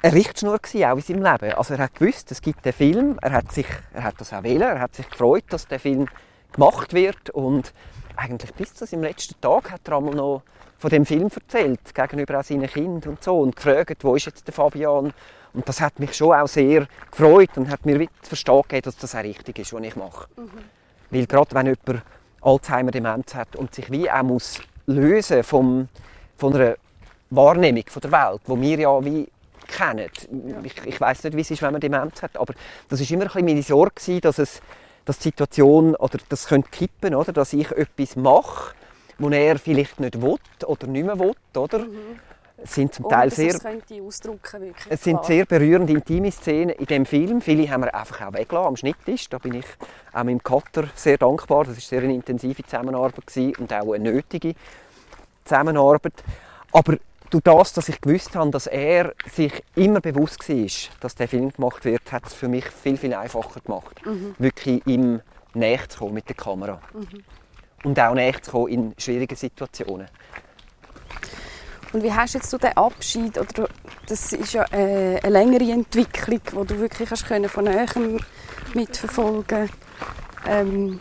eine 0.01 0.13
Richtschnur 0.13 0.57
gewesen, 0.57 0.85
auch 0.85 0.95
in 0.95 1.01
seinem 1.01 1.23
Leben. 1.23 1.53
Also 1.53 1.75
er 1.75 1.81
hat 1.81 1.95
gewusst, 1.95 2.31
es 2.31 2.41
gibt 2.41 2.65
den 2.65 2.73
Film, 2.73 3.19
er 3.21 3.31
hat, 3.33 3.51
sich, 3.51 3.67
er 3.93 4.03
hat 4.03 4.15
das 4.19 4.33
auch 4.33 4.43
wählen, 4.43 4.61
er 4.63 4.79
hat 4.79 4.95
sich 4.95 5.07
gefreut, 5.07 5.43
dass 5.49 5.67
der 5.67 5.79
Film 5.79 6.07
gemacht 6.51 6.93
wird 6.93 7.29
und 7.29 7.73
eigentlich 8.15 8.53
bis 8.55 8.73
zu 8.73 8.85
seinem 8.85 9.03
letzten 9.03 9.39
Tag 9.39 9.71
hat 9.71 9.87
er 9.87 9.97
einmal 9.97 10.15
noch 10.15 10.41
von 10.79 10.89
dem 10.89 11.05
Film 11.05 11.29
erzählt, 11.33 11.93
gegenüber 11.93 12.39
auch 12.39 12.43
seinen 12.43 12.67
Kindern 12.67 13.11
und 13.11 13.23
so 13.23 13.39
und 13.39 13.55
gefragt, 13.55 14.03
wo 14.03 14.15
ist 14.15 14.25
jetzt 14.25 14.47
der 14.47 14.53
Fabian? 14.53 15.13
Und 15.53 15.67
das 15.67 15.81
hat 15.81 15.99
mich 15.99 16.13
schon 16.13 16.33
auch 16.33 16.47
sehr 16.47 16.87
gefreut 17.09 17.57
und 17.57 17.69
hat 17.69 17.85
mir 17.85 17.97
gegeben, 17.97 18.81
dass 18.83 18.97
das 18.97 19.15
auch 19.15 19.23
richtig 19.23 19.59
ist, 19.59 19.73
was 19.73 19.81
ich 19.83 19.95
mache. 19.95 20.27
Mhm. 20.37 20.49
Weil 21.09 21.25
gerade 21.25 21.55
wenn 21.55 21.65
jemand 21.65 22.03
Alzheimer-Demenz 22.41 23.35
hat 23.35 23.55
und 23.55 23.75
sich 23.75 23.91
wie 23.91 24.09
auch 24.09 24.23
muss 24.23 24.61
lösen 24.87 25.43
vom, 25.43 25.89
von 26.37 26.55
einer 26.55 26.75
Wahrnehmung 27.29 27.83
von 27.87 28.01
der 28.01 28.11
Welt, 28.11 28.41
wo 28.45 28.59
wir 28.59 28.79
ja 28.79 29.05
wie 29.05 29.27
kennen. 29.67 30.09
Ja. 30.47 30.57
Ich, 30.63 30.85
ich 30.85 30.99
weiß 30.99 31.23
nicht, 31.23 31.35
wie 31.35 31.41
es 31.41 31.51
ist, 31.51 31.61
wenn 31.61 31.71
man 31.71 31.81
Demenz 31.81 32.21
hat, 32.21 32.35
aber 32.37 32.53
das 32.89 32.99
ist 32.99 33.11
immer 33.11 33.23
ein 33.23 33.27
bisschen 33.27 33.45
meine 33.45 33.63
Sorge 33.63 34.21
dass 34.21 34.39
es 34.39 34.61
dass 35.05 35.17
die 35.17 35.29
Situation 35.29 35.95
oder 35.95 36.19
das 36.29 36.47
könnte 36.47 36.69
kippen, 36.69 37.15
oder, 37.15 37.33
dass 37.33 37.53
ich 37.53 37.71
etwas 37.71 38.15
mache, 38.15 38.75
wo 39.17 39.29
er 39.29 39.57
vielleicht 39.57 39.99
nicht 39.99 40.21
will 40.21 40.37
oder 40.65 40.87
nicht 40.87 41.05
mehr 41.05 41.19
will, 41.19 41.33
oder? 41.55 41.79
Mhm. 41.79 42.19
Es 42.64 42.76
sind 42.76 42.93
zum 42.93 43.09
Teil 43.09 43.32
sehr, 43.32 43.55
es 44.89 45.03
sind 45.03 45.26
sehr 45.26 45.45
berührende, 45.45 45.93
intime 45.93 46.32
Szenen 46.32 46.76
in 46.76 46.86
dem 46.86 47.05
Film. 47.05 47.41
Viele 47.41 47.70
haben 47.70 47.84
wir 47.84 47.95
einfach 47.95 48.28
auch 48.28 48.34
weggelassen 48.34 48.68
am 48.68 48.76
Schnitttisch. 48.76 49.30
Da 49.30 49.39
bin 49.39 49.55
ich 49.55 49.66
auch 50.14 50.24
meinem 50.24 50.43
Cutter 50.43 50.89
sehr 50.95 51.18
dankbar. 51.18 51.66
Das 51.66 51.76
war 51.76 51.82
sehr 51.82 52.01
eine 52.01 52.14
intensive 52.14 52.64
Zusammenarbeit 52.64 53.24
und 53.59 53.74
auch 53.74 53.93
eine 53.93 54.12
nötige 54.12 54.53
Zusammenarbeit. 55.43 56.14
Aber 56.72 56.97
durch 57.32 57.43
das, 57.43 57.74
dass 57.74 57.89
ich 57.89 57.99
gewusst 57.99 58.36
habe, 58.36 58.51
dass 58.51 58.68
er 58.68 59.14
sich 59.32 59.64
immer 59.76 60.01
bewusst 60.01 60.47
war, 60.47 60.68
dass 60.99 61.16
der 61.16 61.28
Film 61.28 61.51
gemacht 61.51 61.86
wird, 61.86 62.12
hat 62.12 62.28
es 62.28 62.34
für 62.34 62.47
mich 62.47 62.66
viel, 62.66 62.97
viel 62.97 63.14
einfacher 63.14 63.62
gemacht, 63.62 64.05
mhm. 64.05 64.36
wirklich 64.38 64.86
ihm 64.86 65.22
näher 65.53 65.88
zu 65.88 65.99
kommen 65.99 66.16
mit 66.16 66.28
der 66.28 66.36
Kamera. 66.36 66.82
Mhm. 66.93 67.24
Und 67.84 67.99
auch 67.99 68.14
näher 68.14 68.41
zu 68.41 68.51
kommen 68.51 68.68
in 68.68 68.93
schwierigen 68.97 69.36
Situationen. 69.36 70.07
Und 71.93 72.03
wie 72.03 72.13
hast 72.13 72.35
jetzt 72.35 72.51
du 72.53 72.57
den 72.57 72.75
Abschied, 72.77 73.37
oder 73.37 73.67
das 74.07 74.31
ist 74.31 74.53
ja 74.53 74.63
eine, 74.71 75.19
eine 75.23 75.33
längere 75.33 75.71
Entwicklung, 75.71 76.39
die 76.43 76.67
du 76.67 76.79
wirklich 76.79 77.11
hast 77.11 77.27
können 77.27 77.49
von 77.49 77.65
näherem 77.65 78.19
mitverfolgen 78.73 79.69
ähm, 80.47 80.99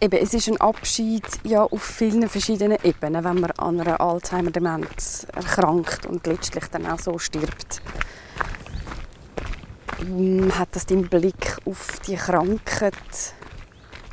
eben, 0.00 0.22
es 0.22 0.34
ist 0.34 0.48
ein 0.48 0.60
Abschied 0.60 1.24
ja 1.44 1.62
auf 1.62 1.82
vielen 1.82 2.28
verschiedenen 2.28 2.78
Ebenen, 2.82 3.24
wenn 3.24 3.40
man 3.40 3.50
an 3.52 3.80
einer 3.80 4.00
Alzheimer-Demenz 4.00 5.26
erkrankt 5.34 6.06
und 6.06 6.26
letztlich 6.26 6.64
dann 6.66 6.86
auch 6.86 6.98
so 6.98 7.18
stirbt. 7.18 7.80
Hm, 9.98 10.58
hat 10.58 10.68
das 10.72 10.86
deinen 10.86 11.08
Blick 11.08 11.56
auf 11.64 12.00
die 12.06 12.16
Krankheit 12.16 12.92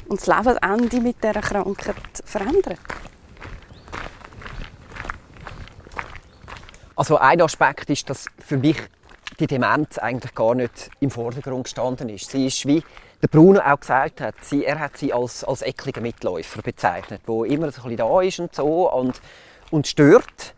und 0.08 0.20
das 0.20 0.28
Lebensende 0.28 1.02
mit 1.02 1.24
dieser 1.24 1.42
Krankheit 1.42 1.96
verändert? 2.24 2.80
Also 6.96 7.18
ein 7.18 7.42
Aspekt 7.42 7.90
ist, 7.90 8.10
dass 8.10 8.26
für 8.40 8.58
mich 8.58 8.78
die 9.40 9.48
Demenz 9.48 9.98
eigentlich 9.98 10.36
gar 10.36 10.56
nicht 10.56 10.90
im 11.00 11.10
Vordergrund 11.10 11.64
gestanden 11.64 12.10
ist. 12.10 12.30
Sie 12.30 12.46
ist, 12.46 12.66
wie 12.66 12.84
der 13.22 13.28
Bruno 13.28 13.60
auch 13.60 13.80
gesagt 13.80 14.22
hat, 14.22 14.36
sie, 14.42 14.66
er 14.66 14.80
hat 14.80 14.98
sie 14.98 15.14
als, 15.14 15.44
als 15.44 15.62
ekligen 15.62 16.04
Mitläufer 16.04 16.62
bezeichnet, 16.62 17.22
wo 17.26 17.44
immer 17.44 17.72
so 17.72 17.84
ein 17.84 17.96
bisschen 17.96 17.98
da 17.98 18.22
ist 18.22 18.40
und 18.40 18.56
so 18.56 18.92
und, 18.92 19.22
und 19.70 19.88
stört. 19.88 20.54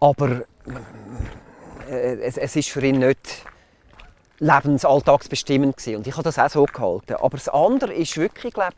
Aber 0.00 0.42
äh, 1.88 2.20
es, 2.20 2.36
es 2.36 2.56
ist 2.56 2.70
für 2.70 2.84
ihn 2.84 2.98
nicht 2.98 3.44
lebensalltagsbestimmend 4.38 5.76
gewesen. 5.76 5.96
und 5.96 6.06
ich 6.06 6.14
habe 6.14 6.24
das 6.24 6.38
auch 6.38 6.50
so 6.50 6.64
gehalten. 6.64 7.14
Aber 7.14 7.36
das 7.36 7.48
andere 7.48 7.92
ist 7.92 8.16
wirklich, 8.16 8.54
glaube 8.54 8.76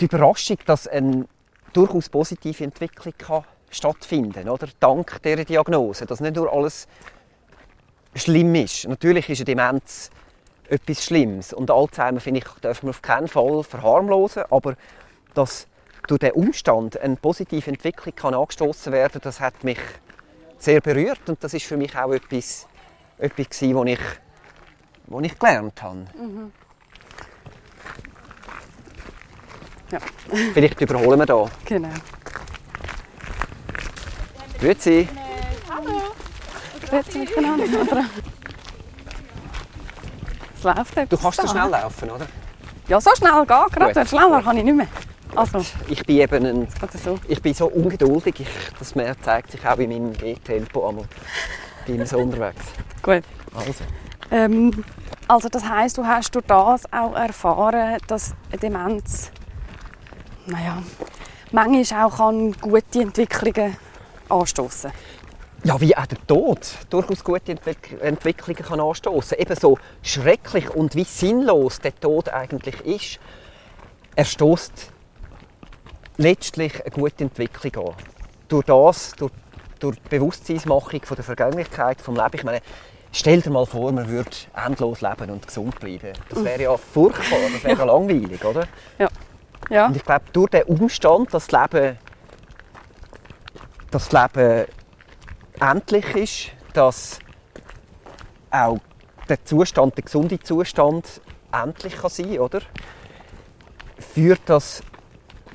die 0.00 0.06
Überraschung, 0.06 0.56
dass 0.64 0.88
eine 0.88 1.26
durchaus 1.72 2.08
positive 2.08 2.64
Entwicklung 2.64 3.14
kann 3.18 3.44
stattfinden 3.70 4.48
oder? 4.48 4.68
Dank 4.80 5.22
dieser 5.22 5.44
Diagnose, 5.44 6.06
dass 6.06 6.20
nicht 6.20 6.36
nur 6.36 6.52
alles 6.52 6.88
schlimm 8.14 8.54
ist. 8.54 8.86
Natürlich 8.88 9.28
ist 9.30 9.38
eine 9.38 9.44
Demenz 9.44 10.10
etwas 10.68 11.04
Schlimmes 11.04 11.52
und 11.52 11.70
Alzheimer, 11.70 12.20
finde 12.20 12.40
ich, 12.40 12.60
dürfen 12.60 12.86
wir 12.86 12.90
auf 12.90 13.02
keinen 13.02 13.28
Fall 13.28 13.64
verharmlosen, 13.64 14.44
aber 14.50 14.76
dass 15.34 15.66
durch 16.06 16.20
den 16.20 16.32
Umstand 16.32 16.98
eine 17.00 17.16
positive 17.16 17.70
Entwicklung 17.70 18.14
kann 18.14 18.34
angestoßen 18.34 18.92
werden, 18.92 19.20
das 19.22 19.40
hat 19.40 19.64
mich 19.64 19.78
sehr 20.58 20.80
berührt 20.80 21.28
und 21.28 21.42
das 21.42 21.54
ist 21.54 21.66
für 21.66 21.76
mich 21.76 21.96
auch 21.96 22.12
etwas, 22.12 22.66
etwas 23.18 23.48
gewesen, 23.48 23.74
was 23.76 23.86
ich, 23.86 24.00
was 25.06 25.24
ich 25.24 25.38
gelernt 25.38 25.82
habe. 25.82 25.96
Mhm. 26.16 26.52
Ja. 29.90 29.98
Vielleicht 30.54 30.80
überholen 30.80 31.18
wir 31.18 31.26
da. 31.26 31.50
Genau. 31.64 31.88
Grüezi. 34.60 35.08
Hallo. 35.70 36.00
Grüezi 36.86 37.18
miteinander. 37.18 38.04
Es 40.54 40.62
läuft 40.62 40.96
etwas 40.98 41.08
Du 41.08 41.16
kannst 41.16 41.40
so 41.40 41.48
schnell 41.48 41.70
laufen, 41.70 42.10
oder? 42.10 42.26
Ja, 42.86 43.00
so 43.00 43.10
schnell 43.16 43.46
gehen 43.46 43.66
gerade. 43.72 44.06
Schneller 44.06 44.42
kann 44.42 44.58
ich 44.58 44.64
nicht 44.64 44.76
mehr. 44.76 44.88
Also, 45.34 45.64
ich 45.88 46.04
bin 46.04 46.18
eben 46.18 46.44
ein, 46.44 46.68
so. 47.02 47.18
ich 47.26 47.40
bin 47.40 47.54
so 47.54 47.68
ungeduldig. 47.68 48.40
Ich, 48.40 48.48
das 48.78 48.94
mehr 48.94 49.18
zeigt 49.22 49.52
sich 49.52 49.66
auch 49.66 49.78
in 49.78 49.88
meinem 49.88 50.12
Gehtempo 50.12 50.88
einmal. 50.88 51.06
bin 51.86 52.04
so 52.04 52.18
unterwegs. 52.18 52.62
Gut. 53.00 53.22
Also. 53.54 53.84
Ähm, 54.30 54.84
also 55.26 55.48
das 55.48 55.66
heisst, 55.66 55.96
du 55.96 56.04
hast 56.04 56.34
durch 56.34 56.44
das 56.44 56.92
auch 56.92 57.14
erfahren, 57.14 57.96
dass 58.08 58.34
Demenz, 58.60 59.30
naja, 60.44 60.82
manchmal 61.50 62.04
auch 62.04 62.32
gute 62.60 63.00
Entwicklungen 63.00 63.76
anstoßen 64.30 64.92
ja, 65.64 65.80
wie 65.80 65.96
auch 65.96 66.06
der 66.06 66.18
Tod 66.26 66.60
durchaus 66.88 67.22
gute 67.22 67.52
Entwick 67.52 67.96
Entwicklungen 68.00 68.62
kann 68.62 68.80
anstoßen. 68.80 69.38
Eben 69.38 69.56
so 69.56 69.78
schrecklich 70.02 70.70
und 70.70 70.94
wie 70.94 71.04
sinnlos 71.04 71.80
der 71.80 71.98
Tod 71.98 72.28
eigentlich 72.30 72.80
ist, 72.80 73.20
er 74.16 74.24
stößt 74.24 74.90
letztlich 76.16 76.80
eine 76.80 76.90
gute 76.90 77.24
Entwicklung 77.24 77.88
an. 77.88 77.94
Durch 78.48 78.64
das, 78.64 79.12
durch, 79.12 79.32
durch 79.78 79.96
die 79.96 80.08
Bewusstseinsmachung 80.08 81.02
von 81.04 81.14
der 81.14 81.24
Vergänglichkeit 81.24 82.00
vom 82.00 82.16
Leben. 82.16 82.30
Ich 82.34 82.44
meine, 82.44 82.60
stell 83.12 83.40
dir 83.42 83.50
mal 83.50 83.66
vor, 83.66 83.92
man 83.92 84.08
würde 84.08 84.30
endlos 84.66 85.02
leben 85.02 85.30
und 85.30 85.46
gesund 85.46 85.78
bleiben. 85.78 86.12
Das 86.28 86.42
wäre 86.42 86.62
ja 86.62 86.76
furchtbar, 86.76 87.38
das 87.52 87.64
wäre 87.64 87.78
ja 87.78 87.84
langweilig, 87.84 88.44
oder? 88.44 88.66
Ja. 88.98 89.08
ja. 89.68 89.86
Und 89.86 89.96
ich 89.96 90.04
glaube, 90.04 90.24
durch 90.32 90.50
den 90.50 90.62
Umstand, 90.64 91.32
dass 91.32 91.46
das 91.46 91.70
Leben 91.70 91.98
das 93.90 94.12
Leben 94.12 94.66
endlich 95.60 96.16
ist, 96.16 96.50
dass 96.72 97.18
auch 98.50 98.78
der 99.28 99.44
Zustand, 99.44 99.96
der 99.96 100.04
gesunde 100.04 100.40
Zustand 100.40 101.20
endlich 101.52 101.96
kann 101.96 102.10
sein 102.10 102.38
oder? 102.38 102.60
Führt 103.98 104.40
das 104.46 104.82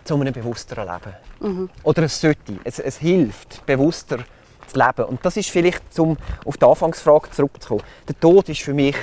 zu 0.03 0.15
einem 0.15 0.33
bewussteren 0.33 0.87
Leben. 0.87 1.15
Mhm. 1.39 1.69
Oder 1.83 2.03
es 2.03 2.19
sollte, 2.21 2.57
es, 2.63 2.79
es 2.79 2.97
hilft, 2.97 3.65
bewusster 3.65 4.19
zu 4.67 4.77
leben. 4.77 5.05
Und 5.05 5.25
das 5.25 5.37
ist 5.37 5.49
vielleicht, 5.49 5.97
um 5.99 6.17
auf 6.45 6.57
die 6.57 6.65
Anfangsfrage 6.65 7.31
zurückzukommen. 7.31 7.83
Der 8.07 8.19
Tod 8.19 8.47
ist 8.49 8.61
für 8.61 8.73
mich 8.73 8.95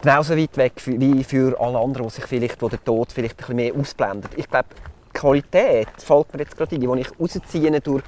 genauso 0.00 0.36
weit 0.36 0.56
weg 0.56 0.74
wie 0.86 1.24
für 1.24 1.58
alle 1.60 1.78
anderen, 1.78 2.08
die 2.08 2.14
sich 2.14 2.24
vielleicht, 2.24 2.62
wo 2.62 2.68
der 2.68 2.82
Tod 2.82 3.12
vielleicht 3.12 3.34
ein 3.34 3.38
bisschen 3.38 3.56
mehr 3.56 3.74
ausblendet. 3.74 4.32
Ich 4.36 4.48
glaube, 4.48 4.68
die 5.08 5.18
Qualität 5.18 5.88
fällt 5.98 6.32
mir 6.32 6.40
jetzt 6.40 6.56
gerade 6.56 6.74
ein, 6.74 6.80
die 6.80 7.00
ich 7.00 7.20
rausziehe 7.20 7.80
durch 7.80 8.02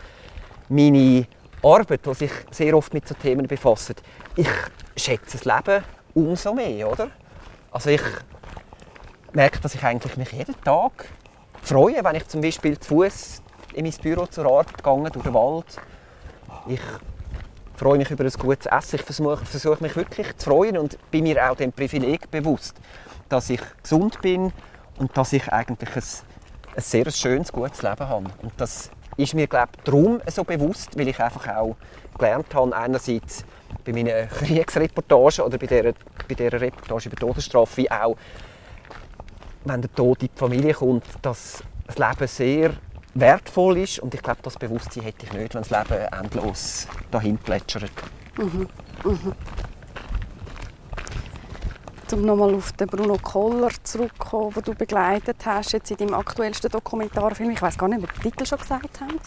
meine 0.68 1.26
Arbeit, 1.62 2.06
die 2.06 2.14
sich 2.14 2.32
sehr 2.50 2.76
oft 2.76 2.92
mit 2.92 3.08
so 3.08 3.14
Themen 3.14 3.46
befasst. 3.46 4.02
Ich 4.36 4.48
schätze 4.96 5.38
das 5.38 5.44
Leben 5.44 5.84
umso 6.14 6.54
mehr, 6.54 6.90
oder? 6.90 7.10
Also 7.70 7.90
ich 7.90 8.02
merke, 9.32 9.60
dass 9.60 9.74
ich 9.74 9.82
eigentlich 9.82 10.16
mich 10.16 10.32
jeden 10.32 10.60
Tag 10.62 11.08
freue, 11.62 12.04
wenn 12.04 12.16
ich 12.16 12.28
zum 12.28 12.40
Beispiel 12.40 12.78
zu 12.78 12.88
Fuß 12.88 13.42
in 13.74 13.84
mein 13.84 13.94
Büro 14.00 14.26
zur 14.26 14.46
Arbeit 14.46 14.82
gehe, 14.82 15.10
durch 15.10 15.24
den 15.24 15.34
Wald. 15.34 15.66
Ich 16.68 16.80
freue 17.76 17.98
mich 17.98 18.10
über 18.10 18.24
ein 18.24 18.30
gutes 18.30 18.66
Essen. 18.66 18.96
Ich 18.96 19.02
versuche, 19.02 19.44
versuche 19.44 19.82
mich 19.82 19.96
wirklich 19.96 20.36
zu 20.36 20.50
freuen 20.50 20.78
und 20.78 20.98
bin 21.10 21.24
mir 21.24 21.50
auch 21.50 21.56
dem 21.56 21.72
Privileg 21.72 22.30
bewusst, 22.30 22.76
dass 23.28 23.50
ich 23.50 23.60
gesund 23.82 24.20
bin 24.22 24.52
und 24.98 25.16
dass 25.16 25.32
ich 25.32 25.52
eigentlich 25.52 25.96
ein, 25.96 26.02
ein 26.76 26.82
sehr 26.82 27.10
schönes, 27.10 27.50
gutes 27.50 27.82
Leben 27.82 28.08
habe. 28.08 28.30
Und 28.42 28.52
das 28.56 28.90
ist 29.16 29.34
mir 29.34 29.46
glaube 29.46 29.72
darum 29.84 30.20
so 30.26 30.44
bewusst, 30.44 30.98
weil 30.98 31.08
ich 31.08 31.20
einfach 31.20 31.48
auch 31.56 31.76
gelernt 32.18 32.54
habe, 32.54 32.76
einerseits 32.76 33.44
bei 33.84 33.92
meinen 33.92 34.28
Kriegsreportagen 34.30 35.44
oder 35.44 35.58
bei 35.58 35.66
dieser, 35.66 35.92
bei 36.28 36.34
dieser 36.34 36.60
Reportage 36.60 37.08
über 37.08 37.16
Todesstrafe, 37.16 37.76
wie 37.78 37.90
auch, 37.90 38.16
wenn 39.64 39.80
der 39.82 39.92
Tod 39.94 40.22
in 40.22 40.28
die 40.34 40.38
Familie 40.38 40.74
kommt, 40.74 41.04
dass 41.22 41.62
das 41.86 41.98
Leben 41.98 42.26
sehr 42.26 42.72
wertvoll 43.14 43.78
ist 43.78 44.00
und 44.00 44.14
ich 44.14 44.22
glaube, 44.22 44.40
das 44.42 44.58
Bewusstsein 44.58 45.04
hätte 45.04 45.26
ich 45.26 45.32
nicht, 45.32 45.54
wenn 45.54 45.62
das 45.62 45.70
Leben 45.70 46.06
endlos 46.12 46.88
dahin 47.10 47.38
plätschert. 47.38 47.90
Mhm. 48.36 48.68
Mhm. 49.04 49.32
Um 52.14 52.22
nochmal 52.22 52.54
auf 52.54 52.70
den 52.74 52.86
Bruno 52.86 53.18
Koller 53.20 53.70
zurückzukommen, 53.82 54.52
den 54.54 54.62
du 54.62 54.74
begleitet 54.76 55.44
hast, 55.44 55.72
jetzt 55.72 55.90
in 55.90 55.96
deinem 55.96 56.14
aktuellsten 56.14 56.70
Dokumentarfilm. 56.70 57.50
Ich 57.50 57.60
weiß 57.60 57.76
gar 57.76 57.88
nicht, 57.88 58.04
ob 58.04 58.08
wir 58.08 58.12
den 58.14 58.30
Titel 58.30 58.46
schon 58.46 58.58
gesagt 58.58 59.00
haben. 59.00 59.18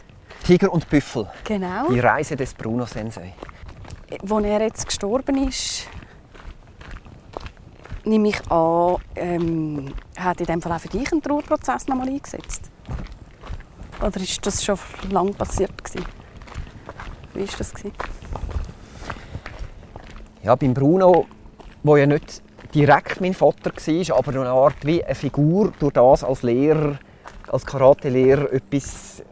Tiger 0.45 0.71
und 0.71 0.87
Büffel. 0.87 1.27
Genau. 1.43 1.89
Die 1.89 1.99
Reise 1.99 2.37
des 2.37 2.53
Bruno 2.53 2.85
Sensei. 2.85 3.33
Als 4.09 4.31
er 4.31 4.61
jetzt 4.61 4.85
gestorben 4.85 5.49
ist, 5.49 5.89
nehme 8.05 8.29
ich 8.29 8.49
an, 8.49 8.95
ähm, 9.15 9.93
hat 10.17 10.39
in 10.39 10.45
dem 10.45 10.61
Fall 10.61 10.71
auch 10.71 10.79
für 10.79 10.87
dich 10.87 11.11
einen 11.11 11.21
Trauerprozess 11.21 11.87
nochmal 11.87 12.07
eingesetzt? 12.07 12.71
Oder 13.99 14.21
ist 14.21 14.45
das 14.45 14.63
schon 14.63 14.79
lange 15.09 15.33
passiert 15.33 15.83
gewesen? 15.83 16.05
Wie 17.33 17.41
war 17.41 17.57
das? 17.57 17.73
Gewesen? 17.73 17.93
Ja, 20.41 20.55
beim 20.55 20.73
Bruno, 20.73 21.25
wo 21.83 21.97
ja 21.97 22.05
nicht 22.05 22.46
direkt 22.73 23.21
mein 23.21 23.33
Vater 23.33 23.71
war, 23.71 24.17
aber 24.17 24.31
eine 24.31 24.49
Art 24.49 24.85
wie 24.85 25.03
eine 25.03 25.15
Figur, 25.15 25.73
durch 25.79 25.93
das 25.93 26.23
als 26.23 26.43
Lehrer, 26.43 26.97
als 27.47 27.65
Karate-Lehrer 27.65 28.51
etwas 28.51 29.23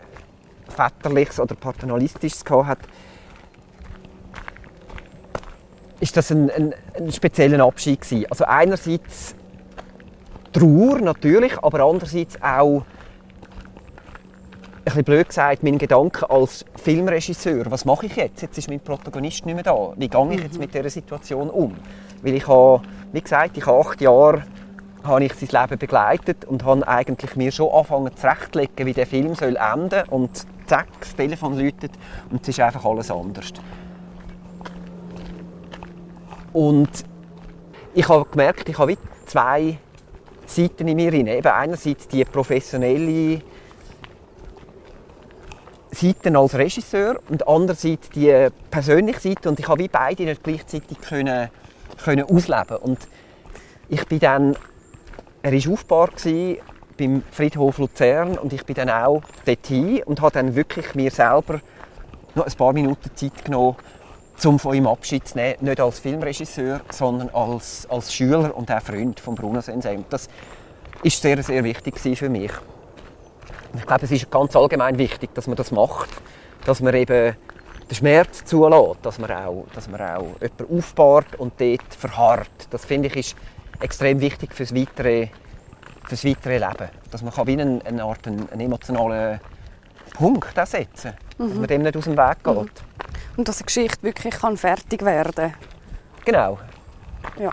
Väterliches 0.69 1.39
oder 1.39 1.55
Paternalistisches 1.55 2.43
hat, 2.49 2.79
ist 5.99 6.17
das 6.17 6.31
ein, 6.31 6.49
ein, 6.51 6.73
ein 6.97 7.11
spezieller 7.11 7.65
Abschied 7.65 8.01
gewesen. 8.01 8.25
Also 8.29 8.45
einerseits 8.45 9.35
Trauer 10.51 10.99
natürlich, 10.99 11.57
aber 11.61 11.81
andererseits 11.81 12.41
auch 12.41 12.85
bisschen 14.85 15.03
blöd 15.03 15.27
gesagt, 15.27 15.63
mein 15.63 15.77
Gedanke 15.77 16.29
als 16.29 16.63
Filmregisseur, 16.75 17.69
was 17.71 17.85
mache 17.85 18.05
ich 18.05 18.15
jetzt? 18.15 18.41
Jetzt 18.41 18.57
ist 18.57 18.69
mein 18.69 18.79
Protagonist 18.79 19.45
nicht 19.45 19.55
mehr 19.55 19.63
da. 19.63 19.93
Wie 19.97 20.07
gehe 20.07 20.33
ich 20.33 20.41
jetzt 20.41 20.53
mhm. 20.53 20.59
mit 20.59 20.73
dieser 20.73 20.89
Situation 20.89 21.49
um? 21.49 21.75
Weil 22.21 22.35
ich 22.35 22.47
habe, 22.47 22.83
wie 23.11 23.21
gesagt, 23.21 23.57
ich 23.57 23.65
habe 23.65 23.79
acht 23.79 24.01
Jahre 24.01 24.43
habe 25.03 25.23
ich 25.23 25.33
sein 25.33 25.61
Leben 25.61 25.79
begleitet 25.79 26.45
und 26.45 26.63
habe 26.63 26.87
eigentlich 26.87 27.35
mir 27.35 27.51
schon 27.51 27.71
angefangen 27.71 28.15
zurechtzulegen, 28.15 28.85
wie 28.85 28.93
der 28.93 29.05
Film 29.05 29.35
soll 29.35 29.55
enden 29.55 30.03
und 30.09 30.31
zack, 30.65 30.87
das 30.99 31.15
Telefon 31.15 31.59
läutet 31.59 31.91
und 32.31 32.41
es 32.41 32.47
ist 32.49 32.59
einfach 32.59 32.85
alles 32.85 33.11
anders. 33.11 33.53
Und 36.53 36.89
ich 37.93 38.07
habe 38.07 38.25
gemerkt, 38.25 38.67
ich 38.69 38.77
habe 38.77 38.97
zwei 39.25 39.77
Seiten 40.45 40.87
in 40.87 40.95
mir 40.95 41.13
Eben 41.13 41.47
einerseits 41.47 42.07
die 42.07 42.23
professionelle 42.23 43.41
Seite 45.95 46.37
als 46.37 46.55
Regisseur 46.55 47.19
und 47.29 47.47
andererseits 47.47 48.09
die 48.09 48.49
persönliche 48.69 49.19
Seite 49.19 49.49
und 49.49 49.59
ich 49.59 49.67
habe 49.67 49.83
wie 49.83 49.87
beide 49.87 50.23
nicht 50.23 50.43
gleichzeitig 50.43 50.99
können, 51.01 51.49
können 52.03 52.23
ausleben 52.23 52.77
und 52.77 52.99
ich 53.89 54.05
bin 54.07 54.19
dann 54.19 54.55
er 55.41 55.51
war 55.51 55.73
aufgebaut 55.73 56.13
beim 56.97 57.21
Friedhof 57.31 57.77
Luzern 57.77 58.37
und 58.37 58.51
ich 58.51 58.65
bin 58.65 58.75
dann 58.75 58.89
auch 58.89 59.21
dorthin 59.45 60.01
und 60.03 60.21
habe 60.21 60.31
dann 60.31 60.55
wirklich 60.55 60.95
mir 60.95 61.11
selber 61.11 61.59
noch 62.33 62.47
ein 62.47 62.53
paar 62.53 62.73
Minuten 62.73 63.11
Zeit 63.15 63.45
genommen, 63.45 63.75
um 64.43 64.59
von 64.59 64.75
ihm 64.75 64.87
Abschied 64.87 65.27
zu 65.27 65.37
nehmen, 65.37 65.57
nicht 65.61 65.79
als 65.79 65.99
Filmregisseur, 65.99 66.81
sondern 66.89 67.29
als, 67.29 67.87
als 67.89 68.13
Schüler 68.13 68.55
und 68.55 68.71
auch 68.71 68.81
Freund 68.81 69.19
von 69.19 69.35
Bruno 69.35 69.61
Sensei. 69.61 69.99
Das 70.09 70.29
ist 71.03 71.21
sehr, 71.21 71.41
sehr 71.43 71.63
wichtig 71.63 71.99
für 71.99 72.29
mich. 72.29 72.51
Ich 73.77 73.85
glaube, 73.85 74.05
es 74.05 74.11
ist 74.11 74.29
ganz 74.31 74.55
allgemein 74.55 74.97
wichtig, 74.97 75.33
dass 75.33 75.47
man 75.47 75.55
das 75.55 75.71
macht, 75.71 76.09
dass 76.65 76.81
man 76.81 76.93
eben 76.93 77.35
den 77.89 77.95
Schmerz 77.95 78.43
zulässt, 78.45 78.99
dass 79.03 79.19
man 79.19 79.31
auch, 79.31 79.65
dass 79.73 79.87
man 79.87 80.01
auch 80.01 80.27
jemanden 80.41 80.77
aufbaut 80.77 81.35
und 81.37 81.53
dort 81.59 81.93
verharrt. 81.93 82.67
Das 82.71 82.85
finde 82.85 83.07
ich 83.07 83.15
ist 83.15 83.35
extrem 83.79 84.19
wichtig 84.19 84.53
fürs 84.53 84.73
weitere, 84.73 85.27
fürs 86.07 86.25
weitere 86.25 86.57
Leben. 86.57 86.89
Dass 87.11 87.21
man 87.21 87.33
kann 87.33 87.47
wie 87.47 87.53
eine, 87.53 87.81
eine 87.85 88.03
Art 88.03 88.27
einen, 88.27 88.49
einen 88.49 88.61
emotionalen 88.61 89.39
Punkt 90.13 90.55
setzen 90.67 91.13
kann, 91.37 91.45
mhm. 91.45 91.49
dass 91.49 91.57
man 91.59 91.67
dem 91.67 91.81
nicht 91.83 91.97
aus 91.97 92.05
dem 92.05 92.17
Weg 92.17 92.43
geht. 92.43 92.55
Mhm. 92.55 92.69
Und 93.37 93.47
dass 93.47 93.57
eine 93.57 93.65
Geschichte 93.65 94.03
wirklich 94.03 94.35
kann 94.35 94.57
fertig 94.57 95.03
werden 95.03 95.33
kann. 95.35 95.53
Genau. 96.23 96.57
Ja. 97.37 97.51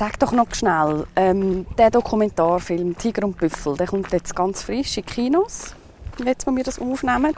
Sag 0.00 0.18
doch 0.18 0.32
noch 0.32 0.52
schnell, 0.54 1.06
ähm, 1.14 1.66
der 1.76 1.90
Dokumentarfilm 1.90 2.96
«Tiger 2.96 3.26
und 3.26 3.36
Büffel», 3.36 3.76
der 3.76 3.86
kommt 3.86 4.10
jetzt 4.12 4.34
ganz 4.34 4.62
frisch 4.62 4.96
in 4.96 5.04
Kinos, 5.04 5.74
jetzt, 6.24 6.46
wo 6.46 6.56
wir 6.56 6.64
das 6.64 6.78
aufnehmen. 6.78 7.34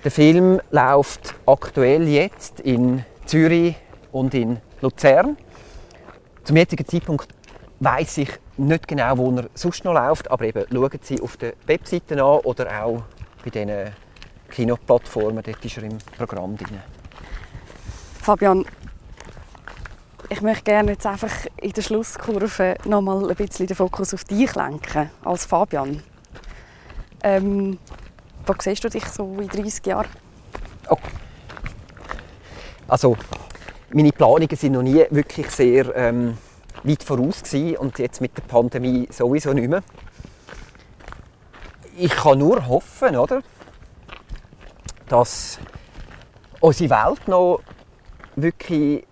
Der 0.04 0.10
Film 0.10 0.62
läuft 0.70 1.34
aktuell 1.44 2.08
jetzt 2.08 2.60
in 2.60 3.04
Zürich 3.26 3.76
und 4.10 4.32
in 4.32 4.56
Luzern. 4.80 5.36
Zum 6.44 6.56
jetzigen 6.56 6.88
Zeitpunkt 6.88 7.28
weiß 7.80 8.16
ich 8.16 8.30
nicht 8.56 8.88
genau, 8.88 9.18
wo 9.18 9.36
er 9.36 9.50
sonst 9.52 9.84
noch 9.84 9.92
läuft, 9.92 10.30
aber 10.30 10.46
eben 10.46 10.64
schauen 10.72 10.98
Sie 11.02 11.20
auf 11.20 11.36
der 11.36 11.52
Webseite 11.66 12.14
an 12.14 12.40
oder 12.40 12.82
auch 12.82 13.02
bei 13.44 13.50
diesen 13.50 13.92
Kinoplattformen, 14.50 15.42
dort 15.42 15.64
ist 15.64 15.76
er 15.76 15.84
im 15.84 15.98
Programm 16.16 16.56
drin. 16.56 16.80
Fabian, 18.20 18.64
ich 20.28 20.42
möchte 20.42 20.64
gerne 20.64 20.92
jetzt 20.92 21.06
einfach 21.06 21.46
in 21.56 21.72
der 21.72 21.82
Schlusskurve 21.82 22.76
noch 22.84 23.00
mal 23.00 23.30
ein 23.30 23.36
bisschen 23.36 23.66
den 23.66 23.76
Fokus 23.76 24.12
auf 24.12 24.24
dich 24.24 24.54
lenken, 24.54 25.10
als 25.24 25.46
Fabian. 25.46 26.02
Ähm, 27.22 27.78
wo 28.46 28.54
siehst 28.58 28.84
du 28.84 28.88
dich 28.88 29.04
so 29.06 29.38
in 29.40 29.48
30 29.48 29.86
Jahren? 29.86 30.08
Oh. 30.90 30.96
Also, 32.86 33.16
meine 33.92 34.12
Planungen 34.12 34.56
sind 34.56 34.72
noch 34.72 34.82
nie 34.82 35.04
wirklich 35.10 35.50
sehr 35.50 35.94
ähm, 35.96 36.36
weit 36.84 37.02
voraus 37.02 37.42
gewesen 37.42 37.76
und 37.76 37.98
jetzt 37.98 38.20
mit 38.20 38.36
der 38.36 38.42
Pandemie 38.42 39.08
sowieso 39.10 39.52
nicht 39.52 39.68
mehr. 39.68 39.82
Ich 42.00 42.12
kann 42.12 42.38
nur 42.38 42.64
hoffen, 42.68 43.16
oder, 43.16 43.42
dass 45.08 45.58
unsere 46.60 46.90
Welt 46.90 47.26
noch 47.26 47.60
wirklich 48.36 49.04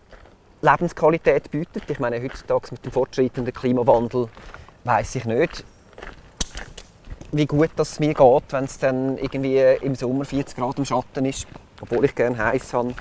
Lebensqualität 0.63 1.51
bietet. 1.51 1.91
Ich 1.91 1.99
meine, 1.99 2.23
heutzutage 2.23 2.69
mit 2.71 2.85
dem 2.85 2.93
fortschreitenden 2.93 3.53
Klimawandel 3.53 4.29
weiß 4.85 5.17
ich 5.17 5.25
nicht, 5.25 5.65
wie 7.33 7.47
gut 7.47 7.71
es 7.77 7.99
mir 7.99 8.15
geht, 8.15 8.45
wenn 8.51 8.65
es 8.65 8.79
dann 8.79 9.19
irgendwie 9.19 9.59
im 9.83 9.97
Sommer 9.97 10.25
40 10.25 10.57
Grad 10.57 10.79
im 10.79 10.85
Schatten 10.85 11.25
ist, 11.25 11.49
obwohl 11.81 12.05
ich 12.05 12.15
gerne 12.15 12.39
heiß 12.39 12.73
habe. 12.73 12.95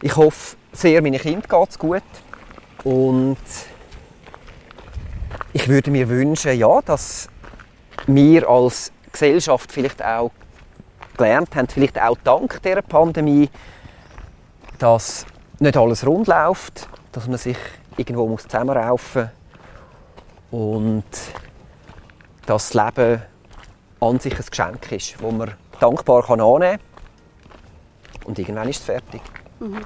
Ich 0.00 0.16
hoffe 0.16 0.56
sehr, 0.72 1.02
meinen 1.02 1.20
Kind 1.20 1.46
geht 1.46 1.68
es 1.68 1.78
gut 1.78 2.02
und 2.84 3.36
ich 5.52 5.68
würde 5.68 5.90
mir 5.90 6.08
wünschen, 6.08 6.58
ja, 6.58 6.80
dass 6.80 7.28
wir 8.06 8.48
als 8.48 8.92
Gesellschaft 9.14 9.72
vielleicht 9.72 10.04
auch 10.04 10.30
gelernt 11.16 11.54
haben, 11.54 11.68
vielleicht 11.68 12.00
auch 12.00 12.16
dank 12.22 12.60
der 12.62 12.82
Pandemie, 12.82 13.48
dass 14.78 15.24
nicht 15.60 15.76
alles 15.76 16.06
rund 16.06 16.26
läuft, 16.26 16.88
dass 17.12 17.26
man 17.26 17.38
sich 17.38 17.56
irgendwo 17.96 18.26
muss 18.26 18.42
zusammenraufen 18.42 19.30
muss 20.50 20.60
und 20.60 21.04
dass 22.46 22.70
das 22.70 22.74
Leben 22.74 23.22
an 24.00 24.18
sich 24.20 24.38
ein 24.38 24.44
Geschenk 24.44 24.92
ist, 24.92 25.14
das 25.14 25.32
man 25.32 25.54
dankbar 25.80 26.22
kann 26.24 26.40
annehmen 26.40 26.78
kann. 26.78 28.26
Und 28.26 28.38
irgendwann 28.38 28.68
ist 28.68 28.80
es 28.80 28.84
fertig. 28.84 29.22
Mhm. 29.60 29.80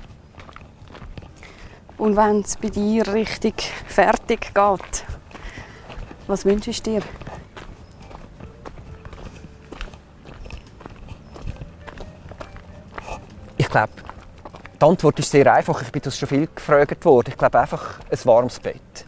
Und 1.99 2.17
wenn 2.17 2.41
es 2.41 2.57
bei 2.57 2.69
dir 2.69 3.07
richtig 3.13 3.73
fertig 3.87 4.55
geht, 4.55 5.05
was 6.27 6.45
wünschst 6.45 6.87
du 6.87 6.93
dir? 6.93 7.03
Ich 13.69 13.73
glaube, 13.73 13.93
die 14.81 14.85
Antwort 14.87 15.19
ist 15.19 15.31
sehr 15.31 15.53
einfach. 15.53 15.83
Ich 15.83 15.93
bin 15.93 16.01
das 16.01 16.19
schon 16.19 16.27
viel 16.27 16.49
gefragt 16.55 17.05
worden. 17.05 17.29
Ich 17.29 17.37
glaube 17.37 17.61
einfach 17.61 18.01
ein 18.11 18.19
warmes 18.25 18.59
Bett. 18.59 19.05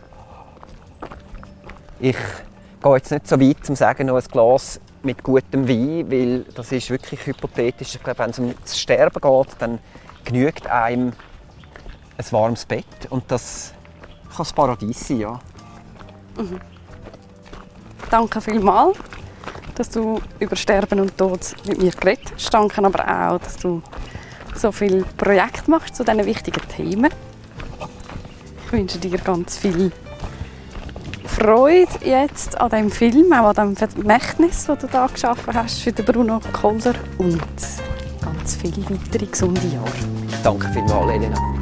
Ich 1.98 2.16
gehe 2.82 2.94
jetzt 2.94 3.10
nicht 3.10 3.26
so 3.26 3.40
weit, 3.40 3.56
um 3.60 3.64
zu 3.64 3.76
sagen, 3.76 4.08
noch 4.08 4.16
ein 4.16 4.24
Glas 4.30 4.78
mit 5.02 5.22
gutem 5.22 5.66
Wein, 5.66 6.10
weil 6.10 6.40
das 6.54 6.72
ist 6.72 6.90
wirklich 6.90 7.24
hypothetisch. 7.24 7.94
Ich 7.94 8.02
glaube, 8.02 8.18
wenn 8.18 8.30
es 8.30 8.38
um 8.38 8.54
das 8.60 8.78
Sterben 8.78 9.18
geht, 9.18 9.56
dann 9.60 9.78
genügt 10.26 10.66
einem 10.66 11.14
ein 12.18 12.32
warmes 12.32 12.66
Bett 12.66 12.84
und 13.08 13.24
das 13.28 13.72
kann 14.28 14.36
das 14.40 14.52
Paradies 14.52 15.08
sein, 15.08 15.20
ja. 15.20 15.40
Mhm. 16.36 16.60
Danke 18.10 18.42
vielmals, 18.42 18.98
dass 19.74 19.88
du 19.88 20.20
über 20.38 20.54
Sterben 20.54 21.00
und 21.00 21.16
Tod 21.16 21.40
mit 21.66 21.80
mir 21.80 21.92
geredet 21.92 22.30
hast. 22.34 22.52
Danke 22.52 22.84
aber 22.84 23.32
auch, 23.32 23.38
dass 23.38 23.56
du 23.56 23.82
so 24.54 24.72
viele 24.72 25.04
Projekte 25.16 25.70
machst 25.70 25.96
zu 25.96 26.04
diesen 26.04 26.24
wichtigen 26.26 26.62
Themen. 26.68 27.10
Ich 28.66 28.72
wünsche 28.72 28.98
dir 28.98 29.18
ganz 29.18 29.58
viel 29.58 29.90
Freude 31.24 31.88
jetzt 32.04 32.60
an 32.60 32.70
diesem 32.70 32.90
Film, 32.90 33.32
auch 33.32 33.54
an 33.56 33.74
dem 33.74 33.76
Vermächtnis, 33.76 34.66
das 34.66 34.78
du 34.78 34.86
da 34.86 35.06
geschaffen 35.06 35.54
hast 35.54 35.80
für 35.80 35.92
den 35.92 36.04
Bruno 36.04 36.40
Kolder 36.52 36.94
und 37.18 37.40
ganz 38.20 38.56
viele 38.56 38.84
weitere 38.90 39.26
gesunde 39.26 39.66
Jahre. 39.68 39.90
Danke 40.42 40.68
vielmals, 40.68 41.10
Elena. 41.10 41.59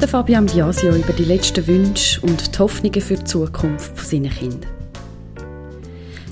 Der 0.00 0.06
Fabian 0.06 0.46
Biasio 0.46 0.94
über 0.94 1.12
die 1.12 1.24
letzten 1.24 1.66
Wünsche 1.66 2.20
und 2.20 2.54
die 2.54 2.58
Hoffnungen 2.60 3.00
für 3.00 3.16
die 3.16 3.24
Zukunft 3.24 3.98
seiner 3.98 4.28
Kinder. 4.28 4.68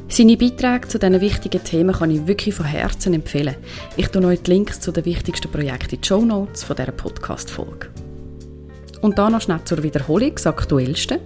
Seine 0.09 0.37
Beiträge 0.37 0.87
zu 0.87 1.01
diesen 1.01 1.21
wichtigen 1.21 1.65
Themen 1.65 1.93
kann 1.93 2.13
ich 2.13 2.29
wirklich 2.29 2.55
von 2.55 2.67
Herzen 2.67 3.13
empfehlen. 3.13 3.57
Ich 3.97 4.07
tue 4.07 4.25
euch 4.25 4.43
die 4.43 4.53
Links 4.53 4.79
zu 4.79 4.93
den 4.93 5.05
wichtigsten 5.05 5.51
Projekten 5.51 5.97
in 5.97 6.01
die 6.01 6.07
Show 6.07 6.25
Notes 6.25 6.63
von 6.63 6.77
dieser 6.77 6.93
Podcast-Folge. 6.93 7.89
Und 9.01 9.19
dann 9.19 9.33
noch 9.33 9.41
schnell 9.41 9.65
zur 9.65 9.83
Wiederholung, 9.83 10.31
das 10.33 10.47
Aktuellste. 10.47 11.19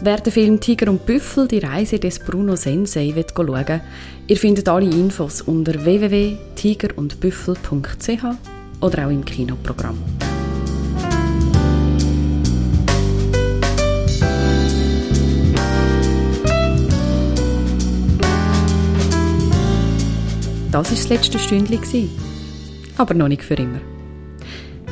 Wer 0.00 0.18
den 0.18 0.32
Film 0.32 0.60
Tiger 0.60 0.88
und 0.88 1.06
Büffel, 1.06 1.48
die 1.48 1.58
Reise 1.58 1.98
des 1.98 2.20
Bruno 2.20 2.54
Sensei, 2.54 3.16
will 3.16 3.26
schauen 3.34 3.80
ihr 4.28 4.36
findet 4.36 4.68
alle 4.68 4.88
Infos 4.88 5.42
unter 5.42 5.84
www.tigerundbüffel.ch 5.84 8.24
oder 8.80 9.06
auch 9.06 9.10
im 9.10 9.24
Kinoprogramm. 9.24 9.98
Das 20.76 20.90
war 20.90 20.94
das 20.94 21.08
letzte 21.08 21.38
Stündchen. 21.38 22.10
Aber 22.98 23.14
noch 23.14 23.28
nicht 23.28 23.42
für 23.42 23.54
immer. 23.54 23.80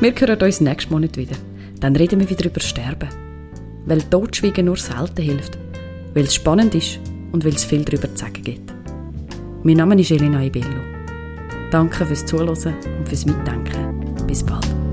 Wir 0.00 0.14
hören 0.18 0.40
uns 0.40 0.62
nächsten 0.62 0.90
Monat 0.90 1.18
wieder. 1.18 1.36
Dann 1.78 1.94
reden 1.94 2.20
wir 2.20 2.30
wieder 2.30 2.46
über 2.46 2.60
Sterben. 2.60 3.10
Weil 3.84 4.00
Totschweigen 4.00 4.64
nur 4.64 4.78
selten 4.78 5.20
hilft. 5.20 5.58
Weil 6.14 6.24
es 6.24 6.34
spannend 6.36 6.74
ist 6.74 7.00
und 7.32 7.44
weil 7.44 7.52
es 7.52 7.64
viel 7.64 7.84
darüber 7.84 8.08
zu 8.14 8.16
sagen 8.16 8.42
gibt. 8.42 8.72
Mein 9.62 9.76
Name 9.76 10.00
ist 10.00 10.10
Elena 10.10 10.42
Ibello. 10.42 10.80
Danke 11.70 12.06
fürs 12.06 12.24
Zuhören 12.24 12.48
und 12.48 13.06
fürs 13.06 13.26
Mitdenken. 13.26 14.26
Bis 14.26 14.42
bald. 14.42 14.83